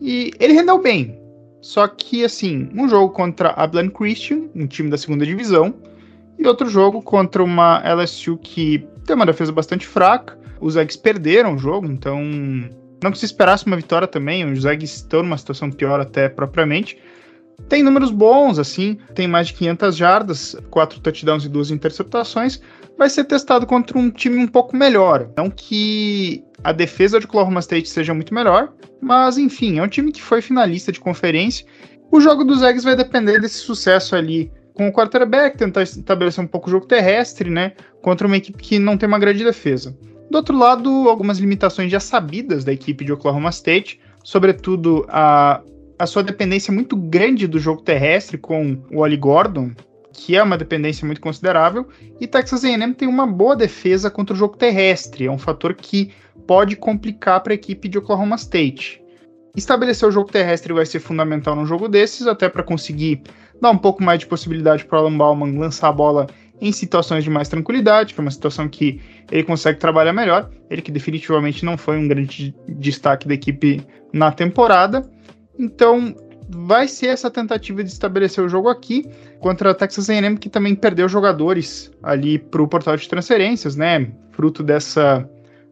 e 0.00 0.30
ele 0.38 0.52
rendeu 0.52 0.80
bem. 0.80 1.18
Só 1.60 1.88
que, 1.88 2.24
assim, 2.24 2.68
um 2.74 2.88
jogo 2.88 3.12
contra 3.12 3.50
a 3.50 3.66
Bland 3.66 3.90
Christian, 3.90 4.44
um 4.54 4.66
time 4.66 4.90
da 4.90 4.98
segunda 4.98 5.26
divisão, 5.26 5.74
e 6.38 6.46
outro 6.46 6.68
jogo 6.68 7.02
contra 7.02 7.42
uma 7.42 7.82
LSU 7.94 8.38
que 8.38 8.86
tem 9.04 9.16
uma 9.16 9.26
defesa 9.26 9.52
bastante 9.52 9.86
fraca. 9.86 10.38
Os 10.60 10.76
Eggs 10.76 10.98
perderam 10.98 11.54
o 11.54 11.58
jogo, 11.58 11.86
então 11.86 12.20
não 13.02 13.10
que 13.10 13.18
se 13.18 13.26
esperasse 13.26 13.66
uma 13.66 13.76
vitória 13.76 14.06
também. 14.06 14.50
Os 14.50 14.64
Eggs 14.64 14.96
estão 14.96 15.22
numa 15.22 15.38
situação 15.38 15.70
pior 15.70 16.00
até 16.00 16.28
propriamente. 16.28 16.98
Tem 17.68 17.82
números 17.82 18.10
bons, 18.10 18.58
assim, 18.58 18.98
tem 19.14 19.26
mais 19.26 19.48
de 19.48 19.54
500 19.54 19.96
jardas, 19.96 20.56
quatro 20.70 21.00
touchdowns 21.00 21.44
e 21.44 21.48
duas 21.48 21.70
interceptações. 21.70 22.60
Vai 22.98 23.10
ser 23.10 23.24
testado 23.24 23.66
contra 23.66 23.98
um 23.98 24.10
time 24.10 24.38
um 24.38 24.46
pouco 24.46 24.76
melhor. 24.76 25.28
Não 25.36 25.50
que 25.50 26.42
a 26.64 26.72
defesa 26.72 27.18
de 27.18 27.26
Oklahoma 27.26 27.60
State 27.60 27.88
seja 27.88 28.14
muito 28.14 28.32
melhor, 28.32 28.72
mas 29.00 29.36
enfim, 29.36 29.78
é 29.78 29.82
um 29.82 29.88
time 29.88 30.10
que 30.10 30.22
foi 30.22 30.40
finalista 30.40 30.90
de 30.90 31.00
conferência. 31.00 31.66
O 32.10 32.20
jogo 32.20 32.44
dos 32.44 32.62
Eggs 32.62 32.84
vai 32.84 32.96
depender 32.96 33.40
desse 33.40 33.58
sucesso 33.58 34.16
ali 34.16 34.50
com 34.72 34.88
o 34.88 34.92
quarterback, 34.92 35.56
tentar 35.56 35.82
estabelecer 35.82 36.42
um 36.42 36.46
pouco 36.46 36.68
o 36.68 36.70
jogo 36.70 36.86
terrestre, 36.86 37.50
né? 37.50 37.72
Contra 38.02 38.26
uma 38.26 38.36
equipe 38.36 38.62
que 38.62 38.78
não 38.78 38.96
tem 38.96 39.08
uma 39.08 39.18
grande 39.18 39.44
defesa. 39.44 39.96
Do 40.30 40.36
outro 40.36 40.56
lado, 40.56 40.90
algumas 41.08 41.38
limitações 41.38 41.90
já 41.90 42.00
sabidas 42.00 42.64
da 42.64 42.72
equipe 42.72 43.04
de 43.04 43.12
Oklahoma 43.12 43.50
State, 43.50 44.00
sobretudo 44.22 45.06
a 45.08 45.60
a 45.98 46.06
sua 46.06 46.22
dependência 46.22 46.72
muito 46.72 46.96
grande 46.96 47.46
do 47.46 47.58
jogo 47.58 47.82
terrestre 47.82 48.36
com 48.36 48.78
o 48.90 48.98
Oli 48.98 49.16
Gordon, 49.16 49.70
que 50.16 50.34
é 50.34 50.42
uma 50.42 50.56
dependência 50.56 51.04
muito 51.04 51.20
considerável, 51.20 51.86
e 52.18 52.26
Texas 52.26 52.64
A&M 52.64 52.94
tem 52.94 53.06
uma 53.06 53.26
boa 53.26 53.54
defesa 53.54 54.10
contra 54.10 54.34
o 54.34 54.36
jogo 54.36 54.56
terrestre, 54.56 55.26
é 55.26 55.30
um 55.30 55.38
fator 55.38 55.74
que 55.74 56.10
pode 56.46 56.74
complicar 56.74 57.42
para 57.42 57.52
a 57.52 57.54
equipe 57.54 57.86
de 57.86 57.98
Oklahoma 57.98 58.36
State. 58.36 59.02
Estabelecer 59.54 60.08
o 60.08 60.12
jogo 60.12 60.32
terrestre 60.32 60.72
vai 60.72 60.86
ser 60.86 61.00
fundamental 61.00 61.54
num 61.54 61.66
jogo 61.66 61.86
desses, 61.86 62.26
até 62.26 62.48
para 62.48 62.62
conseguir 62.62 63.22
dar 63.60 63.70
um 63.70 63.78
pouco 63.78 64.02
mais 64.02 64.18
de 64.18 64.26
possibilidade 64.26 64.84
para 64.86 64.98
o 64.98 65.00
Alan 65.02 65.16
Bauman 65.16 65.58
lançar 65.58 65.88
a 65.88 65.92
bola 65.92 66.26
em 66.60 66.72
situações 66.72 67.22
de 67.22 67.30
mais 67.30 67.48
tranquilidade, 67.48 68.14
que 68.14 68.20
é 68.20 68.22
uma 68.22 68.30
situação 68.30 68.68
que 68.68 69.00
ele 69.30 69.42
consegue 69.42 69.78
trabalhar 69.78 70.12
melhor. 70.12 70.50
Ele 70.70 70.80
que 70.80 70.90
definitivamente 70.90 71.64
não 71.64 71.76
foi 71.76 71.98
um 71.98 72.08
grande 72.08 72.54
destaque 72.68 73.28
da 73.28 73.34
equipe 73.34 73.82
na 74.12 74.32
temporada. 74.32 75.08
Então, 75.58 76.14
vai 76.48 76.86
ser 76.88 77.08
essa 77.08 77.30
tentativa 77.30 77.82
de 77.82 77.90
estabelecer 77.90 78.44
o 78.44 78.48
jogo 78.48 78.68
aqui 78.68 79.08
contra 79.40 79.70
a 79.70 79.74
Texas 79.74 80.08
A&M, 80.08 80.36
que 80.38 80.48
também 80.48 80.74
perdeu 80.74 81.08
jogadores 81.08 81.90
ali 82.02 82.38
para 82.38 82.62
o 82.62 82.68
portal 82.68 82.96
de 82.96 83.08
transferências, 83.08 83.76
né? 83.76 84.10
Fruto 84.32 84.62
dessa 84.62 85.28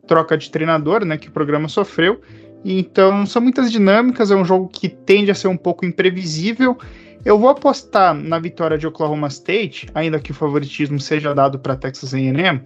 troca 0.07 0.37
de 0.37 0.51
treinador, 0.51 1.05
né? 1.05 1.17
Que 1.17 1.29
o 1.29 1.33
programa 1.33 1.69
sofreu. 1.69 2.21
Então, 2.65 3.27
são 3.27 3.43
muitas 3.43 3.71
dinâmicas. 3.71 4.31
É 4.31 4.37
um 4.37 4.45
jogo 4.45 4.69
que 4.69 4.89
tende 4.89 5.31
a 5.31 5.35
ser 5.35 5.49
um 5.49 5.57
pouco 5.57 5.85
imprevisível. 5.85 6.79
Eu 7.25 7.39
vou 7.39 7.49
apostar 7.49 8.15
na 8.15 8.39
vitória 8.39 8.77
de 8.77 8.87
Oklahoma 8.87 9.29
State, 9.29 9.89
ainda 9.95 10.19
que 10.19 10.31
o 10.31 10.35
favoritismo 10.35 11.01
seja 11.01 11.35
dado 11.35 11.59
para 11.59 11.75
Texas 11.75 12.13
A&M, 12.13 12.61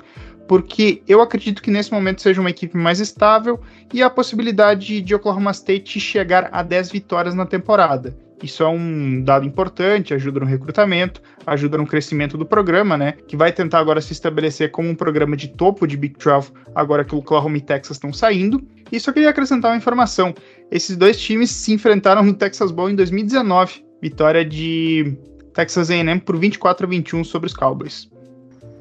porque 0.48 1.02
eu 1.06 1.20
acredito 1.20 1.62
que 1.62 1.70
nesse 1.70 1.92
momento 1.92 2.22
seja 2.22 2.40
uma 2.40 2.50
equipe 2.50 2.76
mais 2.76 2.98
estável 2.98 3.60
e 3.92 4.02
a 4.02 4.08
possibilidade 4.08 5.02
de 5.02 5.14
Oklahoma 5.14 5.50
State 5.50 6.00
chegar 6.00 6.48
a 6.50 6.62
10 6.62 6.90
vitórias 6.90 7.34
na 7.34 7.44
temporada. 7.44 8.16
Isso 8.42 8.62
é 8.62 8.68
um 8.68 9.20
dado 9.22 9.44
importante, 9.44 10.14
ajuda 10.14 10.40
no 10.40 10.46
recrutamento, 10.46 11.20
ajuda 11.44 11.76
no 11.76 11.86
crescimento 11.86 12.38
do 12.38 12.46
programa, 12.46 12.96
né? 12.96 13.14
Que 13.26 13.36
vai 13.36 13.52
tentar 13.52 13.80
agora 13.80 14.00
se 14.00 14.12
estabelecer 14.12 14.70
como 14.70 14.88
um 14.88 14.94
programa 14.94 15.36
de 15.36 15.48
topo 15.48 15.86
de 15.86 15.96
Big 15.96 16.16
12, 16.16 16.52
agora 16.74 17.04
que 17.04 17.14
o 17.14 17.18
Oklahoma 17.18 17.58
e 17.58 17.60
Texas 17.60 17.96
estão 17.96 18.12
saindo. 18.12 18.62
E 18.92 18.98
só 19.00 19.12
queria 19.12 19.30
acrescentar 19.30 19.72
uma 19.72 19.76
informação: 19.76 20.32
esses 20.70 20.96
dois 20.96 21.20
times 21.20 21.50
se 21.50 21.72
enfrentaram 21.72 22.22
no 22.22 22.32
Texas 22.32 22.70
Bowl 22.70 22.88
em 22.88 22.94
2019, 22.94 23.84
vitória 24.00 24.44
de 24.44 25.18
Texas 25.52 25.90
A&M 25.90 26.20
por 26.20 26.38
24 26.38 26.86
a 26.86 26.88
21 26.88 27.24
sobre 27.24 27.48
os 27.48 27.54
Cowboys. 27.54 28.08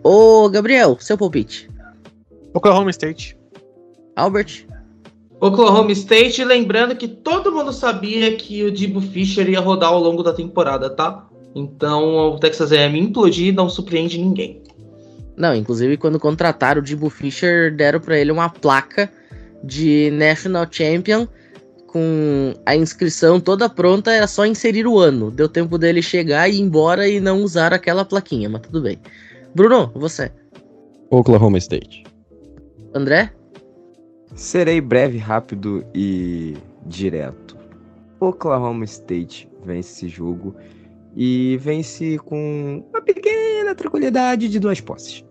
Ô, 0.03 0.49
Gabriel, 0.49 0.97
seu 0.99 1.17
palpite. 1.17 1.69
Oklahoma 2.53 2.89
State. 2.89 3.37
Albert. 4.15 4.65
Oklahoma 5.39 5.91
State, 5.91 6.43
lembrando 6.43 6.95
que 6.95 7.07
todo 7.07 7.51
mundo 7.51 7.71
sabia 7.71 8.35
que 8.35 8.63
o 8.63 8.71
Dibo 8.71 8.99
Fisher 8.99 9.47
ia 9.47 9.59
rodar 9.59 9.89
ao 9.89 9.99
longo 10.01 10.23
da 10.23 10.33
temporada, 10.33 10.89
tá? 10.89 11.27
Então 11.53 12.33
o 12.33 12.39
Texas 12.39 12.71
A&M 12.71 12.99
implodir 12.99 13.53
não 13.53 13.69
surpreende 13.69 14.17
ninguém. 14.17 14.61
Não, 15.35 15.53
inclusive 15.53 15.97
quando 15.97 16.19
contrataram 16.19 16.81
o 16.81 16.83
Dibo 16.83 17.09
Fisher, 17.09 17.75
deram 17.75 17.99
para 17.99 18.17
ele 18.17 18.31
uma 18.31 18.49
placa 18.49 19.11
de 19.63 20.09
National 20.11 20.65
Champion 20.69 21.27
com 21.85 22.53
a 22.65 22.75
inscrição 22.75 23.39
toda 23.39 23.69
pronta, 23.69 24.11
era 24.11 24.27
só 24.27 24.45
inserir 24.45 24.87
o 24.87 24.97
ano. 24.97 25.31
Deu 25.31 25.47
tempo 25.47 25.77
dele 25.77 26.01
chegar 26.01 26.49
e 26.49 26.55
ir 26.55 26.61
embora 26.61 27.07
e 27.07 27.19
não 27.19 27.43
usar 27.43 27.73
aquela 27.73 28.03
plaquinha, 28.03 28.49
mas 28.49 28.61
tudo 28.61 28.81
bem. 28.81 28.99
Bruno, 29.55 29.91
você. 29.95 30.31
Oklahoma 31.09 31.57
State. 31.57 32.03
André? 32.93 33.31
Serei 34.35 34.81
breve, 34.81 35.17
rápido 35.17 35.85
e 35.93 36.55
direto. 36.85 37.57
Oklahoma 38.19 38.85
State 38.85 39.49
vence 39.63 39.91
esse 39.91 40.07
jogo 40.07 40.55
e 41.15 41.57
vence 41.61 42.17
com 42.19 42.83
uma 42.89 43.01
pequena 43.01 43.73
tranquilidade 43.73 44.47
de 44.49 44.59
duas 44.59 44.81
posses. 44.81 45.23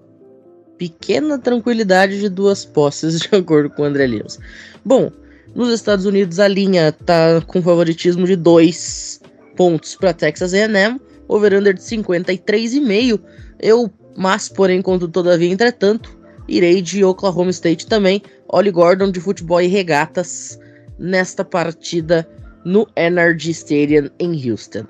Pequena 0.79 1.39
tranquilidade 1.39 2.21
de 2.21 2.29
duas 2.29 2.65
posses, 2.65 3.21
de 3.23 3.29
acordo 3.35 3.71
com 3.71 3.83
o 3.83 3.85
André 3.85 4.07
Lemos. 4.07 4.39
Bom, 4.85 5.11
nos 5.55 5.73
Estados 5.73 6.05
Unidos 6.05 6.39
a 6.41 6.49
linha 6.49 6.93
tá 6.93 7.41
com 7.47 7.63
favoritismo 7.63 8.27
de 8.27 8.37
dois 8.37 9.21
pontos 9.57 9.95
para 9.95 10.13
Texas 10.13 10.53
A&M, 10.53 11.01
over-under 11.29 11.75
de 11.75 11.81
53,5. 11.81 13.21
Eu 13.59 13.91
mas, 14.17 14.49
porém, 14.49 14.81
contudo, 14.81 15.13
todavia, 15.13 15.51
entretanto, 15.51 16.19
irei 16.49 16.81
de 16.81 17.05
Oklahoma 17.05 17.51
State 17.51 17.87
também. 17.87 18.23
Ollie 18.49 18.71
Gordon 18.71 19.11
de 19.11 19.21
futebol 19.21 19.61
e 19.61 19.67
regatas 19.67 20.59
nesta 20.99 21.45
partida 21.45 22.29
no 22.65 22.87
NRG 22.97 23.51
Stadium 23.51 24.11
em 24.19 24.51
Houston. 24.51 24.87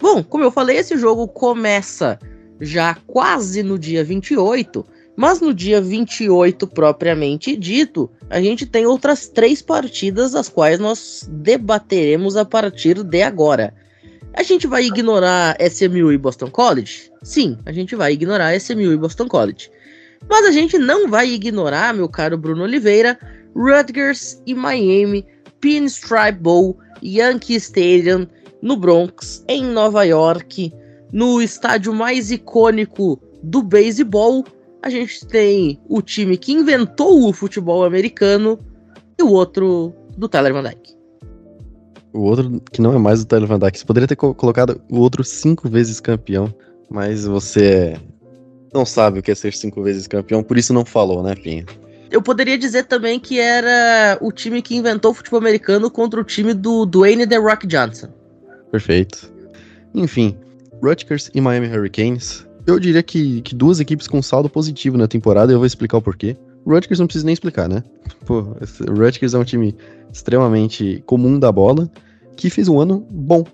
Bom, 0.00 0.22
como 0.22 0.44
eu 0.44 0.50
falei, 0.50 0.78
esse 0.78 0.96
jogo 0.96 1.28
começa 1.28 2.18
já 2.60 2.94
quase 3.06 3.62
no 3.62 3.78
dia 3.78 4.02
28, 4.02 4.84
mas 5.16 5.40
no 5.40 5.52
dia 5.54 5.80
28 5.80 6.66
propriamente 6.66 7.56
dito, 7.56 8.10
a 8.28 8.40
gente 8.40 8.66
tem 8.66 8.86
outras 8.86 9.28
três 9.28 9.62
partidas 9.62 10.34
as 10.34 10.48
quais 10.48 10.80
nós 10.80 11.28
debateremos 11.30 12.36
a 12.36 12.44
partir 12.44 13.02
de 13.02 13.22
agora. 13.22 13.74
A 14.34 14.42
gente 14.42 14.66
vai 14.66 14.84
ignorar 14.84 15.56
SMU 15.60 16.10
e 16.10 16.18
Boston 16.18 16.50
College? 16.50 17.11
Sim, 17.22 17.56
a 17.64 17.72
gente 17.72 17.94
vai 17.94 18.12
ignorar 18.12 18.56
SMU 18.56 18.92
e 18.92 18.96
Boston 18.96 19.28
College. 19.28 19.70
Mas 20.28 20.46
a 20.46 20.52
gente 20.52 20.78
não 20.78 21.08
vai 21.08 21.30
ignorar, 21.30 21.94
meu 21.94 22.08
caro 22.08 22.36
Bruno 22.38 22.62
Oliveira, 22.62 23.18
Rutgers 23.54 24.40
e 24.46 24.54
Miami, 24.54 25.26
Pinstripe 25.60 26.38
Bowl, 26.40 26.78
Yankee 27.02 27.56
Stadium, 27.56 28.26
no 28.60 28.76
Bronx, 28.76 29.44
em 29.48 29.64
Nova 29.64 30.04
York, 30.04 30.72
no 31.12 31.42
estádio 31.42 31.92
mais 31.92 32.30
icônico 32.30 33.20
do 33.42 33.62
beisebol. 33.62 34.44
A 34.82 34.88
gente 34.88 35.26
tem 35.26 35.80
o 35.88 36.00
time 36.00 36.36
que 36.36 36.52
inventou 36.52 37.28
o 37.28 37.32
futebol 37.32 37.84
americano 37.84 38.58
e 39.18 39.22
o 39.22 39.30
outro 39.30 39.92
do 40.16 40.28
Tyler 40.28 40.52
Van 40.52 40.62
Dyke. 40.62 40.94
O 42.12 42.20
outro 42.20 42.60
que 42.72 42.82
não 42.82 42.94
é 42.94 42.98
mais 42.98 43.22
o 43.22 43.26
Tyler 43.26 43.48
Van 43.48 43.58
Dyke. 43.58 43.78
Você 43.78 43.84
poderia 43.84 44.06
ter 44.06 44.16
colocado 44.16 44.80
o 44.90 44.98
outro 44.98 45.24
cinco 45.24 45.68
vezes 45.68 46.00
campeão, 46.00 46.52
mas 46.92 47.24
você 47.24 47.96
não 48.72 48.84
sabe 48.84 49.18
o 49.18 49.22
que 49.22 49.30
é 49.30 49.34
ser 49.34 49.54
cinco 49.54 49.82
vezes 49.82 50.06
campeão, 50.06 50.42
por 50.42 50.58
isso 50.58 50.72
não 50.72 50.84
falou, 50.84 51.22
né, 51.22 51.34
Pinha? 51.34 51.64
Eu 52.10 52.20
poderia 52.20 52.58
dizer 52.58 52.84
também 52.84 53.18
que 53.18 53.40
era 53.40 54.18
o 54.20 54.30
time 54.30 54.60
que 54.60 54.76
inventou 54.76 55.12
o 55.12 55.14
futebol 55.14 55.40
americano 55.40 55.90
contra 55.90 56.20
o 56.20 56.24
time 56.24 56.52
do 56.52 56.84
Dwayne 56.84 57.26
The 57.26 57.38
Rock 57.38 57.66
Johnson. 57.66 58.08
Perfeito. 58.70 59.32
Enfim, 59.94 60.36
Rutgers 60.82 61.30
e 61.34 61.40
Miami 61.40 61.68
Hurricanes. 61.68 62.46
Eu 62.66 62.78
diria 62.78 63.02
que, 63.02 63.40
que 63.40 63.54
duas 63.54 63.80
equipes 63.80 64.06
com 64.06 64.20
saldo 64.20 64.48
positivo 64.48 64.98
na 64.98 65.08
temporada, 65.08 65.50
e 65.50 65.54
eu 65.54 65.58
vou 65.58 65.66
explicar 65.66 65.96
o 65.96 66.02
porquê. 66.02 66.36
Rutgers 66.66 67.00
não 67.00 67.06
precisa 67.06 67.24
nem 67.24 67.32
explicar, 67.32 67.68
né? 67.68 67.82
Pô, 68.26 68.40
o 68.40 68.94
Rutgers 68.94 69.32
é 69.32 69.38
um 69.38 69.44
time 69.44 69.74
extremamente 70.12 71.02
comum 71.06 71.38
da 71.38 71.50
bola, 71.50 71.90
que 72.36 72.50
fez 72.50 72.68
um 72.68 72.78
ano 72.78 73.06
bom, 73.10 73.44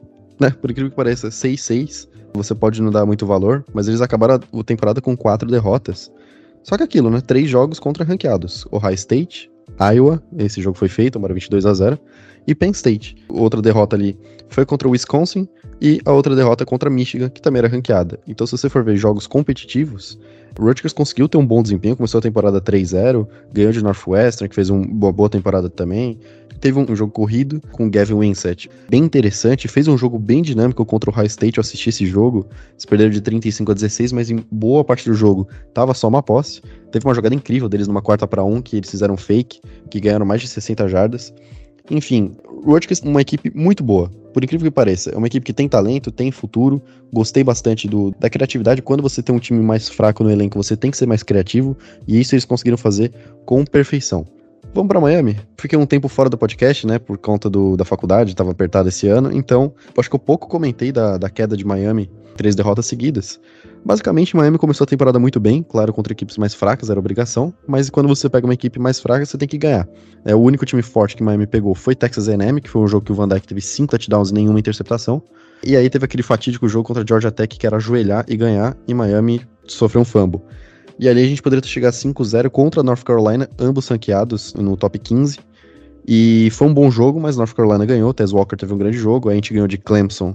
né? 0.41 0.51
Por 0.51 0.71
incrível 0.71 0.91
que 0.91 0.97
pareça, 0.97 1.29
6-6. 1.29 2.09
Você 2.35 2.55
pode 2.55 2.81
não 2.83 2.91
dar 2.91 3.07
muito 3.07 3.27
valor, 3.27 3.65
mas 3.73 3.89
eles 3.89 4.01
acabaram 4.01 4.35
a 4.35 4.65
temporada 4.65 5.01
com 5.01 5.17
quatro 5.17 5.51
derrotas. 5.51 6.13
Só 6.63 6.77
que 6.77 6.83
aquilo, 6.83 7.11
né? 7.11 7.21
Três 7.21 7.49
jogos 7.49 7.79
contra 7.79 8.05
ranqueados. 8.05 8.67
Ohio 8.71 8.95
State, 8.95 9.51
Iowa, 9.95 10.23
esse 10.37 10.61
jogo 10.61 10.77
foi 10.77 10.89
feito, 10.89 11.17
uma 11.19 11.29
22 11.29 11.67
a 11.67 11.75
0 11.75 11.99
e 12.47 12.55
Penn 12.55 12.71
State. 12.71 13.17
Outra 13.29 13.61
derrota 13.61 13.97
ali 13.97 14.19
foi 14.49 14.65
contra 14.65 14.89
o 14.89 14.93
Wisconsin 14.93 15.49
e 15.81 16.01
a 16.05 16.13
outra 16.13 16.35
derrota 16.35 16.65
contra 16.65 16.91
Michigan, 16.91 17.29
que 17.29 17.41
também 17.41 17.61
era 17.61 17.69
ranqueada. 17.69 18.19
Então, 18.27 18.47
se 18.47 18.57
você 18.57 18.69
for 18.69 18.83
ver 18.83 18.97
jogos 18.97 19.27
competitivos, 19.27 20.19
Rutgers 20.59 20.93
conseguiu 20.93 21.29
ter 21.29 21.39
um 21.39 21.47
bom 21.47 21.63
desempenho, 21.63 21.97
começou 21.97 22.19
a 22.19 22.23
temporada 22.23 22.61
3-0, 22.61 23.27
ganhou 23.53 23.73
de 23.73 23.83
Northwestern, 23.83 24.49
que 24.49 24.55
fez 24.55 24.71
uma 24.71 25.13
boa 25.13 25.29
temporada 25.29 25.69
também. 25.69 26.19
Teve 26.61 26.79
um 26.79 26.97
jogo 26.97 27.13
corrido 27.13 27.63
com 27.73 27.87
o 27.87 27.91
Gavin 27.91 28.15
Winsett, 28.15 28.69
bem 28.89 29.05
interessante, 29.05 29.69
fez 29.69 29.87
um 29.87 29.97
jogo 29.97 30.19
bem 30.19 30.43
dinâmico 30.43 30.85
contra 30.85 31.09
o 31.09 31.13
High 31.13 31.27
State, 31.27 31.59
eu 31.59 31.61
assisti 31.61 31.89
esse 31.89 32.05
jogo, 32.05 32.47
eles 32.73 32.85
perderam 32.85 33.11
de 33.11 33.21
35 33.21 33.71
a 33.71 33.75
16, 33.75 34.13
mas 34.13 34.31
em 34.31 34.45
boa 34.51 34.83
parte 34.83 35.09
do 35.09 35.15
jogo 35.15 35.47
tava 35.73 35.95
só 35.95 36.09
uma 36.09 36.23
posse. 36.23 36.61
Teve 36.91 37.07
uma 37.07 37.15
jogada 37.15 37.35
incrível 37.35 37.69
deles 37.69 37.87
numa 37.87 38.03
quarta 38.03 38.27
para 38.27 38.43
um, 38.43 38.61
que 38.61 38.77
eles 38.77 38.91
fizeram 38.91 39.17
fake, 39.17 39.61
que 39.91 40.01
ganharam 40.01 40.27
mais 40.27 40.41
de 40.41 40.49
60 40.49 40.89
jardas. 40.89 41.33
Enfim, 41.91 42.37
o 42.45 42.73
Rutgers 42.73 43.03
é 43.03 43.09
uma 43.09 43.21
equipe 43.21 43.51
muito 43.55 43.83
boa, 43.83 44.11
por 44.33 44.45
incrível 44.45 44.71
que 44.71 44.75
pareça. 44.75 45.11
É 45.11 45.17
uma 45.17 45.27
equipe 45.27 45.45
que 45.45 45.53
tem 45.53 45.69
talento, 45.69 46.11
tem 46.11 46.31
futuro. 46.31 46.83
Gostei 47.13 47.43
bastante 47.43 47.89
do, 47.89 48.11
da 48.19 48.29
criatividade. 48.29 48.83
Quando 48.83 49.03
você 49.03 49.23
tem 49.23 49.35
um 49.35 49.39
time 49.39 49.63
mais 49.63 49.89
fraco 49.89 50.23
no 50.23 50.31
elenco, 50.31 50.63
você 50.63 50.77
tem 50.77 50.91
que 50.91 50.97
ser 50.97 51.07
mais 51.07 51.23
criativo. 51.23 51.77
E 52.07 52.21
isso 52.21 52.35
eles 52.35 52.45
conseguiram 52.45 52.77
fazer 52.77 53.13
com 53.47 53.65
perfeição. 53.65 54.27
Vamos 54.75 54.89
para 54.89 55.01
Miami. 55.01 55.37
Fiquei 55.57 55.79
um 55.79 55.87
tempo 55.87 56.09
fora 56.09 56.29
do 56.29 56.39
podcast, 56.39 56.87
né? 56.87 56.99
Por 56.99 57.19
conta 57.19 57.49
do, 57.51 57.77
da 57.77 57.85
faculdade, 57.85 58.31
estava 58.31 58.51
apertado 58.51 58.89
esse 58.89 59.09
ano. 59.09 59.33
Então, 59.33 59.73
acho 59.97 60.09
que 60.09 60.15
eu 60.15 60.21
pouco 60.21 60.47
comentei 60.47 60.93
da, 60.93 61.19
da 61.19 61.29
queda 61.29 61.57
de 61.57 61.65
Miami, 61.65 62.11
três 62.37 62.55
derrotas 62.55 62.87
seguidas. 62.87 63.41
Basicamente, 63.85 64.37
Miami 64.37 64.59
começou 64.59 64.85
a 64.85 64.87
temporada 64.87 65.19
muito 65.19 65.41
bem, 65.41 65.63
claro, 65.63 65.93
contra 65.93 66.13
equipes 66.13 66.37
mais 66.37 66.55
fracas, 66.55 66.91
era 66.91 66.99
obrigação, 66.99 67.53
mas 67.67 67.89
quando 67.91 68.09
você 68.09 68.29
pega 68.29 68.47
uma 68.47 68.55
equipe 68.55 68.79
mais 68.79 69.01
fraca, 69.01 69.25
você 69.25 69.39
tem 69.39 69.49
que 69.49 69.59
ganhar. 69.59 69.89
É, 70.25 70.35
o 70.35 70.39
único 70.39 70.65
time 70.67 70.83
forte 70.83 71.17
que 71.17 71.23
Miami 71.23 71.47
pegou 71.47 71.75
foi 71.75 71.95
Texas 71.95 72.29
A&M, 72.29 72.61
que 72.61 72.69
foi 72.69 72.83
um 72.83 72.87
jogo 72.87 73.05
que 73.07 73.13
o 73.13 73.15
Van 73.15 73.27
Dyke 73.27 73.47
teve 73.47 73.61
cinco 73.61 73.91
touchdowns 73.91 74.31
e 74.31 74.35
nenhuma 74.35 74.59
interceptação. 74.59 75.23
E 75.65 75.77
aí 75.77 75.91
teve 75.91 76.05
aquele 76.05 76.23
fatídico 76.23 76.69
jogo 76.69 76.87
contra 76.87 77.05
Georgia 77.07 77.31
Tech, 77.31 77.59
que 77.59 77.67
era 77.67 77.77
ajoelhar 77.77 78.25
e 78.29 78.37
ganhar, 78.37 78.77
e 78.87 78.95
Miami 78.95 79.43
sofreu 79.65 80.03
um 80.03 80.05
fumble. 80.05 80.41
E 80.99 81.09
ali 81.09 81.23
a 81.23 81.27
gente 81.27 81.43
poderia 81.43 81.65
chegar 81.67 81.91
5-0 81.91 82.51
contra 82.51 82.83
North 82.83 83.03
Carolina, 83.03 83.49
ambos 83.59 83.89
ranqueados 83.89 84.55
no 84.55 84.77
top 84.77 84.99
15. 84.99 85.39
E 86.07 86.49
foi 86.53 86.67
um 86.67 86.75
bom 86.75 86.91
jogo, 86.91 87.21
mas 87.21 87.37
North 87.37 87.55
Carolina 87.55 87.85
ganhou. 87.85 88.13
Tess 88.13 88.33
Walker 88.33 88.57
teve 88.57 88.73
um 88.73 88.79
grande 88.79 88.99
jogo. 88.99 89.29
A 89.29 89.35
gente 89.35 89.53
ganhou 89.53 89.69
de 89.69 89.79
Clemson 89.79 90.35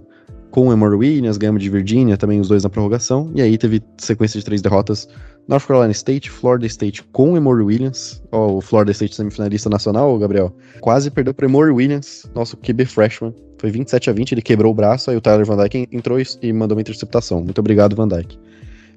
com 0.54 0.68
o 0.68 0.72
Emory 0.72 0.96
Williams, 0.96 1.36
ganhamos 1.38 1.64
de 1.64 1.70
Virginia, 1.70 2.16
também 2.16 2.40
os 2.40 2.48
dois 2.48 2.62
na 2.62 2.70
prorrogação, 2.70 3.32
e 3.34 3.42
aí 3.42 3.58
teve 3.58 3.82
sequência 3.98 4.40
de 4.40 4.46
três 4.46 4.62
derrotas. 4.62 5.10
North 5.48 5.66
Carolina 5.66 5.92
State, 5.92 6.30
Florida 6.30 6.68
State 6.68 7.02
com 7.12 7.36
Emory 7.36 7.64
Williams, 7.64 8.22
ó, 8.32 8.58
o 8.58 8.62
Florida 8.62 8.92
State 8.92 9.16
semifinalista 9.16 9.68
nacional, 9.68 10.16
Gabriel, 10.20 10.56
quase 10.80 11.10
perdeu 11.10 11.34
para 11.34 11.48
Emory 11.48 11.72
Williams, 11.72 12.30
nosso 12.36 12.56
QB 12.56 12.86
freshman, 12.86 13.34
foi 13.58 13.72
27 13.72 14.12
a 14.12 14.14
20, 14.14 14.34
ele 14.34 14.44
quebrou 14.44 14.72
o 14.72 14.76
braço, 14.76 15.10
aí 15.10 15.18
o 15.18 15.22
Tyler 15.22 15.44
Van 15.44 15.58
Dyke 15.58 15.88
entrou 15.92 16.20
e 16.20 16.54
mandou 16.54 16.78
uma 16.78 16.82
interceptação. 16.82 17.44
Muito 17.44 17.58
obrigado, 17.58 17.96
Van 17.96 18.08
Dyke. 18.08 18.38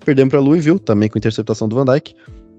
Perdemos 0.06 0.30
para 0.30 0.38
Louisville, 0.38 0.78
também 0.78 1.08
com 1.08 1.18
interceptação 1.18 1.68
do 1.68 1.74
Van 1.74 1.84
Dyke. 1.84 2.14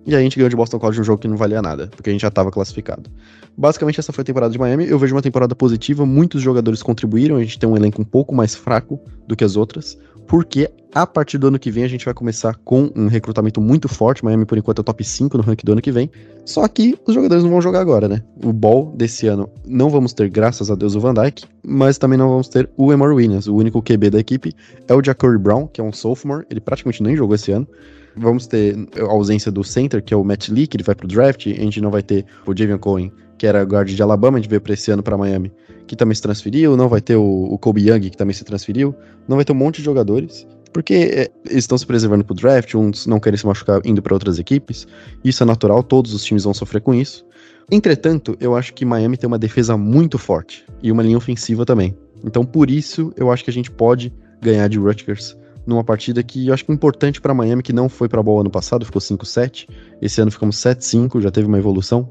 E 0.06 0.14
a 0.14 0.20
gente 0.20 0.36
ganhou 0.36 0.50
de 0.50 0.56
Boston 0.58 0.80
College 0.80 1.00
um 1.00 1.04
jogo 1.04 1.22
que 1.22 1.30
não 1.30 1.38
valia 1.38 1.62
nada, 1.62 1.88
porque 1.88 2.10
a 2.10 2.12
gente 2.14 2.22
já 2.22 2.28
estava 2.28 2.52
classificado. 2.52 3.10
Basicamente, 3.58 4.02
essa 4.02 4.12
foi 4.12 4.22
a 4.22 4.26
temporada 4.26 4.52
de 4.52 4.60
Miami. 4.60 4.86
Eu 4.86 5.00
vejo 5.00 5.16
uma 5.16 5.22
temporada 5.22 5.56
positiva, 5.56 6.06
muitos 6.06 6.42
jogadores 6.42 6.84
contribuíram, 6.84 7.38
a 7.38 7.40
gente 7.40 7.58
tem 7.58 7.70
um 7.70 7.78
elenco 7.78 8.02
um 8.02 8.06
pouco 8.06 8.36
mais 8.36 8.54
fraco 8.54 9.00
do 9.26 9.34
que 9.34 9.46
as 9.46 9.56
outras, 9.56 9.98
porque 10.28 10.70
a 10.94 11.06
partir 11.06 11.38
do 11.38 11.48
ano 11.48 11.60
que 11.60 11.70
vem 11.70 11.84
a 11.84 11.88
gente 11.88 12.06
vai 12.06 12.14
começar 12.14 12.56
com 12.66 12.92
um 12.96 13.08
recrutamento 13.08 13.62
muito 13.62 13.88
forte. 13.88 14.26
Miami, 14.26 14.46
por 14.46 14.58
enquanto, 14.58 14.82
é 14.82 14.84
top 14.84 15.04
5 15.04 15.38
no 15.38 15.44
ranking 15.44 15.66
do 15.66 15.72
ano 15.74 15.82
que 15.82 15.92
vem. 15.92 16.10
Só 16.46 16.68
que 16.68 16.98
os 17.06 17.14
jogadores 17.14 17.44
não 17.44 17.52
vão 17.52 17.62
jogar 17.62 17.82
agora, 17.82 18.08
né? 18.08 18.24
O 18.44 18.52
ball 18.52 18.94
desse 18.96 19.28
ano 19.28 19.50
não 19.66 19.90
vamos 19.90 20.14
ter, 20.14 20.30
graças 20.30 20.72
a 20.72 20.76
Deus, 20.76 20.96
o 20.96 21.00
Van 21.00 21.14
Dyke, 21.14 21.46
mas 21.64 21.98
também 21.98 22.18
não 22.18 22.30
vamos 22.30 22.48
ter 22.48 22.70
o 22.76 22.92
Emory 22.92 23.14
Williams. 23.14 23.48
O 23.48 23.56
único 23.56 23.82
QB 23.82 24.10
da 24.10 24.20
equipe 24.20 24.54
é 24.88 24.94
o 24.94 25.04
Jackory 25.04 25.38
Brown, 25.38 25.68
que 25.68 25.80
é 25.80 25.84
um 25.84 25.94
sophomore, 25.94 26.46
ele 26.50 26.60
praticamente 26.60 27.04
nem 27.04 27.16
jogou 27.16 27.36
esse 27.36 27.52
ano. 27.52 27.68
Vamos 28.16 28.48
ter 28.48 28.76
a 28.98 29.12
ausência 29.12 29.52
do 29.52 29.64
center, 29.64 30.04
que 30.04 30.14
é 30.14 30.18
o 30.18 30.24
Matt 30.24 30.50
Lee, 30.50 30.66
que 30.66 30.76
ele 30.76 30.84
vai 30.84 30.96
pro 30.96 31.08
draft. 31.08 31.46
A 31.46 31.50
gente 31.50 31.80
não 31.80 31.92
vai 31.92 32.02
ter 32.02 32.26
o 32.48 32.58
Javion 32.58 32.80
Cohen, 32.80 33.12
que 33.38 33.46
era 33.46 33.64
guard 33.64 33.90
de 33.90 34.02
Alabama, 34.02 34.38
a 34.38 34.42
gente 34.42 34.50
veio 34.50 34.62
pra 34.62 34.74
esse 34.74 34.92
ano 34.92 35.04
para 35.04 35.18
Miami, 35.18 35.52
que 35.86 35.96
também 35.96 36.16
se 36.16 36.22
transferiu. 36.22 36.76
Não 36.76 36.90
vai 36.90 37.02
ter 37.02 37.16
o, 37.16 37.24
o 37.24 37.58
Kobe 37.58 37.90
Young, 37.90 38.10
que 38.10 38.18
também 38.18 38.34
se 38.34 38.44
transferiu. 38.44 38.96
Não 39.28 39.36
vai 39.36 39.46
ter 39.46 39.52
um 39.52 39.56
monte 39.56 39.78
de 39.78 39.84
jogadores. 39.84 40.48
Porque 40.74 40.94
é, 40.94 41.32
eles 41.46 41.64
estão 41.64 41.78
se 41.78 41.86
preservando 41.86 42.24
pro 42.24 42.36
draft, 42.36 42.76
uns 42.76 43.08
não 43.08 43.20
querem 43.20 43.38
se 43.38 43.46
machucar 43.46 43.82
indo 43.86 44.02
para 44.02 44.14
outras 44.14 44.38
equipes. 44.38 44.88
Isso 45.24 45.42
é 45.44 45.46
natural, 45.46 45.82
todos 45.82 46.14
os 46.14 46.24
times 46.24 46.44
vão 46.44 46.54
sofrer 46.54 46.82
com 46.82 46.94
isso. 46.94 47.26
Entretanto, 47.72 48.38
eu 48.40 48.56
acho 48.56 48.74
que 48.74 48.86
Miami 48.86 49.18
tem 49.18 49.28
uma 49.28 49.40
defesa 49.40 49.76
muito 49.78 50.18
forte 50.18 50.66
e 50.82 50.92
uma 50.92 51.04
linha 51.04 51.18
ofensiva 51.18 51.66
também. 51.66 51.98
Então, 52.24 52.46
por 52.46 52.70
isso, 52.70 53.14
eu 53.18 53.32
acho 53.32 53.44
que 53.44 53.50
a 53.50 53.54
gente 53.54 53.70
pode 53.70 54.14
ganhar 54.42 54.68
de 54.68 54.78
Rutgers 54.78 55.36
numa 55.66 55.84
partida 55.84 56.24
que 56.24 56.48
eu 56.48 56.54
acho 56.54 56.64
que 56.64 56.72
é 56.72 56.74
importante 56.76 57.20
para 57.20 57.34
Miami, 57.34 57.62
que 57.62 57.74
não 57.74 57.90
foi 57.90 58.08
para 58.08 58.24
bola 58.24 58.40
ano 58.40 58.50
passado, 58.50 58.86
ficou 58.86 59.02
5-7. 59.02 59.68
Esse 60.02 60.22
ano 60.22 60.32
ficamos 60.32 60.56
7-5, 60.56 61.20
já 61.20 61.30
teve 61.30 61.46
uma 61.46 61.58
evolução. 61.58 62.10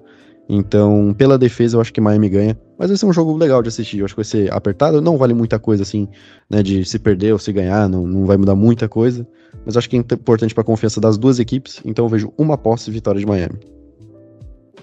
Então, 0.49 1.15
pela 1.19 1.37
defesa, 1.37 1.77
eu 1.77 1.81
acho 1.81 1.93
que 1.93 2.01
Miami 2.01 2.29
ganha. 2.29 2.59
Mas 2.79 2.89
vai 2.89 2.97
ser 2.97 3.07
um 3.07 3.13
jogo 3.13 3.37
legal 3.37 3.63
de 3.63 3.69
assistir. 3.69 3.99
Eu 3.99 4.05
acho 4.05 4.15
que 4.15 4.19
vai 4.19 4.25
ser 4.25 4.53
apertado. 4.53 5.01
Não 5.01 5.17
vale 5.17 5.35
muita 5.35 5.59
coisa, 5.59 5.83
assim, 5.83 6.09
né? 6.49 6.63
De 6.63 6.85
se 6.85 6.99
perder 6.99 7.33
ou 7.33 7.39
se 7.39 7.53
ganhar, 7.53 7.89
não, 7.89 8.07
não 8.07 8.27
vai 8.27 8.37
mudar 8.37 8.55
muita 8.55 8.89
coisa. 8.89 9.27
Mas 9.65 9.77
acho 9.77 9.91
que 9.91 9.97
é 9.97 9.99
importante 9.99 10.55
para 10.55 10.63
a 10.63 10.65
confiança 10.65 11.01
das 11.01 11.19
duas 11.19 11.41
equipes. 11.41 11.81
Então, 11.85 12.05
eu 12.05 12.09
vejo 12.09 12.33
uma 12.39 12.57
posse 12.57 12.91
vitória 12.91 13.19
de 13.19 13.27
Miami. 13.27 13.59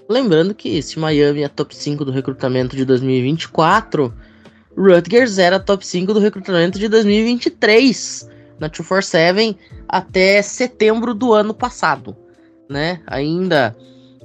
Lembrando 0.08 0.54
que 0.54 0.82
se 0.82 0.98
Miami 0.98 1.42
é 1.42 1.48
top 1.48 1.74
5 1.74 2.04
do 2.04 2.10
recrutamento 2.10 2.76
de 2.76 2.84
2024, 2.84 4.12
Rutgers 4.76 5.38
era 5.38 5.58
top 5.58 5.86
5 5.86 6.12
do 6.12 6.20
recrutamento 6.20 6.78
de 6.78 6.88
2023 6.88 8.28
na 8.60 8.68
247 8.68 9.58
até 9.88 10.42
setembro 10.42 11.14
do 11.14 11.32
ano 11.32 11.54
passado, 11.54 12.14
né? 12.68 13.00
Ainda 13.06 13.74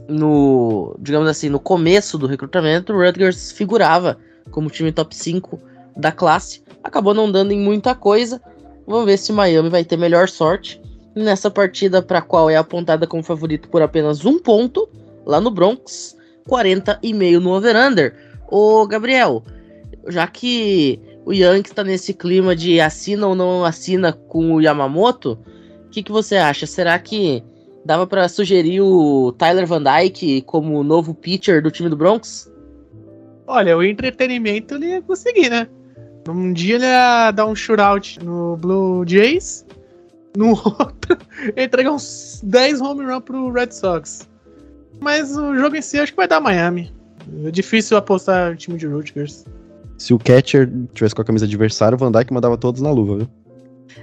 no, 0.10 0.95
digamos 0.99 1.30
assim, 1.30 1.49
no 1.49 1.60
começo 1.60 2.18
do 2.18 2.28
recrutamento, 2.28 2.91
o 2.91 2.97
Rutgers 2.97 3.51
figurava 3.51 4.18
como 4.51 4.70
time 4.70 4.91
top 4.91 5.16
5 5.16 5.60
da 5.95 6.12
classe. 6.12 6.64
Acabou 6.84 7.14
não 7.14 7.32
dando 7.32 7.51
em 7.51 7.60
muita 7.60 7.93
coisa. 7.93 8.41
Vamos 8.88 9.05
ver 9.05 9.18
se 9.18 9.32
Miami 9.32 9.70
vai 9.70 9.86
ter 9.86 9.97
melhor 9.97 10.28
sorte 10.28 10.82
nessa 11.16 11.51
partida 11.51 12.01
para 12.01 12.22
qual 12.22 12.49
é 12.49 12.55
apontada 12.55 13.05
como 13.05 13.24
favorito 13.24 13.70
por 13.70 13.82
apenas 13.82 14.26
um 14.26 14.39
ponto 14.39 14.89
lá 15.26 15.39
no 15.39 15.51
Bronx, 15.51 16.18
40,5 16.47 17.39
no 17.39 17.51
over-under. 17.51 18.16
Ô, 18.49 18.88
Gabriel, 18.88 19.43
já 20.07 20.26
que 20.26 20.99
o 21.26 21.34
Yankees 21.34 21.72
está 21.72 21.84
nesse 21.84 22.14
clima 22.14 22.55
de 22.55 22.82
assina 22.82 23.28
ou 23.28 23.36
não 23.36 23.64
assina 23.64 24.12
com 24.12 24.55
o 24.55 24.62
Yamamoto, 24.62 25.38
o 25.86 25.89
que, 25.89 26.01
que 26.01 26.12
você 26.12 26.38
acha? 26.38 26.66
Será 26.66 26.97
que 26.97 27.43
dava 27.86 28.05
para 28.05 28.27
sugerir 28.27 28.82
o 28.82 29.32
Tyler 29.34 29.65
Van 29.65 29.82
Dyke 29.82 30.41
como 30.43 30.84
novo 30.84 31.13
pitcher 31.13 31.61
do 31.61 31.71
time 31.71 31.89
do 31.89 31.97
Bronx? 31.97 32.51
Olha, 33.47 33.77
o 33.77 33.84
entretenimento 33.84 34.75
ele 34.75 34.88
ia 34.88 35.01
conseguir, 35.01 35.49
né? 35.49 35.67
Um 36.27 36.53
dia 36.53 36.75
ele 36.75 36.86
ia 36.86 37.32
dar 37.32 37.47
um 37.47 37.55
shootout 37.55 38.23
no 38.23 38.57
Blue 38.57 39.03
Jays, 39.07 39.65
no 40.38 40.49
outro 40.80 41.17
entregar 41.57 41.91
uns 41.91 42.41
10 42.43 42.82
home 42.82 43.05
run 43.05 43.21
pro 43.21 43.51
Red 43.51 43.71
Sox. 43.71 44.30
Mas 44.99 45.36
o 45.36 45.55
jogo 45.55 45.75
em 45.75 45.82
si 45.82 45.97
acho 45.97 46.11
que 46.11 46.17
vai 46.17 46.27
dar 46.27 46.39
Miami. 46.39 46.93
É 47.45 47.51
difícil 47.51 47.97
apostar 47.97 48.51
no 48.51 48.55
time 48.55 48.77
de 48.77 48.88
Rutgers. 48.88 49.45
Se 49.97 50.13
o 50.13 50.19
catcher 50.19 50.69
tivesse 50.93 51.13
com 51.15 51.21
a 51.21 51.25
camisa 51.25 51.45
adversária, 51.45 51.95
o 51.95 51.99
Van 51.99 52.11
Dyke 52.11 52.34
mandava 52.34 52.57
todos 52.57 52.82
na 52.82 52.91
luva, 52.91 53.17
viu? 53.17 53.27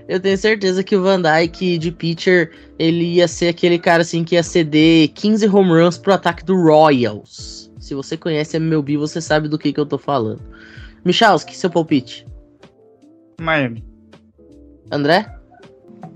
Eu 0.08 0.20
tenho 0.20 0.36
certeza 0.36 0.82
que 0.82 0.96
o 0.96 1.02
Van 1.02 1.20
Dyke 1.20 1.78
de 1.78 1.90
pitcher, 1.90 2.50
ele 2.78 3.04
ia 3.14 3.28
ser 3.28 3.48
aquele 3.48 3.78
cara 3.78 4.02
assim 4.02 4.24
que 4.24 4.34
ia 4.34 4.42
ceder 4.42 5.08
15 5.08 5.48
home 5.48 5.70
runs 5.70 5.98
pro 5.98 6.12
ataque 6.12 6.44
do 6.44 6.56
Royals. 6.56 7.70
Se 7.78 7.94
você 7.94 8.16
conhece 8.16 8.56
MLB, 8.56 8.96
você 8.96 9.20
sabe 9.20 9.48
do 9.48 9.58
que, 9.58 9.72
que 9.72 9.80
eu 9.80 9.86
tô 9.86 9.98
falando. 9.98 10.40
Michalski, 11.04 11.56
seu 11.56 11.70
palpite? 11.70 12.26
Miami. 13.40 13.84
André? 14.90 15.26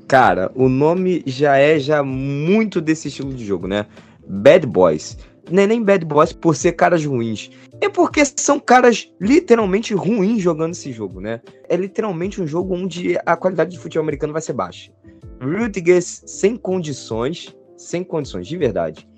Cara, 0.08 0.50
o 0.54 0.68
nome 0.68 1.22
já 1.26 1.56
é 1.56 1.78
já 1.78 2.02
muito 2.02 2.80
desse 2.80 3.08
estilo 3.08 3.32
de 3.32 3.44
jogo, 3.44 3.68
né? 3.68 3.86
Bad 4.26 4.66
Boys. 4.66 5.16
Não 5.50 5.62
é 5.62 5.66
nem 5.66 5.82
Bad 5.82 6.04
Boys 6.04 6.32
por 6.32 6.56
ser 6.56 6.72
caras 6.72 7.04
ruins. 7.04 7.50
É 7.80 7.88
porque 7.88 8.22
são 8.24 8.58
caras 8.58 9.10
literalmente 9.20 9.94
ruins 9.94 10.42
jogando 10.42 10.72
esse 10.72 10.92
jogo, 10.92 11.20
né? 11.20 11.40
É 11.68 11.76
literalmente 11.76 12.40
um 12.42 12.46
jogo 12.46 12.74
onde 12.74 13.16
a 13.24 13.36
qualidade 13.36 13.70
de 13.70 13.78
futebol 13.78 14.02
americano 14.02 14.32
vai 14.32 14.42
ser 14.42 14.52
baixa. 14.52 14.92
Rutgers 15.40 16.22
sem 16.26 16.56
condições, 16.56 17.56
sem 17.76 18.04
condições, 18.04 18.46
de 18.46 18.56
verdade. 18.56 19.08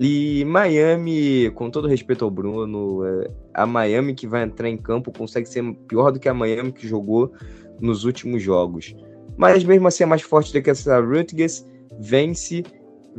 E 0.00 0.44
Miami, 0.44 1.50
com 1.54 1.70
todo 1.70 1.88
respeito 1.88 2.24
ao 2.24 2.30
Bruno, 2.30 3.04
é, 3.04 3.30
a 3.52 3.66
Miami 3.66 4.14
que 4.14 4.28
vai 4.28 4.44
entrar 4.44 4.68
em 4.68 4.76
campo 4.76 5.10
consegue 5.10 5.48
ser 5.48 5.64
pior 5.88 6.12
do 6.12 6.20
que 6.20 6.28
a 6.28 6.34
Miami 6.34 6.70
que 6.70 6.86
jogou 6.86 7.32
nos 7.80 8.04
últimos 8.04 8.40
jogos. 8.40 8.94
Mas 9.36 9.64
mesmo 9.64 9.88
assim 9.88 10.04
é 10.04 10.06
mais 10.06 10.22
forte 10.22 10.52
do 10.52 10.62
que 10.62 10.70
essa 10.70 11.00
Rutgers, 11.00 11.66
vence, 11.98 12.62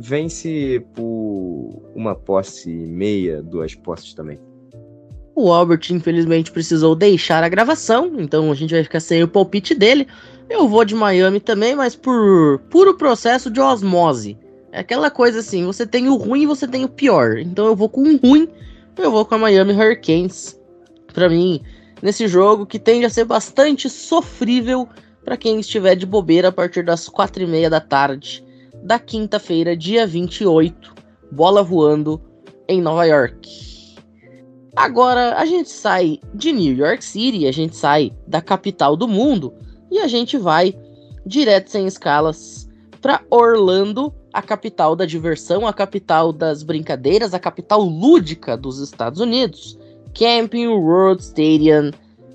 vence 0.00 0.82
por 0.94 1.82
uma 1.94 2.14
posse 2.14 2.70
meia, 2.70 3.42
duas 3.42 3.74
posses 3.74 4.14
também. 4.14 4.38
O 5.34 5.52
Albert, 5.52 5.90
infelizmente, 5.90 6.50
precisou 6.50 6.94
deixar 6.94 7.44
a 7.44 7.48
gravação, 7.48 8.12
então 8.18 8.50
a 8.50 8.54
gente 8.54 8.74
vai 8.74 8.82
ficar 8.82 9.00
sem 9.00 9.22
o 9.22 9.28
palpite 9.28 9.74
dele. 9.74 10.06
Eu 10.48 10.66
vou 10.68 10.84
de 10.84 10.94
Miami 10.94 11.38
também, 11.38 11.74
mas 11.74 11.94
por 11.94 12.58
puro 12.70 12.96
processo 12.96 13.50
de 13.50 13.60
osmose. 13.60 14.36
É 14.72 14.80
aquela 14.80 15.10
coisa 15.10 15.40
assim, 15.40 15.64
você 15.64 15.86
tem 15.86 16.08
o 16.08 16.16
ruim 16.16 16.42
e 16.42 16.46
você 16.46 16.66
tem 16.66 16.84
o 16.84 16.88
pior. 16.88 17.38
Então 17.38 17.66
eu 17.66 17.76
vou 17.76 17.88
com 17.88 18.02
o 18.02 18.16
ruim, 18.16 18.48
eu 18.96 19.10
vou 19.10 19.24
com 19.24 19.34
a 19.34 19.38
Miami 19.38 19.72
Hurricanes. 19.72 20.58
Para 21.12 21.28
mim, 21.28 21.60
nesse 22.02 22.26
jogo 22.26 22.66
que 22.66 22.78
tende 22.78 23.04
a 23.04 23.10
ser 23.10 23.24
bastante 23.24 23.88
sofrível 23.88 24.88
para 25.24 25.36
quem 25.36 25.60
estiver 25.60 25.94
de 25.94 26.06
bobeira 26.06 26.48
a 26.48 26.52
partir 26.52 26.84
das 26.84 27.08
quatro 27.08 27.42
e 27.42 27.46
meia 27.46 27.68
da 27.68 27.80
tarde 27.80 28.44
da 28.82 28.98
quinta-feira, 28.98 29.76
dia 29.76 30.06
28, 30.06 30.94
bola 31.32 31.62
voando 31.62 32.20
em 32.68 32.80
Nova 32.80 33.04
York. 33.04 33.96
Agora 34.76 35.36
a 35.36 35.44
gente 35.44 35.68
sai 35.68 36.20
de 36.34 36.52
New 36.52 36.74
York 36.74 37.04
City, 37.04 37.46
a 37.46 37.52
gente 37.52 37.76
sai 37.76 38.12
da 38.26 38.40
capital 38.40 38.96
do 38.96 39.08
mundo 39.08 39.52
e 39.90 39.98
a 39.98 40.06
gente 40.06 40.38
vai 40.38 40.74
direto 41.26 41.70
sem 41.70 41.86
escalas 41.86 42.68
para 43.00 43.22
Orlando, 43.30 44.14
a 44.32 44.40
capital 44.40 44.94
da 44.94 45.04
diversão, 45.04 45.66
a 45.66 45.72
capital 45.72 46.32
das 46.32 46.62
brincadeiras, 46.62 47.34
a 47.34 47.38
capital 47.38 47.80
lúdica 47.80 48.56
dos 48.56 48.78
Estados 48.78 49.20
Unidos. 49.20 49.78
Camping 50.14 50.68
World 50.68 51.22
Stadium, 51.22 51.92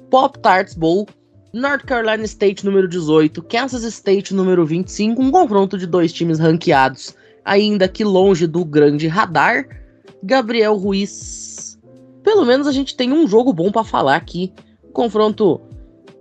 Pop 0.10 0.40
Tarts 0.40 0.76
Bowl, 0.76 1.08
North 1.56 1.86
Carolina 1.86 2.26
State 2.26 2.66
número 2.66 2.86
18, 2.86 3.42
Kansas 3.44 3.86
State 3.86 4.34
número 4.34 4.66
25, 4.66 5.22
um 5.22 5.32
confronto 5.32 5.78
de 5.78 5.88
dois 5.88 6.12
times 6.12 6.38
ranqueados, 6.38 7.16
ainda 7.46 7.88
que 7.88 8.04
longe 8.04 8.46
do 8.46 8.66
grande 8.66 9.08
radar. 9.08 9.66
Gabriel 10.22 10.76
Ruiz 10.76 11.80
pelo 12.22 12.44
menos 12.44 12.68
a 12.68 12.74
gente 12.74 12.98
tem 12.98 13.14
um 13.14 13.26
jogo 13.26 13.54
bom 13.54 13.72
para 13.72 13.86
falar 13.86 14.18
aqui. 14.18 14.52
Confronto 14.92 15.62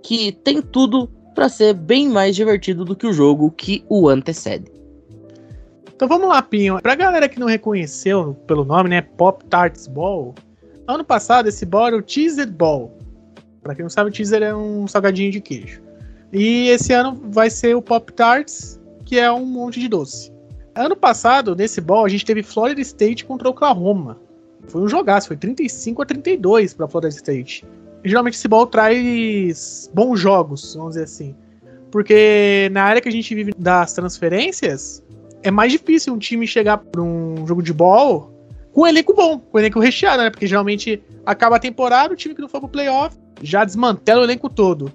que 0.05 0.31
tem 0.31 0.63
tudo 0.63 1.09
para 1.35 1.49
ser 1.49 1.75
bem 1.75 2.09
mais 2.09 2.37
divertido 2.37 2.85
do 2.85 2.95
que 2.95 3.07
o 3.07 3.13
jogo 3.13 3.51
que 3.51 3.85
o 3.89 4.09
antecede. 4.09 4.71
Então 5.93 6.07
vamos 6.07 6.29
lá, 6.29 6.43
Pinho. 6.43 6.81
Pra 6.81 6.95
galera 6.95 7.29
que 7.29 7.41
não 7.41 7.49
reconheceu 7.49 8.35
pelo 8.47 8.65
nome, 8.65 8.89
né? 8.89 9.01
Pop 9.01 9.45
Tarts 9.47 9.89
Ball. 9.89 10.33
Ano 10.87 11.03
passado 11.03 11.49
esse 11.49 11.67
ball 11.67 11.89
era 11.89 11.97
o 11.97 12.05
Cheezer 12.07 12.53
Ball. 12.53 12.97
Pra 13.65 13.75
quem 13.75 13.83
não 13.83 13.91
sabe, 13.91 14.11
o 14.11 14.15
Cheezer 14.15 14.43
é 14.43 14.55
um 14.55 14.87
salgadinho 14.87 15.33
de 15.33 15.41
queijo. 15.41 15.81
E 16.31 16.69
esse 16.69 16.93
ano 16.93 17.19
vai 17.31 17.49
ser 17.49 17.75
o 17.75 17.81
Pop 17.81 18.13
Tarts, 18.13 18.79
que 19.07 19.19
é 19.19 19.33
um 19.33 19.47
monte 19.47 19.81
de 19.81 19.89
doce. 19.89 20.31
Ano 20.75 20.95
passado, 20.95 21.57
nesse 21.57 21.81
ball, 21.81 22.05
a 22.05 22.09
gente 22.09 22.27
teve 22.27 22.43
Florida 22.43 22.81
State 22.83 23.25
contra 23.25 23.49
Oklahoma. 23.49 24.21
Foi 24.69 24.83
um 24.83 24.89
jogaço, 24.89 25.29
foi 25.29 25.37
35 25.39 26.03
a 26.03 26.05
32 26.05 26.75
para 26.75 26.87
Florida 26.87 27.15
State. 27.15 27.65
E, 28.05 28.09
geralmente 28.09 28.35
esse 28.35 28.47
ball 28.47 28.67
traz 28.67 29.91
bons 29.95 30.21
jogos, 30.21 30.75
vamos 30.75 30.91
dizer 30.91 31.05
assim. 31.05 31.35
Porque 31.91 32.69
na 32.71 32.83
área 32.83 33.01
que 33.01 33.09
a 33.09 33.13
gente 33.13 33.35
vive 33.35 33.55
das 33.57 33.95
transferências, 33.95 35.03
é 35.43 35.51
mais 35.51 35.73
difícil 35.73 36.13
um 36.13 36.19
time 36.19 36.47
chegar 36.47 36.77
para 36.77 37.01
um 37.01 37.47
jogo 37.47 37.63
de 37.63 37.73
ball 37.73 38.31
com 38.75 38.83
um 38.83 38.87
elenco 38.87 39.15
bom, 39.15 39.39
com 39.39 39.57
um 39.57 39.61
elenco 39.61 39.81
recheado, 39.81 40.23
né? 40.23 40.29
Porque 40.29 40.47
geralmente 40.47 41.03
acaba 41.25 41.57
a 41.57 41.61
temporada, 41.61 42.13
o 42.13 42.17
time 42.17 42.35
que 42.35 42.43
não 42.43 42.49
for 42.49 42.61
pro 42.61 42.69
playoff 42.69 43.17
já 43.45 43.65
desmantela 43.65 44.23
o 44.23 44.25
elenco 44.25 44.49
todo. 44.49 44.93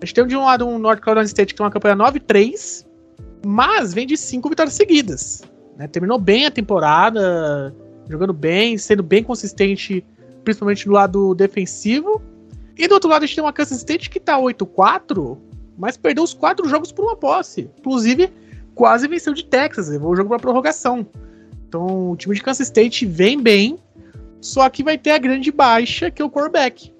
A 0.00 0.06
gente 0.06 0.14
tem 0.14 0.26
de 0.26 0.36
um 0.36 0.44
lado 0.44 0.66
um 0.66 0.78
North 0.78 1.00
Carolina 1.00 1.26
State 1.26 1.52
que 1.52 1.58
tem 1.58 1.64
uma 1.64 1.70
campanha 1.70 1.94
9-3, 1.94 2.86
mas 3.44 3.92
vem 3.92 4.06
de 4.06 4.16
cinco 4.16 4.48
vitórias 4.48 4.74
seguidas. 4.74 5.42
Né? 5.76 5.86
Terminou 5.86 6.18
bem 6.18 6.46
a 6.46 6.50
temporada, 6.50 7.74
jogando 8.08 8.32
bem, 8.32 8.78
sendo 8.78 9.02
bem 9.02 9.22
consistente, 9.22 10.04
principalmente 10.42 10.86
no 10.86 10.94
lado 10.94 11.34
defensivo. 11.34 12.22
E 12.76 12.88
do 12.88 12.94
outro 12.94 13.10
lado 13.10 13.22
a 13.22 13.26
gente 13.26 13.36
tem 13.36 13.44
uma 13.44 13.52
Kansas 13.52 13.78
State 13.78 14.08
que 14.08 14.18
tá 14.18 14.38
8-4, 14.38 15.36
mas 15.76 15.98
perdeu 15.98 16.24
os 16.24 16.32
quatro 16.32 16.66
jogos 16.66 16.90
por 16.90 17.04
uma 17.04 17.16
posse. 17.16 17.68
Inclusive, 17.78 18.32
quase 18.74 19.06
venceu 19.06 19.34
de 19.34 19.44
Texas, 19.44 19.88
levou 19.88 20.12
o 20.12 20.16
jogo 20.16 20.30
pra 20.30 20.38
prorrogação. 20.38 21.06
Então 21.68 22.10
o 22.10 22.16
time 22.16 22.34
de 22.34 22.42
Kansas 22.42 22.68
State 22.68 23.04
vem 23.04 23.38
bem, 23.40 23.78
só 24.40 24.68
que 24.70 24.82
vai 24.82 24.96
ter 24.96 25.10
a 25.10 25.18
grande 25.18 25.52
baixa, 25.52 26.10
que 26.10 26.22
é 26.22 26.24
o 26.24 26.30
quarterback. 26.30 26.90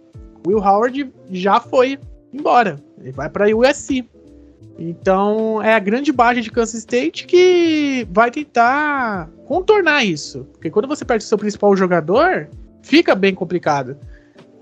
Will 0.46 0.58
Howard 0.58 1.12
já 1.30 1.60
foi 1.60 1.98
embora. 2.32 2.82
Ele 3.00 3.12
vai 3.12 3.28
para 3.28 3.54
USC. 3.54 4.04
Então 4.78 5.62
é 5.62 5.74
a 5.74 5.78
grande 5.78 6.10
baixa 6.10 6.40
de 6.40 6.50
Kansas 6.50 6.80
State 6.80 7.26
que 7.26 8.06
vai 8.10 8.30
tentar 8.30 9.28
contornar 9.46 10.04
isso. 10.04 10.44
Porque 10.52 10.70
quando 10.70 10.88
você 10.88 11.04
perde 11.04 11.24
o 11.24 11.28
seu 11.28 11.36
principal 11.36 11.76
jogador, 11.76 12.48
fica 12.82 13.14
bem 13.14 13.34
complicado. 13.34 13.96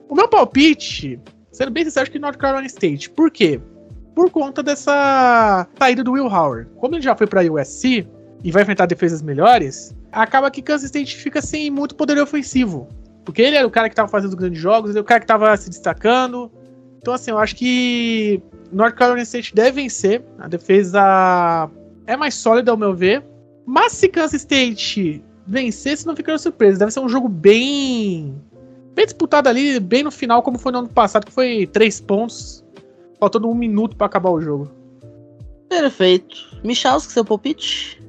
O 0.08 0.14
meu 0.14 0.26
palpite, 0.26 1.20
sendo 1.52 1.70
bem 1.70 1.84
sincero, 1.84 2.02
acho 2.02 2.10
que 2.10 2.18
North 2.18 2.36
Carolina 2.36 2.66
State. 2.66 3.10
Por 3.10 3.30
quê? 3.30 3.60
Por 4.14 4.30
conta 4.30 4.62
dessa 4.62 5.68
saída 5.78 6.02
do 6.02 6.12
Will 6.12 6.26
Howard. 6.26 6.68
Como 6.76 6.94
ele 6.96 7.02
já 7.02 7.14
foi 7.14 7.26
para 7.26 7.52
USC 7.52 8.06
e 8.42 8.50
vai 8.50 8.62
enfrentar 8.62 8.86
defesas 8.86 9.22
melhores, 9.22 9.94
acaba 10.10 10.50
que 10.50 10.62
Kansas 10.62 10.86
State 10.86 11.16
fica 11.16 11.40
sem 11.40 11.70
muito 11.70 11.94
poder 11.94 12.18
ofensivo. 12.18 12.88
Porque 13.28 13.42
ele 13.42 13.56
era 13.56 13.66
o 13.66 13.70
cara 13.70 13.90
que 13.90 13.92
estava 13.92 14.08
fazendo 14.08 14.34
grandes 14.34 14.58
jogos, 14.58 14.88
ele 14.88 15.00
era 15.00 15.02
o 15.02 15.06
cara 15.06 15.20
que 15.20 15.24
estava 15.24 15.54
se 15.54 15.68
destacando. 15.68 16.50
Então, 16.96 17.12
assim, 17.12 17.30
eu 17.30 17.36
acho 17.36 17.54
que 17.56 18.42
North 18.72 18.94
Carolina 18.94 19.22
State 19.22 19.54
deve 19.54 19.82
vencer. 19.82 20.24
A 20.38 20.48
defesa 20.48 21.68
é 22.06 22.16
mais 22.16 22.34
sólida, 22.34 22.70
ao 22.70 22.76
meu 22.78 22.94
ver. 22.94 23.22
Mas 23.66 23.92
se 23.92 24.08
Kansas 24.08 24.40
State 24.40 25.22
vencer, 25.46 25.98
se 25.98 26.06
não 26.06 26.16
ficar 26.16 26.38
surpresa. 26.38 26.78
Deve 26.78 26.90
ser 26.90 27.00
um 27.00 27.08
jogo 27.10 27.28
bem. 27.28 28.34
Bem 28.94 29.04
disputado 29.04 29.46
ali, 29.46 29.78
bem 29.78 30.02
no 30.02 30.10
final, 30.10 30.42
como 30.42 30.58
foi 30.58 30.72
no 30.72 30.78
ano 30.78 30.88
passado, 30.88 31.26
que 31.26 31.32
foi 31.32 31.66
três 31.66 32.00
pontos. 32.00 32.64
Faltando 33.20 33.50
um 33.50 33.54
minuto 33.54 33.94
para 33.94 34.06
acabar 34.06 34.30
o 34.30 34.40
jogo. 34.40 34.70
Perfeito. 35.68 36.34
Michalski, 36.64 37.12
seu 37.12 37.26
palpite? 37.26 38.02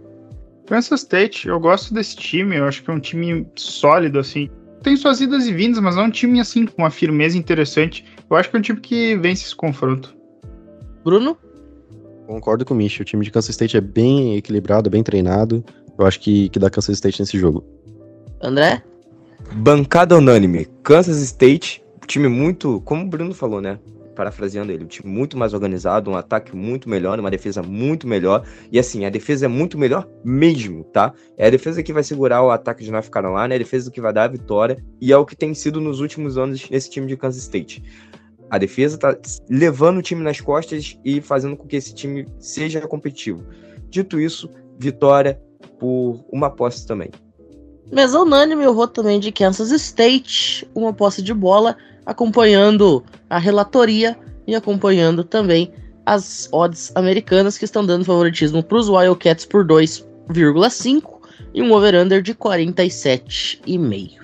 Kansas 0.65 1.01
State, 1.01 1.45
eu 1.45 1.59
gosto 1.59 1.93
desse 1.93 2.15
time, 2.15 2.55
eu 2.55 2.63
acho 2.63 2.82
que 2.82 2.89
é 2.89 2.93
um 2.93 3.01
time 3.01 3.45
sólido, 3.57 4.17
assim. 4.17 4.49
Tem 4.82 4.95
suas 4.95 5.19
idas 5.19 5.45
e 5.45 5.53
vindas, 5.53 5.80
mas 5.80 5.97
é 5.97 6.01
um 6.01 6.09
time, 6.09 6.39
assim, 6.39 6.65
com 6.65 6.82
uma 6.82 6.89
firmeza 6.89 7.38
interessante. 7.38 8.05
Eu 8.30 8.38
acho 8.38 8.49
que 8.49 8.55
é 8.55 8.59
um 8.59 8.61
time 8.61 8.80
que 8.80 9.15
vence 9.17 9.45
esse 9.45 9.55
confronto. 9.55 10.15
Bruno? 11.03 11.38
Concordo 12.27 12.63
com 12.63 12.73
o 12.73 12.77
Micho. 12.77 13.01
O 13.01 13.05
time 13.05 13.23
de 13.23 13.32
Kansas 13.32 13.49
State 13.49 13.75
é 13.75 13.82
bem 13.82 14.38
equilibrado, 14.38 14.89
bem 14.89 15.03
treinado. 15.03 15.63
Eu 15.97 16.05
acho 16.05 16.19
que, 16.19 16.49
que 16.49 16.59
dá 16.59 16.69
Kansas 16.69 16.95
State 16.95 17.19
nesse 17.19 17.38
jogo. 17.38 17.63
André? 18.41 18.84
Bancada 19.53 20.17
unânime. 20.17 20.67
Kansas 20.84 21.17
State, 21.21 21.84
time 22.07 22.27
muito, 22.27 22.82
como 22.82 23.03
o 23.03 23.07
Bruno 23.07 23.34
falou, 23.34 23.61
né? 23.61 23.80
Parafraseando 24.20 24.70
ele, 24.70 24.84
um 24.84 24.88
time 24.88 25.09
muito 25.09 25.38
mais 25.38 25.53
organizado, 25.53 26.11
um 26.11 26.17
ataque 26.17 26.53
muito 26.53 26.89
melhor, 26.89 27.17
uma 27.17 27.32
defesa 27.32 27.63
muito 27.63 28.05
melhor. 28.05 28.45
E 28.70 28.78
assim, 28.78 29.05
a 29.05 29.09
defesa 29.09 29.45
é 29.45 29.47
muito 29.47 29.78
melhor 29.78 30.05
mesmo, 30.26 30.84
tá? 30.84 31.13
É 31.38 31.47
a 31.47 31.49
defesa 31.49 31.82
que 31.82 31.93
vai 31.93 32.03
segurar 32.03 32.43
o 32.43 32.51
ataque 32.51 32.84
de 32.84 32.91
North 32.91 33.07
Carolina, 33.07 33.53
é 33.53 33.55
a 33.55 33.59
defesa 33.59 33.89
que 33.89 34.01
vai 34.01 34.11
dar 34.11 34.26
a 34.26 34.28
vitória. 34.28 34.84
E 34.99 35.13
é 35.13 35.17
o 35.17 35.26
que 35.26 35.38
tem 35.38 35.53
sido 35.53 35.80
nos 35.80 36.01
últimos 36.01 36.38
anos 36.38 36.70
nesse 36.70 36.89
time 36.89 37.07
de 37.07 37.15
Kansas 37.15 37.41
State. 37.43 37.82
A 38.49 38.57
defesa 38.57 38.97
tá 38.97 39.17
levando 39.49 39.99
o 39.99 40.01
time 40.01 40.22
nas 40.22 40.41
costas 40.41 40.99
e 41.05 41.22
fazendo 41.22 41.55
com 41.55 41.65
que 41.65 41.78
esse 41.78 41.95
time 41.95 42.28
seja 42.39 42.82
competitivo. 42.82 43.45
Dito 43.89 44.20
isso, 44.20 44.49
vitória 44.78 45.41
por 45.80 46.26
uma 46.30 46.49
posse 46.49 46.86
também. 46.86 47.09
Mesa 47.89 48.20
unânime, 48.20 48.65
eu 48.65 48.74
vou 48.74 48.86
também 48.86 49.17
de 49.17 49.32
Kansas 49.32 49.72
State, 49.72 50.70
uma 50.76 50.91
posse 50.91 51.22
de 51.22 51.34
bola, 51.34 51.78
acompanhando 52.10 53.03
a 53.30 53.38
relatoria 53.38 54.18
e 54.47 54.55
acompanhando 54.55 55.24
também 55.24 55.72
as 56.07 56.49
odds 56.51 56.91
americanas 56.95 57.55
que 57.55 57.66
estão 57.66 57.86
dando 57.86 58.03
favoritismo 58.03 58.64
para 58.64 58.80
os 58.80 58.89
Wildcats 58.89 59.45
por 59.45 59.64
2,5 59.64 61.03
e 61.53 61.62
um 61.62 61.72
over-under 61.72 62.20
de 62.24 62.34
47,5. 62.34 64.18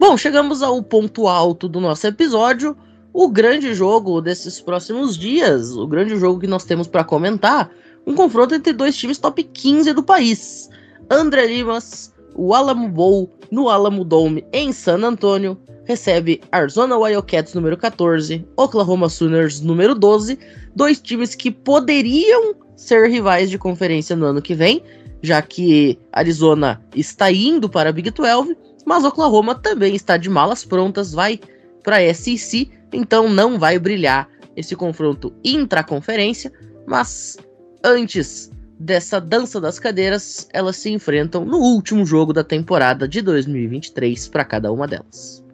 Bom, 0.00 0.16
chegamos 0.16 0.62
ao 0.62 0.82
ponto 0.82 1.28
alto 1.28 1.68
do 1.68 1.78
nosso 1.78 2.06
episódio, 2.06 2.74
o 3.12 3.28
grande 3.28 3.74
jogo 3.74 4.22
desses 4.22 4.58
próximos 4.58 5.14
dias, 5.14 5.76
o 5.76 5.86
grande 5.86 6.16
jogo 6.16 6.40
que 6.40 6.46
nós 6.46 6.64
temos 6.64 6.86
para 6.86 7.04
comentar, 7.04 7.70
um 8.06 8.14
confronto 8.14 8.54
entre 8.54 8.72
dois 8.72 8.96
times 8.96 9.18
top 9.18 9.42
15 9.42 9.92
do 9.92 10.02
país. 10.02 10.70
André 11.10 11.48
Limas, 11.48 12.14
o 12.34 12.54
Alamo 12.54 12.88
Bowl 12.88 13.30
no 13.50 13.68
Alamo 13.68 14.04
Dome 14.04 14.46
em 14.54 14.72
San 14.72 15.04
Antonio, 15.04 15.58
recebe 15.88 16.42
Arizona 16.52 16.98
Wildcats 16.98 17.54
número 17.54 17.74
14, 17.74 18.46
Oklahoma 18.58 19.08
Sooners 19.08 19.62
número 19.62 19.94
12, 19.94 20.38
dois 20.76 21.00
times 21.00 21.34
que 21.34 21.50
poderiam 21.50 22.54
ser 22.76 23.08
rivais 23.08 23.48
de 23.48 23.56
conferência 23.56 24.14
no 24.14 24.26
ano 24.26 24.42
que 24.42 24.54
vem, 24.54 24.82
já 25.22 25.40
que 25.40 25.98
Arizona 26.12 26.78
está 26.94 27.32
indo 27.32 27.70
para 27.70 27.88
a 27.88 27.92
Big 27.92 28.10
12, 28.10 28.54
mas 28.84 29.02
Oklahoma 29.02 29.54
também 29.54 29.96
está 29.96 30.18
de 30.18 30.28
malas 30.28 30.62
prontas, 30.62 31.12
vai 31.12 31.40
para 31.82 31.96
a 31.96 32.14
SEC 32.14 32.70
então 32.92 33.28
não 33.28 33.58
vai 33.58 33.78
brilhar 33.78 34.28
esse 34.54 34.76
confronto 34.76 35.32
intraconferência, 35.42 36.52
mas 36.86 37.38
antes 37.82 38.50
dessa 38.78 39.20
dança 39.20 39.58
das 39.58 39.78
cadeiras, 39.78 40.48
elas 40.52 40.76
se 40.76 40.90
enfrentam 40.90 41.46
no 41.46 41.58
último 41.58 42.04
jogo 42.04 42.32
da 42.34 42.44
temporada 42.44 43.08
de 43.08 43.22
2023 43.22 44.28
para 44.28 44.44
cada 44.44 44.70
uma 44.70 44.86
delas. 44.86 45.47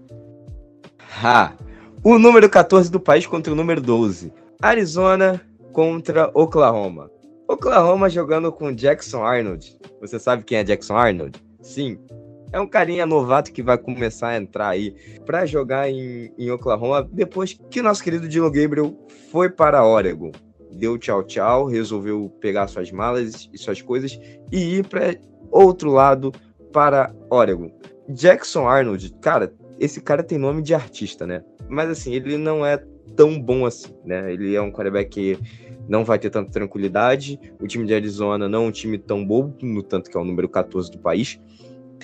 Ha! 1.23 1.55
O 2.03 2.19
número 2.19 2.51
14 2.51 2.91
do 2.91 2.99
país 2.99 3.27
contra 3.27 3.53
o 3.53 3.57
número 3.57 3.81
12. 3.81 4.33
Arizona 4.61 5.41
contra 5.73 6.31
Oklahoma. 6.35 7.11
Oklahoma 7.47 8.11
jogando 8.11 8.51
com 8.51 8.73
Jackson 8.73 9.23
Arnold. 9.23 9.79
Você 10.01 10.19
sabe 10.19 10.43
quem 10.43 10.59
é 10.59 10.65
Jackson 10.65 10.97
Arnold? 10.97 11.41
Sim, 11.63 11.99
é 12.53 12.61
um 12.61 12.67
carinha 12.67 13.07
novato 13.07 13.53
que 13.53 13.63
vai 13.63 13.79
começar 13.79 14.29
a 14.29 14.37
entrar 14.37 14.69
aí 14.69 14.95
para 15.25 15.47
jogar 15.47 15.89
em, 15.89 16.33
em 16.37 16.51
Oklahoma 16.51 17.09
depois 17.13 17.59
que 17.71 17.81
nosso 17.81 18.03
querido 18.03 18.29
Dylan 18.29 18.51
Gabriel 18.51 18.97
foi 19.31 19.49
para 19.49 19.85
Oregon. 19.85 20.33
Deu 20.73 20.99
tchau 20.99 21.23
tchau, 21.23 21.67
resolveu 21.67 22.29
pegar 22.41 22.67
suas 22.67 22.91
malas 22.91 23.49
e 23.53 23.59
suas 23.59 23.81
coisas 23.81 24.19
e 24.51 24.79
ir 24.79 24.87
para 24.87 25.17
outro 25.51 25.91
lado 25.91 26.33
para 26.73 27.15
Oregon. 27.31 27.71
Jackson 28.09 28.69
Arnold, 28.69 29.15
cara, 29.21 29.53
esse 29.79 30.01
cara 30.01 30.23
tem 30.23 30.39
nome 30.39 30.63
de 30.63 30.75
artista, 30.75 31.27
né? 31.27 31.43
Mas 31.69 31.91
assim, 31.91 32.15
ele 32.15 32.37
não 32.37 32.65
é 32.65 32.83
tão 33.17 33.41
bom 33.41 33.67
assim, 33.67 33.93
né? 34.05 34.33
Ele 34.33 34.55
é 34.55 34.61
um 34.61 34.71
quarterback 34.71 35.11
que 35.11 35.39
não 35.89 36.05
vai 36.05 36.19
ter 36.19 36.31
tanta 36.31 36.51
tranquilidade. 36.51 37.39
O 37.61 37.67
time 37.67 37.87
de 37.87 37.95
Arizona 37.95 38.49
não 38.49 38.65
é 38.65 38.69
um 38.69 38.73
time 38.73 38.99
tão 38.99 39.25
bobo, 39.25 39.55
no 39.63 39.83
tanto 39.83 40.11
que 40.11 40.17
é 40.17 40.21
o 40.21 40.25
número 40.25 40.49
14 40.49 40.91
do 40.91 40.99
país 40.99 41.39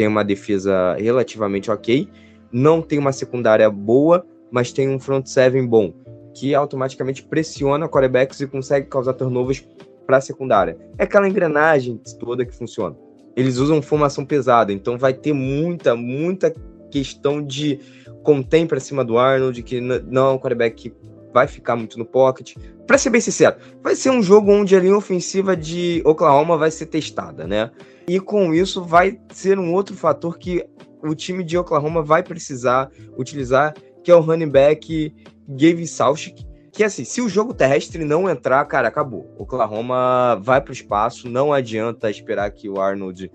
tem 0.01 0.07
uma 0.07 0.25
defesa 0.25 0.95
relativamente 0.95 1.71
ok, 1.71 2.09
não 2.51 2.81
tem 2.81 2.99
uma 2.99 3.13
secundária 3.13 3.69
boa, 3.71 4.25
mas 4.51 4.73
tem 4.73 4.89
um 4.89 4.99
front 4.99 5.27
seven 5.27 5.67
bom, 5.67 5.93
que 6.35 6.55
automaticamente 6.55 7.23
pressiona 7.23 7.87
quarterbacks 7.87 8.41
e 8.41 8.47
consegue 8.47 8.87
causar 8.87 9.13
turnovers 9.13 9.63
para 10.07 10.17
a 10.17 10.21
secundária. 10.23 10.79
É 10.97 11.05
aquela 11.05 11.29
engrenagem 11.29 12.01
toda 12.19 12.47
que 12.47 12.55
funciona. 12.55 12.97
Eles 13.37 13.59
usam 13.59 13.83
formação 13.83 14.25
pesada, 14.25 14.73
então 14.73 14.97
vai 14.97 15.13
ter 15.13 15.35
muita, 15.35 15.95
muita 15.95 16.51
questão 16.91 17.43
de 17.43 17.79
contém 18.23 18.67
para 18.67 18.81
cima 18.81 19.05
do 19.05 19.19
Arnold, 19.19 19.63
que 19.63 19.81
não 19.81 20.29
é 20.29 20.33
um 20.33 20.39
quarterback 20.39 20.91
que 20.91 20.97
vai 21.33 21.47
ficar 21.47 21.77
muito 21.77 21.99
no 21.99 22.05
pocket. 22.05 22.57
Para 22.87 22.99
ser 22.99 23.11
bem 23.11 23.21
sincero, 23.21 23.57
vai 23.83 23.95
ser 23.95 24.11
um 24.11 24.23
jogo 24.23 24.51
onde 24.53 24.75
a 24.75 24.81
linha 24.81 24.97
ofensiva 24.97 25.57
de 25.57 26.03
Oklahoma 26.05 26.57
vai 26.57 26.71
ser 26.71 26.87
testada, 26.87 27.47
né? 27.47 27.71
E 28.09 28.19
com 28.19 28.53
isso 28.53 28.83
vai 28.83 29.21
ser 29.33 29.59
um 29.59 29.73
outro 29.73 29.95
fator 29.95 30.37
que 30.39 30.67
o 31.03 31.15
time 31.15 31.45
de 31.45 31.57
Oklahoma 31.57 32.03
vai 32.03 32.23
precisar 32.23 32.91
utilizar, 33.17 33.75
que 34.03 34.11
é 34.11 34.15
o 34.15 34.21
running 34.21 34.49
back 34.49 35.15
Gabe 35.49 35.87
Salchik, 35.87 36.45
que 36.73 36.85
assim, 36.85 37.05
se 37.05 37.21
o 37.21 37.29
jogo 37.29 37.53
terrestre 37.53 38.05
não 38.05 38.29
entrar, 38.29 38.65
cara, 38.65 38.89
acabou. 38.89 39.35
Oklahoma 39.39 40.39
vai 40.43 40.61
para 40.61 40.71
o 40.71 40.75
espaço, 40.75 41.29
não 41.29 41.53
adianta 41.53 42.11
esperar 42.11 42.51
que 42.51 42.69
o 42.69 42.81
Arnold 42.81 43.31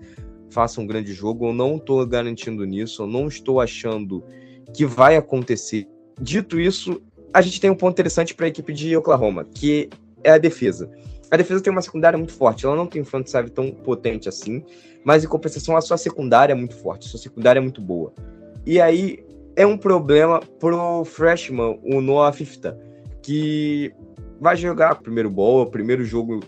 faça 0.56 0.80
um 0.80 0.86
grande 0.86 1.12
jogo. 1.12 1.48
Eu 1.48 1.52
não 1.52 1.76
estou 1.76 2.06
garantindo 2.06 2.64
nisso, 2.64 3.02
eu 3.02 3.06
não 3.06 3.28
estou 3.28 3.60
achando 3.60 4.24
que 4.72 4.86
vai 4.86 5.14
acontecer. 5.14 5.86
Dito 6.18 6.58
isso, 6.58 7.02
a 7.34 7.42
gente 7.42 7.60
tem 7.60 7.68
um 7.68 7.74
ponto 7.74 7.92
interessante 7.92 8.34
para 8.34 8.46
a 8.46 8.48
equipe 8.48 8.72
de 8.72 8.96
Oklahoma, 8.96 9.44
que 9.44 9.90
é 10.24 10.30
a 10.30 10.38
defesa. 10.38 10.90
A 11.30 11.36
defesa 11.36 11.60
tem 11.60 11.70
uma 11.70 11.82
secundária 11.82 12.16
muito 12.16 12.32
forte, 12.32 12.64
ela 12.64 12.74
não 12.74 12.86
tem 12.86 13.02
um 13.02 13.04
front 13.04 13.26
serve 13.26 13.50
tão 13.50 13.70
potente 13.70 14.30
assim, 14.30 14.64
mas 15.04 15.24
em 15.24 15.28
compensação 15.28 15.76
a 15.76 15.82
sua 15.82 15.98
secundária 15.98 16.54
é 16.54 16.56
muito 16.56 16.74
forte, 16.74 17.06
sua 17.06 17.20
secundária 17.20 17.58
é 17.58 17.62
muito 17.62 17.82
boa. 17.82 18.14
E 18.64 18.80
aí 18.80 19.22
é 19.56 19.66
um 19.66 19.76
problema 19.76 20.40
pro 20.58 21.04
freshman, 21.04 21.78
o 21.84 22.00
Noah 22.00 22.32
Fifta, 22.32 22.78
que 23.20 23.92
vai 24.40 24.56
jogar 24.56 24.94
primeiro 24.94 25.28
bowl, 25.28 25.62
o 25.62 25.66
primeiro 25.66 26.02
jogo 26.02 26.40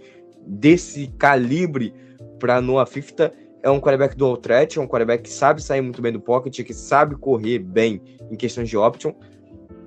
desse 0.46 1.08
calibre 1.18 1.92
para 2.38 2.60
Noah 2.62 2.86
Fifta. 2.86 3.34
É 3.62 3.70
um 3.70 3.80
quarterback 3.80 4.16
do 4.16 4.36
threat, 4.36 4.78
é 4.78 4.82
um 4.82 4.86
quarterback 4.86 5.24
que 5.24 5.30
sabe 5.30 5.62
sair 5.62 5.80
muito 5.80 6.00
bem 6.00 6.12
do 6.12 6.20
pocket, 6.20 6.62
que 6.62 6.74
sabe 6.74 7.16
correr 7.16 7.58
bem 7.58 8.00
em 8.30 8.36
questões 8.36 8.68
de 8.68 8.76
option. 8.76 9.12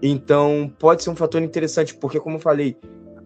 Então, 0.02 0.72
pode 0.80 1.04
ser 1.04 1.10
um 1.10 1.16
fator 1.16 1.42
interessante, 1.42 1.96
porque, 1.96 2.20
como 2.20 2.36
eu 2.38 2.40
falei, 2.40 2.76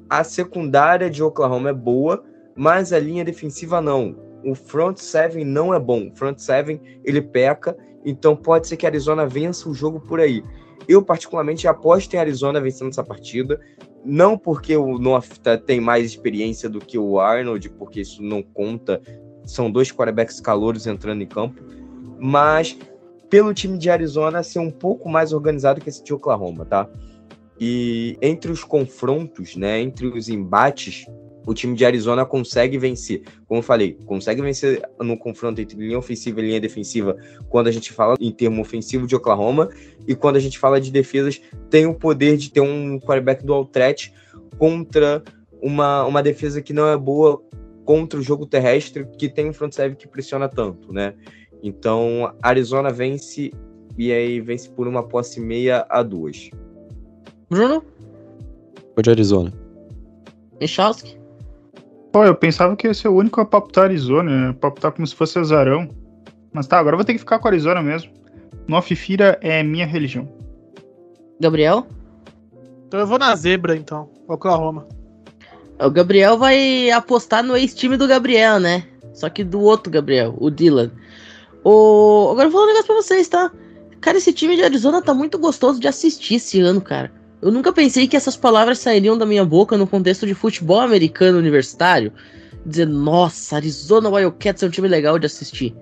a 0.10 0.24
secundária 0.24 1.10
de 1.10 1.24
Oklahoma 1.24 1.70
é 1.70 1.74
boa, 1.74 2.24
mas 2.56 2.94
a 2.94 3.00
linha 3.00 3.26
defensiva 3.26 3.82
não. 3.82 4.16
O 4.44 4.54
front 4.54 4.98
seven 4.98 5.44
não 5.44 5.74
é 5.74 5.80
bom. 5.80 6.08
O 6.08 6.16
front 6.16 6.38
seven 6.38 6.80
ele 7.04 7.22
peca, 7.22 7.76
então 8.06 8.36
pode 8.36 8.68
ser 8.68 8.78
que 8.78 8.86
a 8.86 8.90
Arizona 8.90 9.26
vença 9.26 9.68
o 9.68 9.74
jogo 9.74 10.00
por 10.00 10.20
aí. 10.20 10.44
Eu, 10.88 11.02
particularmente, 11.02 11.68
aposto 11.68 12.14
em 12.14 12.18
Arizona 12.18 12.62
vencendo 12.62 12.90
essa 12.90 13.04
partida. 13.04 13.60
Não 14.04 14.38
porque 14.38 14.78
o 14.78 15.00
North 15.00 15.40
tem 15.66 15.82
mais 15.82 16.06
experiência 16.06 16.70
do 16.70 16.80
que 16.80 16.98
o 16.98 17.20
Arnold, 17.20 17.70
porque 17.72 18.02
isso 18.02 18.22
não 18.22 18.44
conta. 18.44 19.02
São 19.46 19.72
dois 19.72 19.92
quarterbacks 19.92 20.40
calouros 20.40 20.88
entrando 20.88 21.22
em 21.22 21.28
campo. 21.28 21.62
Mas 22.20 22.78
pelo 23.30 23.54
time 23.54 23.78
de 23.78 23.90
Arizona 23.90 24.44
ser 24.44 24.60
um 24.60 24.72
pouco 24.72 25.10
mais 25.10 25.34
organizado 25.34 25.82
que 25.82 25.90
esse 25.90 26.04
de 26.04 26.14
Oklahoma, 26.14 26.66
tá? 26.66 26.90
E 27.60 28.18
entre 28.22 28.52
os 28.52 28.64
confrontos, 28.64 29.56
né, 29.56 29.80
entre 29.82 30.08
os 30.08 30.28
embates, 30.28 31.06
o 31.46 31.54
time 31.54 31.76
de 31.76 31.86
Arizona 31.86 32.26
consegue 32.26 32.78
vencer. 32.78 33.22
Como 33.48 33.60
eu 33.60 33.64
falei, 33.64 33.98
consegue 34.06 34.42
vencer 34.42 34.82
no 35.00 35.18
confronto 35.18 35.62
entre 35.62 35.78
linha 35.78 35.98
ofensiva 35.98 36.42
e 36.42 36.48
linha 36.48 36.60
defensiva 36.60 37.16
quando 37.50 37.68
a 37.68 37.72
gente 37.72 37.94
fala 37.94 38.16
em 38.20 38.32
termo 38.32 38.62
ofensivo 38.62 39.06
de 39.08 39.16
Oklahoma 39.16 39.70
e 40.08 40.16
quando 40.16 40.38
a 40.38 40.40
gente 40.40 40.58
fala 40.58 40.82
de 40.82 40.92
defesas, 40.92 41.42
tem 41.70 41.86
o 41.86 41.94
poder 41.94 42.38
de 42.38 42.52
ter 42.52 42.62
um 42.62 43.00
quarterback 43.00 43.46
dual 43.46 43.66
threat 43.66 44.14
contra 44.58 45.24
uma, 45.62 46.04
uma 46.06 46.24
defesa 46.24 46.62
que 46.62 46.74
não 46.74 46.88
é 46.88 46.98
boa 46.98 47.42
contra 47.86 48.20
o 48.20 48.24
jogo 48.24 48.46
terrestre, 48.46 49.06
que 49.18 49.30
tem 49.30 49.50
um 49.50 49.54
front 49.54 49.72
seven 49.72 49.96
que 49.96 50.08
pressiona 50.08 50.50
tanto, 50.50 50.92
né? 50.92 51.14
Então, 51.64 52.34
Arizona 52.42 52.92
vence 52.92 53.52
e 53.98 54.12
aí 54.12 54.42
vence 54.42 54.70
por 54.70 54.88
uma 54.88 55.04
posse 55.04 55.40
meia 55.40 55.86
a 55.90 56.04
duas. 56.04 56.50
Bruno? 57.50 57.84
Foi 58.94 59.04
de 59.04 59.10
Arizona. 59.10 59.54
Michalski? 60.60 61.18
Pô, 62.12 62.24
eu 62.24 62.36
pensava 62.36 62.76
que 62.76 62.88
ia 62.88 62.94
ser 62.94 63.10
o 63.10 63.16
único 63.16 63.42
a 63.42 63.46
palpitar 63.46 63.86
Arizona, 63.86 64.48
né? 64.48 64.54
palpitar 64.60 64.92
como 64.92 65.06
se 65.06 65.16
fosse 65.16 65.38
azarão. 65.38 65.90
Mas 66.54 66.68
tá, 66.68 66.80
agora 66.80 66.94
eu 66.94 66.98
vou 66.98 67.06
ter 67.06 67.14
que 67.14 67.20
ficar 67.20 67.40
com 67.40 67.48
Arizona 67.48 67.82
mesmo. 67.82 68.12
Nofifira 68.68 69.38
é 69.42 69.62
minha 69.62 69.86
religião. 69.86 70.28
Gabriel? 71.40 71.86
Então 72.88 73.00
eu 73.00 73.08
vou 73.08 73.20
na 73.20 73.36
zebra, 73.36 73.76
então. 73.76 74.10
Oklahoma. 74.28 74.88
O 75.80 75.90
Gabriel 75.90 76.38
vai 76.38 76.90
apostar 76.92 77.44
no 77.44 77.58
ex-time 77.58 77.98
do 77.98 78.08
Gabriel, 78.08 78.60
né? 78.60 78.86
Só 79.14 79.30
que 79.30 79.44
do 79.44 79.62
outro 79.62 79.92
Gabriel, 79.92 80.36
o 80.40 80.50
Dylan. 80.50 80.92
O... 81.64 82.30
Agora 82.32 82.48
eu 82.48 82.52
vou 82.52 82.62
falar 82.62 82.64
um 82.64 82.68
negócio 82.68 82.86
pra 82.88 82.96
vocês, 82.96 83.28
tá? 83.28 83.52
Cara, 84.00 84.18
esse 84.18 84.32
time 84.32 84.56
de 84.56 84.64
Arizona 84.64 85.02
tá 85.02 85.14
muito 85.14 85.38
gostoso 85.38 85.80
de 85.80 85.88
assistir 85.88 86.36
esse 86.36 86.62
ano, 86.62 86.80
cara. 86.80 87.12
Eu 87.42 87.52
nunca 87.52 87.74
pensei 87.74 88.08
que 88.08 88.16
essas 88.16 88.38
palavras 88.38 88.80
sairiam 88.80 89.18
da 89.18 89.26
minha 89.26 89.44
boca 89.44 89.78
no 89.78 89.88
contexto 89.88 90.26
de 90.26 90.34
futebol 90.34 90.80
americano 90.80 91.38
universitário. 91.38 92.12
Dizer, 92.66 92.88
nossa, 92.88 93.58
Arizona 93.58 94.10
Wildcats 94.10 94.64
é 94.64 94.68
um 94.68 94.70
time 94.70 94.88
legal 94.88 95.20
de 95.20 95.26
assistir. 95.26 95.76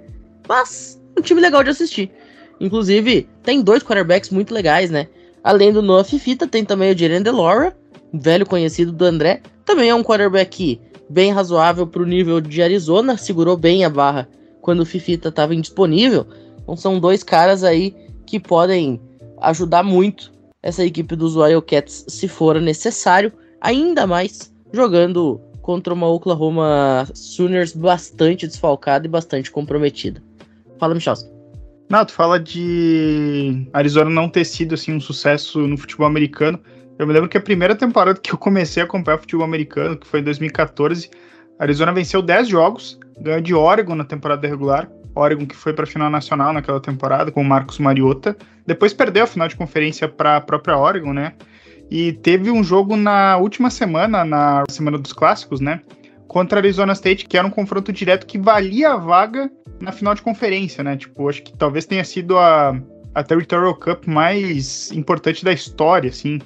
Mas, 0.47 0.99
um 1.17 1.21
time 1.21 1.39
legal 1.39 1.63
de 1.63 1.69
assistir. 1.69 2.11
Inclusive, 2.59 3.29
tem 3.43 3.61
dois 3.61 3.83
quarterbacks 3.83 4.29
muito 4.29 4.53
legais, 4.53 4.89
né? 4.89 5.07
Além 5.43 5.71
do 5.71 5.81
Noah 5.81 6.03
Fifita, 6.03 6.47
tem 6.47 6.65
também 6.65 6.93
o 6.93 6.97
Jalen 6.97 7.21
DeLora, 7.21 7.75
velho 8.13 8.45
conhecido 8.45 8.91
do 8.91 9.05
André. 9.05 9.41
Também 9.65 9.89
é 9.89 9.95
um 9.95 10.03
quarterback 10.03 10.79
bem 11.09 11.31
razoável 11.31 11.85
pro 11.87 12.05
nível 12.05 12.41
de 12.41 12.61
Arizona, 12.61 13.17
segurou 13.17 13.57
bem 13.57 13.85
a 13.85 13.89
barra 13.89 14.27
quando 14.61 14.81
o 14.81 14.85
Fifita 14.85 15.29
estava 15.29 15.53
indisponível. 15.53 16.25
Então 16.61 16.75
são 16.75 16.99
dois 16.99 17.23
caras 17.23 17.63
aí 17.63 17.95
que 18.25 18.39
podem 18.39 18.99
ajudar 19.41 19.83
muito 19.83 20.31
essa 20.61 20.83
equipe 20.83 21.15
dos 21.15 21.35
Wildcats 21.35 22.05
se 22.07 22.27
for 22.27 22.59
necessário, 22.59 23.31
ainda 23.59 24.07
mais 24.07 24.53
jogando 24.71 25.39
contra 25.61 25.93
uma 25.93 26.07
Oklahoma 26.07 27.07
Sooners 27.13 27.73
bastante 27.73 28.47
desfalcada 28.47 29.05
e 29.05 29.09
bastante 29.09 29.51
comprometida. 29.51 30.21
Fala, 30.79 30.95
Michalski. 30.95 31.29
Não, 31.89 32.05
tu 32.05 32.13
fala 32.13 32.39
de 32.39 33.67
Arizona 33.71 34.09
não 34.09 34.27
ter 34.27 34.45
sido 34.45 34.73
assim 34.73 34.93
um 34.93 34.99
sucesso 34.99 35.59
no 35.59 35.77
futebol 35.77 36.07
americano. 36.07 36.59
Eu 36.97 37.07
me 37.07 37.13
lembro 37.13 37.27
que 37.27 37.37
a 37.37 37.41
primeira 37.41 37.75
temporada 37.75 38.19
que 38.19 38.31
eu 38.31 38.37
comecei 38.37 38.81
a 38.83 38.85
acompanhar 38.85 39.17
futebol 39.17 39.45
americano, 39.45 39.97
que 39.97 40.07
foi 40.07 40.19
em 40.19 40.23
2014, 40.23 41.09
Arizona 41.59 41.91
venceu 41.91 42.21
10 42.21 42.47
jogos, 42.47 42.99
ganhou 43.19 43.41
de 43.41 43.53
Oregon 43.53 43.95
na 43.95 44.03
temporada 44.03 44.47
regular. 44.47 44.89
Oregon 45.15 45.45
que 45.45 45.55
foi 45.55 45.73
para 45.73 45.83
a 45.83 45.87
final 45.87 46.09
nacional 46.09 46.51
naquela 46.53 46.79
temporada 46.79 47.31
com 47.31 47.41
o 47.41 47.45
Marcos 47.45 47.79
Mariota. 47.79 48.35
Depois 48.65 48.93
perdeu 48.93 49.23
a 49.23 49.27
final 49.27 49.47
de 49.47 49.55
conferência 49.55 50.07
para 50.07 50.37
a 50.37 50.41
própria 50.41 50.77
Oregon, 50.77 51.13
né? 51.13 51.33
E 51.89 52.13
teve 52.13 52.49
um 52.49 52.63
jogo 52.63 52.95
na 52.95 53.37
última 53.37 53.69
semana, 53.69 54.25
na 54.25 54.63
semana 54.69 54.97
dos 54.97 55.13
clássicos, 55.13 55.59
né? 55.59 55.81
Contra 56.27 56.59
Arizona 56.59 56.93
State, 56.93 57.27
que 57.27 57.37
era 57.37 57.45
um 57.45 57.51
confronto 57.51 57.93
direto 57.93 58.25
que 58.25 58.39
valia 58.39 58.93
a 58.93 58.97
vaga 58.97 59.51
na 59.79 59.91
final 59.91 60.15
de 60.15 60.21
conferência, 60.21 60.83
né? 60.83 60.97
Tipo, 60.97 61.29
acho 61.29 61.43
que 61.43 61.55
talvez 61.55 61.85
tenha 61.85 62.03
sido 62.03 62.37
a, 62.37 62.75
a 63.13 63.23
Territorial 63.23 63.75
Cup 63.75 64.07
mais 64.07 64.91
importante 64.91 65.45
da 65.45 65.53
história, 65.53 66.09
assim. 66.09 66.39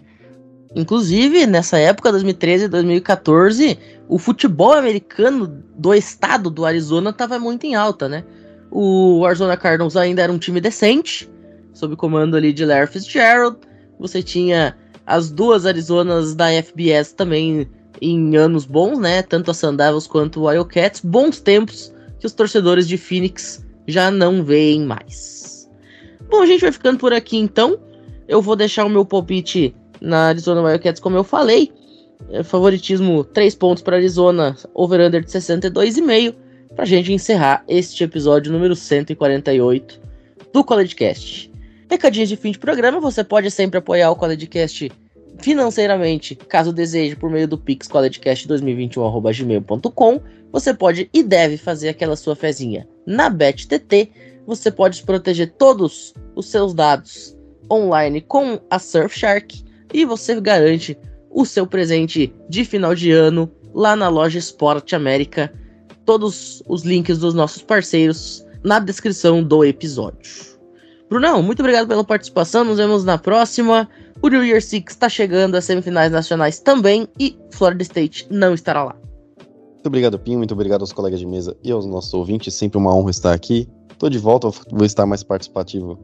Inclusive, 0.75 1.45
nessa 1.47 1.77
época, 1.77 2.11
2013 2.11 2.65
e 2.65 2.67
2014, 2.67 3.79
o 4.07 4.17
futebol 4.17 4.73
americano 4.73 5.47
do 5.75 5.93
estado 5.93 6.49
do 6.49 6.65
Arizona 6.65 7.09
estava 7.09 7.39
muito 7.39 7.65
em 7.65 7.75
alta, 7.75 8.07
né? 8.09 8.23
O 8.69 9.25
Arizona 9.25 9.55
Cardinals 9.55 9.95
ainda 9.95 10.21
era 10.21 10.31
um 10.31 10.37
time 10.37 10.59
decente, 10.59 11.29
sob 11.73 11.95
comando 11.95 12.35
ali 12.35 12.51
de 12.51 12.65
Larry 12.65 12.87
Fitzgerald. 12.87 13.57
Você 13.99 14.21
tinha 14.21 14.75
as 15.05 15.31
duas 15.31 15.65
Arizonas 15.65 16.35
da 16.35 16.47
FBS 16.61 17.13
também 17.13 17.67
em 18.01 18.35
anos 18.35 18.65
bons, 18.65 18.99
né? 18.99 19.21
Tanto 19.21 19.51
a 19.51 19.53
Sun 19.53 19.75
Devils 19.75 20.05
quanto 20.05 20.41
o 20.41 20.47
Wildcats. 20.47 21.01
Bons 21.01 21.39
tempos 21.39 21.93
que 22.19 22.25
os 22.25 22.33
torcedores 22.33 22.87
de 22.87 22.97
Phoenix 22.97 23.65
já 23.87 24.11
não 24.11 24.43
veem 24.43 24.81
mais. 24.81 25.69
Bom, 26.29 26.41
a 26.41 26.45
gente 26.45 26.61
vai 26.61 26.71
ficando 26.71 26.99
por 26.99 27.13
aqui 27.13 27.37
então. 27.37 27.79
Eu 28.27 28.41
vou 28.41 28.55
deixar 28.55 28.85
o 28.85 28.89
meu 28.89 29.05
palpite 29.05 29.73
na 30.01 30.27
Arizona 30.27 30.61
Wildcats, 30.61 30.99
como 30.99 31.17
eu 31.17 31.23
falei. 31.23 31.71
É, 32.29 32.43
favoritismo 32.43 33.23
3 33.23 33.55
pontos 33.55 33.81
para 33.83 33.95
Arizona, 33.95 34.57
over-under 34.73 35.23
de 35.23 35.31
62,5 35.31 36.35
para 36.75 36.83
a 36.83 36.87
gente 36.87 37.13
encerrar 37.13 37.63
este 37.67 38.03
episódio 38.03 38.51
número 38.51 38.75
148 38.75 40.01
do 40.53 40.63
CollegeCast. 40.63 41.51
Recadinhos 41.89 42.29
de 42.29 42.35
fim 42.35 42.51
de 42.51 42.59
programa, 42.59 42.99
você 42.99 43.23
pode 43.23 43.49
sempre 43.49 43.79
apoiar 43.79 44.11
o 44.11 44.15
CollegeCast 44.15 44.91
financeiramente, 45.39 46.35
caso 46.35 46.71
deseje, 46.73 47.15
por 47.15 47.29
meio 47.29 47.47
do 47.47 47.55
Pix 47.57 47.87
collegecast2021.gmail.com. 47.87 50.19
Você 50.51 50.73
pode 50.73 51.09
e 51.13 51.23
deve 51.23 51.57
fazer 51.57 51.87
aquela 51.89 52.15
sua 52.15 52.35
fezinha 52.35 52.87
na 53.05 53.29
BetTT. 53.29 54.09
Você 54.45 54.71
pode 54.71 55.03
proteger 55.03 55.53
todos 55.57 56.13
os 56.35 56.47
seus 56.47 56.73
dados 56.73 57.37
online 57.71 58.21
com 58.21 58.59
a 58.69 58.79
Surfshark 58.79 59.66
e 59.93 60.05
você 60.05 60.39
garante 60.39 60.97
o 61.29 61.45
seu 61.45 61.67
presente 61.67 62.33
de 62.49 62.65
final 62.65 62.95
de 62.95 63.11
ano 63.11 63.51
lá 63.73 63.95
na 63.95 64.09
loja 64.09 64.39
Esporte 64.39 64.95
América 64.95 65.53
todos 66.05 66.63
os 66.67 66.83
links 66.83 67.19
dos 67.19 67.33
nossos 67.33 67.61
parceiros 67.61 68.45
na 68.63 68.79
descrição 68.79 69.43
do 69.43 69.63
episódio. 69.63 70.57
Brunão, 71.09 71.43
muito 71.43 71.59
obrigado 71.59 71.87
pela 71.87 72.03
participação. 72.03 72.63
Nos 72.63 72.77
vemos 72.77 73.03
na 73.03 73.17
próxima. 73.17 73.87
O 74.21 74.29
New 74.29 74.43
Year 74.43 74.61
Six 74.61 74.93
está 74.93 75.07
chegando 75.07 75.55
às 75.55 75.65
semifinais 75.65 76.11
nacionais 76.11 76.59
também 76.59 77.07
e 77.19 77.37
Florida 77.51 77.83
State 77.83 78.27
não 78.31 78.53
estará 78.53 78.83
lá. 78.83 78.95
Muito 79.73 79.85
obrigado, 79.85 80.17
Pinho. 80.17 80.39
Muito 80.39 80.53
obrigado 80.53 80.81
aos 80.81 80.91
colegas 80.91 81.19
de 81.19 81.25
mesa 81.25 81.55
e 81.63 81.71
aos 81.71 81.85
nossos 81.85 82.13
ouvintes. 82.13 82.53
Sempre 82.53 82.77
uma 82.77 82.93
honra 82.95 83.11
estar 83.11 83.33
aqui. 83.33 83.67
Tô 83.99 84.09
de 84.09 84.17
volta, 84.17 84.49
vou 84.71 84.85
estar 84.85 85.05
mais 85.05 85.23
participativo 85.23 85.99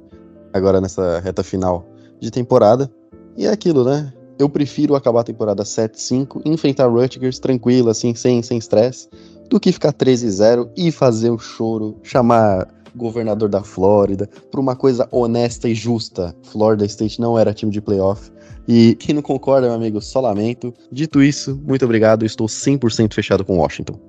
agora 0.54 0.80
nessa 0.80 1.20
reta 1.20 1.44
final 1.44 1.86
de 2.20 2.30
temporada. 2.30 2.90
E 3.38 3.46
é 3.46 3.50
aquilo, 3.50 3.84
né? 3.84 4.14
eu 4.40 4.50
prefiro 4.50 4.96
acabar 4.96 5.22
a 5.22 5.24
temporada 5.24 5.64
7-5 5.64 6.42
e 6.46 6.50
enfrentar 6.50 6.88
Rutgers 6.88 7.40
tranquilo, 7.40 7.90
assim, 7.90 8.14
sem 8.16 8.40
estresse, 8.58 9.10
do 9.50 9.60
que 9.60 9.72
ficar 9.72 9.94
13-0 9.94 10.70
e 10.76 10.92
fazer 10.92 11.30
o 11.30 11.38
choro, 11.38 11.98
chamar 12.04 12.68
governador 12.96 13.50
da 13.50 13.64
Flórida, 13.64 14.30
por 14.52 14.60
uma 14.60 14.76
coisa 14.76 15.08
honesta 15.12 15.68
e 15.68 15.76
justa. 15.76 16.36
Florida 16.44 16.86
State 16.86 17.20
não 17.20 17.38
era 17.38 17.54
time 17.54 17.72
de 17.72 17.82
playoff. 17.82 18.32
E 18.68 18.96
quem 18.96 19.16
não 19.16 19.22
concorda, 19.22 19.68
meu 19.68 19.76
amigo, 19.76 20.02
só 20.02 20.22
lamento. 20.22 20.74
Dito 20.92 21.22
isso, 21.22 21.60
muito 21.66 21.84
obrigado. 21.84 22.24
Estou 22.26 22.48
100% 22.48 23.14
fechado 23.14 23.44
com 23.44 23.58
Washington. 23.58 24.00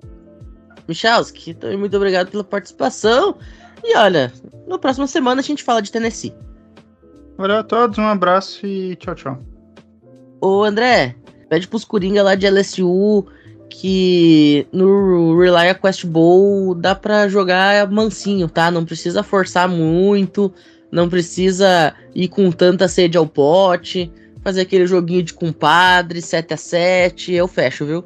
Michalski, 0.87 1.57
muito 1.79 1.97
obrigado 1.97 2.31
pela 2.31 2.45
participação. 2.45 3.37
E 3.83 3.97
olha, 3.97 4.33
na 4.67 4.79
próxima 4.79 5.07
semana 5.07 5.41
a 5.41 5.45
gente 5.45 5.63
fala 5.63 5.81
de 5.81 5.91
Tennessee. 5.91 6.33
Valeu 7.37 7.59
a 7.59 7.63
todos, 7.63 7.99
um 7.99 8.07
abraço 8.07 8.67
e 8.67 8.97
tchau, 8.97 9.15
tchau. 9.15 9.39
Ô 10.41 10.63
André, 10.63 11.17
pede 11.49 11.67
pros 11.67 11.85
Coringa 11.85 12.23
lá 12.23 12.35
de 12.35 12.49
LSU 12.49 13.27
que 13.69 14.67
no 14.73 15.37
Relay 15.39 15.75
Quest 15.75 16.07
Bowl 16.07 16.75
dá 16.75 16.95
pra 16.95 17.29
jogar 17.29 17.91
mansinho, 17.91 18.49
tá? 18.49 18.71
Não 18.71 18.85
precisa 18.85 19.23
forçar 19.23 19.69
muito, 19.69 20.53
não 20.93 21.09
precisa 21.09 21.93
ir 22.15 22.29
com 22.29 22.53
tanta 22.53 22.87
sede 22.87 23.19
ao 23.19 23.27
pote, 23.27 24.13
fazer 24.43 24.61
aquele 24.61 24.87
joguinho 24.87 25.23
de 25.23 25.35
compadre, 25.35 26.23
7 26.23 26.55
a 26.55 26.57
7 26.57 27.33
eu 27.33 27.49
fecho, 27.49 27.85
viu? 27.85 28.05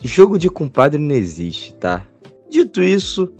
jogo 0.00 0.38
de 0.38 0.48
compadre 0.48 0.98
não 0.98 1.14
existe, 1.14 1.74
tá? 1.74 2.06
Dito 2.48 2.82
isso, 2.82 3.30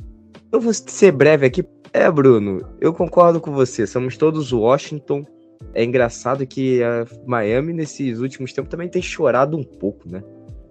eu 0.53 0.61
vou 0.61 0.75
ser 0.75 1.13
breve 1.13 1.47
aqui. 1.47 1.65
É, 1.97 2.11
Bruno, 2.11 2.61
eu 2.79 2.93
concordo 2.93 3.41
com 3.41 3.51
você, 3.53 3.87
somos 3.87 4.19
todos 4.19 4.53
Washington 4.53 5.25
é 5.73 5.83
engraçado 5.83 6.47
que 6.47 6.83
a 6.83 7.07
Miami, 7.27 7.73
nesses 7.73 8.21
últimos 8.21 8.53
tempos, 8.53 8.71
também 8.71 8.87
tem 8.87 9.01
chorado 9.01 9.57
um 9.57 9.65
pouco, 9.65 10.07
né? 10.07 10.23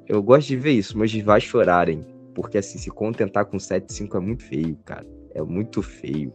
Eu 0.07 0.21
gosto 0.21 0.47
de 0.47 0.55
ver 0.55 0.73
isso, 0.73 0.95
mas 0.95 1.11
vai 1.15 1.41
chorarem. 1.41 2.05
Porque, 2.35 2.59
assim, 2.59 2.77
se 2.77 2.91
contentar 2.91 3.47
com 3.47 3.57
7-5 3.57 4.15
é 4.15 4.19
muito 4.19 4.43
feio, 4.43 4.77
cara. 4.85 5.03
É 5.33 5.41
muito 5.41 5.81
feio. 5.81 6.31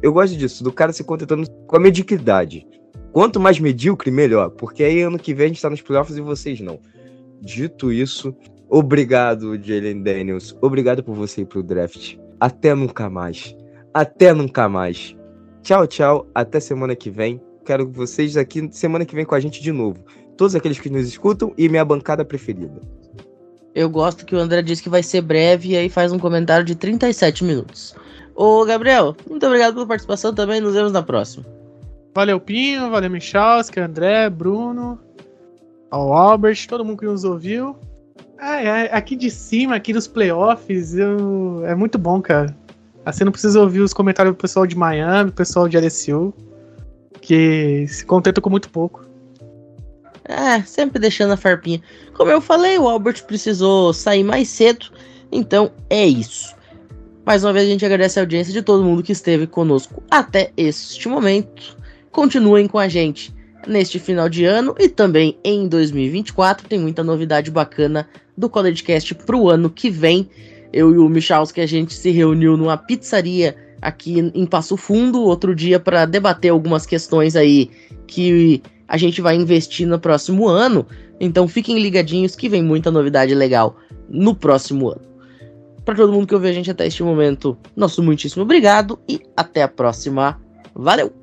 Eu 0.00 0.12
gosto 0.12 0.36
disso, 0.36 0.62
do 0.62 0.72
cara 0.72 0.92
se 0.92 1.02
contentando 1.02 1.50
com 1.66 1.76
a 1.76 1.80
mediocridade. 1.80 2.64
Quanto 3.12 3.40
mais 3.40 3.58
medíocre, 3.58 4.12
melhor. 4.12 4.50
Porque 4.50 4.84
aí 4.84 5.02
ano 5.02 5.18
que 5.18 5.34
vem 5.34 5.46
a 5.46 5.48
gente 5.48 5.60
tá 5.60 5.68
nos 5.68 5.82
playoffs 5.82 6.16
e 6.16 6.20
vocês 6.20 6.60
não. 6.60 6.78
Dito 7.42 7.90
isso, 7.90 8.32
obrigado, 8.68 9.60
Jalen 9.60 10.04
Daniels. 10.04 10.56
Obrigado 10.60 11.02
por 11.02 11.16
você 11.16 11.40
ir 11.40 11.46
pro 11.46 11.64
draft. 11.64 12.16
Até 12.38 12.76
nunca 12.76 13.10
mais. 13.10 13.56
Até 13.92 14.32
nunca 14.32 14.68
mais. 14.68 15.16
Tchau, 15.62 15.86
tchau. 15.86 16.26
Até 16.34 16.60
semana 16.60 16.94
que 16.94 17.10
vem 17.10 17.40
quero 17.70 17.88
vocês 17.88 18.36
aqui 18.36 18.68
semana 18.72 19.04
que 19.04 19.14
vem 19.14 19.24
com 19.24 19.34
a 19.34 19.38
gente 19.38 19.62
de 19.62 19.70
novo. 19.70 19.98
Todos 20.36 20.56
aqueles 20.56 20.80
que 20.80 20.90
nos 20.90 21.06
escutam 21.06 21.52
e 21.56 21.68
minha 21.68 21.84
bancada 21.84 22.24
preferida. 22.24 22.80
Eu 23.72 23.88
gosto 23.88 24.26
que 24.26 24.34
o 24.34 24.38
André 24.38 24.62
disse 24.62 24.82
que 24.82 24.88
vai 24.88 25.04
ser 25.04 25.20
breve 25.20 25.70
e 25.70 25.76
aí 25.76 25.88
faz 25.88 26.12
um 26.12 26.18
comentário 26.18 26.64
de 26.64 26.74
37 26.74 27.44
minutos. 27.44 27.94
Ô, 28.34 28.64
Gabriel, 28.64 29.14
muito 29.28 29.46
obrigado 29.46 29.74
pela 29.74 29.86
participação 29.86 30.34
também. 30.34 30.60
Nos 30.60 30.74
vemos 30.74 30.90
na 30.90 31.02
próxima. 31.02 31.46
Valeu, 32.12 32.40
Pinho. 32.40 32.90
Valeu, 32.90 33.08
Michalski, 33.08 33.78
André, 33.78 34.28
Bruno, 34.28 34.98
ao 35.90 36.12
Albert, 36.12 36.66
todo 36.68 36.84
mundo 36.84 36.98
que 36.98 37.06
nos 37.06 37.22
ouviu. 37.22 37.76
É, 38.40 38.64
é, 38.64 38.94
aqui 38.94 39.14
de 39.14 39.30
cima, 39.30 39.76
aqui 39.76 39.92
dos 39.92 40.08
playoffs, 40.08 40.96
eu... 40.96 41.62
é 41.66 41.74
muito 41.74 41.98
bom, 41.98 42.20
cara. 42.20 42.56
Assim 43.04 43.24
não 43.24 43.32
precisa 43.32 43.60
ouvir 43.60 43.80
os 43.80 43.92
comentários 43.92 44.34
do 44.34 44.38
pessoal 44.38 44.66
de 44.66 44.76
Miami, 44.76 45.30
do 45.30 45.34
pessoal 45.34 45.68
de 45.68 45.78
LSU 45.78 46.34
que 47.20 47.86
se 47.88 48.04
contenta 48.04 48.40
com 48.40 48.50
muito 48.50 48.70
pouco. 48.70 49.04
É, 50.24 50.62
sempre 50.62 51.00
deixando 51.00 51.32
a 51.32 51.36
farpinha. 51.36 51.80
Como 52.14 52.30
eu 52.30 52.40
falei, 52.40 52.78
o 52.78 52.88
Albert 52.88 53.24
precisou 53.24 53.92
sair 53.92 54.22
mais 54.22 54.48
cedo, 54.48 54.86
então 55.30 55.70
é 55.88 56.06
isso. 56.06 56.54
Mais 57.24 57.44
uma 57.44 57.52
vez 57.52 57.66
a 57.66 57.70
gente 57.70 57.84
agradece 57.84 58.18
a 58.18 58.22
audiência 58.22 58.52
de 58.52 58.62
todo 58.62 58.84
mundo 58.84 59.02
que 59.02 59.12
esteve 59.12 59.46
conosco 59.46 60.02
até 60.10 60.52
este 60.56 61.08
momento. 61.08 61.76
Continuem 62.10 62.66
com 62.66 62.78
a 62.78 62.88
gente 62.88 63.34
neste 63.66 63.98
final 63.98 64.28
de 64.28 64.44
ano 64.44 64.74
e 64.78 64.88
também 64.88 65.38
em 65.44 65.68
2024. 65.68 66.66
Tem 66.68 66.78
muita 66.78 67.04
novidade 67.04 67.50
bacana 67.50 68.08
do 68.36 68.48
CollegeCast 68.48 69.14
para 69.14 69.36
o 69.36 69.50
ano 69.50 69.68
que 69.68 69.90
vem. 69.90 70.28
Eu 70.72 70.94
e 70.94 70.98
o 70.98 71.08
Michalski, 71.08 71.60
a 71.60 71.66
gente 71.66 71.94
se 71.94 72.10
reuniu 72.10 72.56
numa 72.56 72.76
pizzaria 72.76 73.56
aqui 73.80 74.18
em 74.34 74.46
Passo 74.46 74.76
Fundo 74.76 75.22
outro 75.22 75.54
dia 75.54 75.80
para 75.80 76.04
debater 76.04 76.50
algumas 76.50 76.86
questões 76.86 77.34
aí 77.34 77.70
que 78.06 78.62
a 78.86 78.96
gente 78.96 79.20
vai 79.20 79.36
investir 79.36 79.86
no 79.86 79.98
próximo 79.98 80.48
ano. 80.48 80.86
Então 81.20 81.46
fiquem 81.48 81.78
ligadinhos 81.78 82.34
que 82.34 82.48
vem 82.48 82.62
muita 82.62 82.90
novidade 82.90 83.34
legal 83.34 83.76
no 84.08 84.34
próximo 84.34 84.90
ano. 84.90 85.02
Para 85.84 85.94
todo 85.94 86.12
mundo 86.12 86.26
que 86.26 86.34
ouviu 86.34 86.50
a 86.50 86.52
gente 86.52 86.70
até 86.70 86.86
este 86.86 87.02
momento, 87.02 87.56
nosso 87.74 88.02
muitíssimo 88.02 88.42
obrigado 88.42 88.98
e 89.08 89.20
até 89.36 89.62
a 89.62 89.68
próxima. 89.68 90.40
Valeu! 90.74 91.19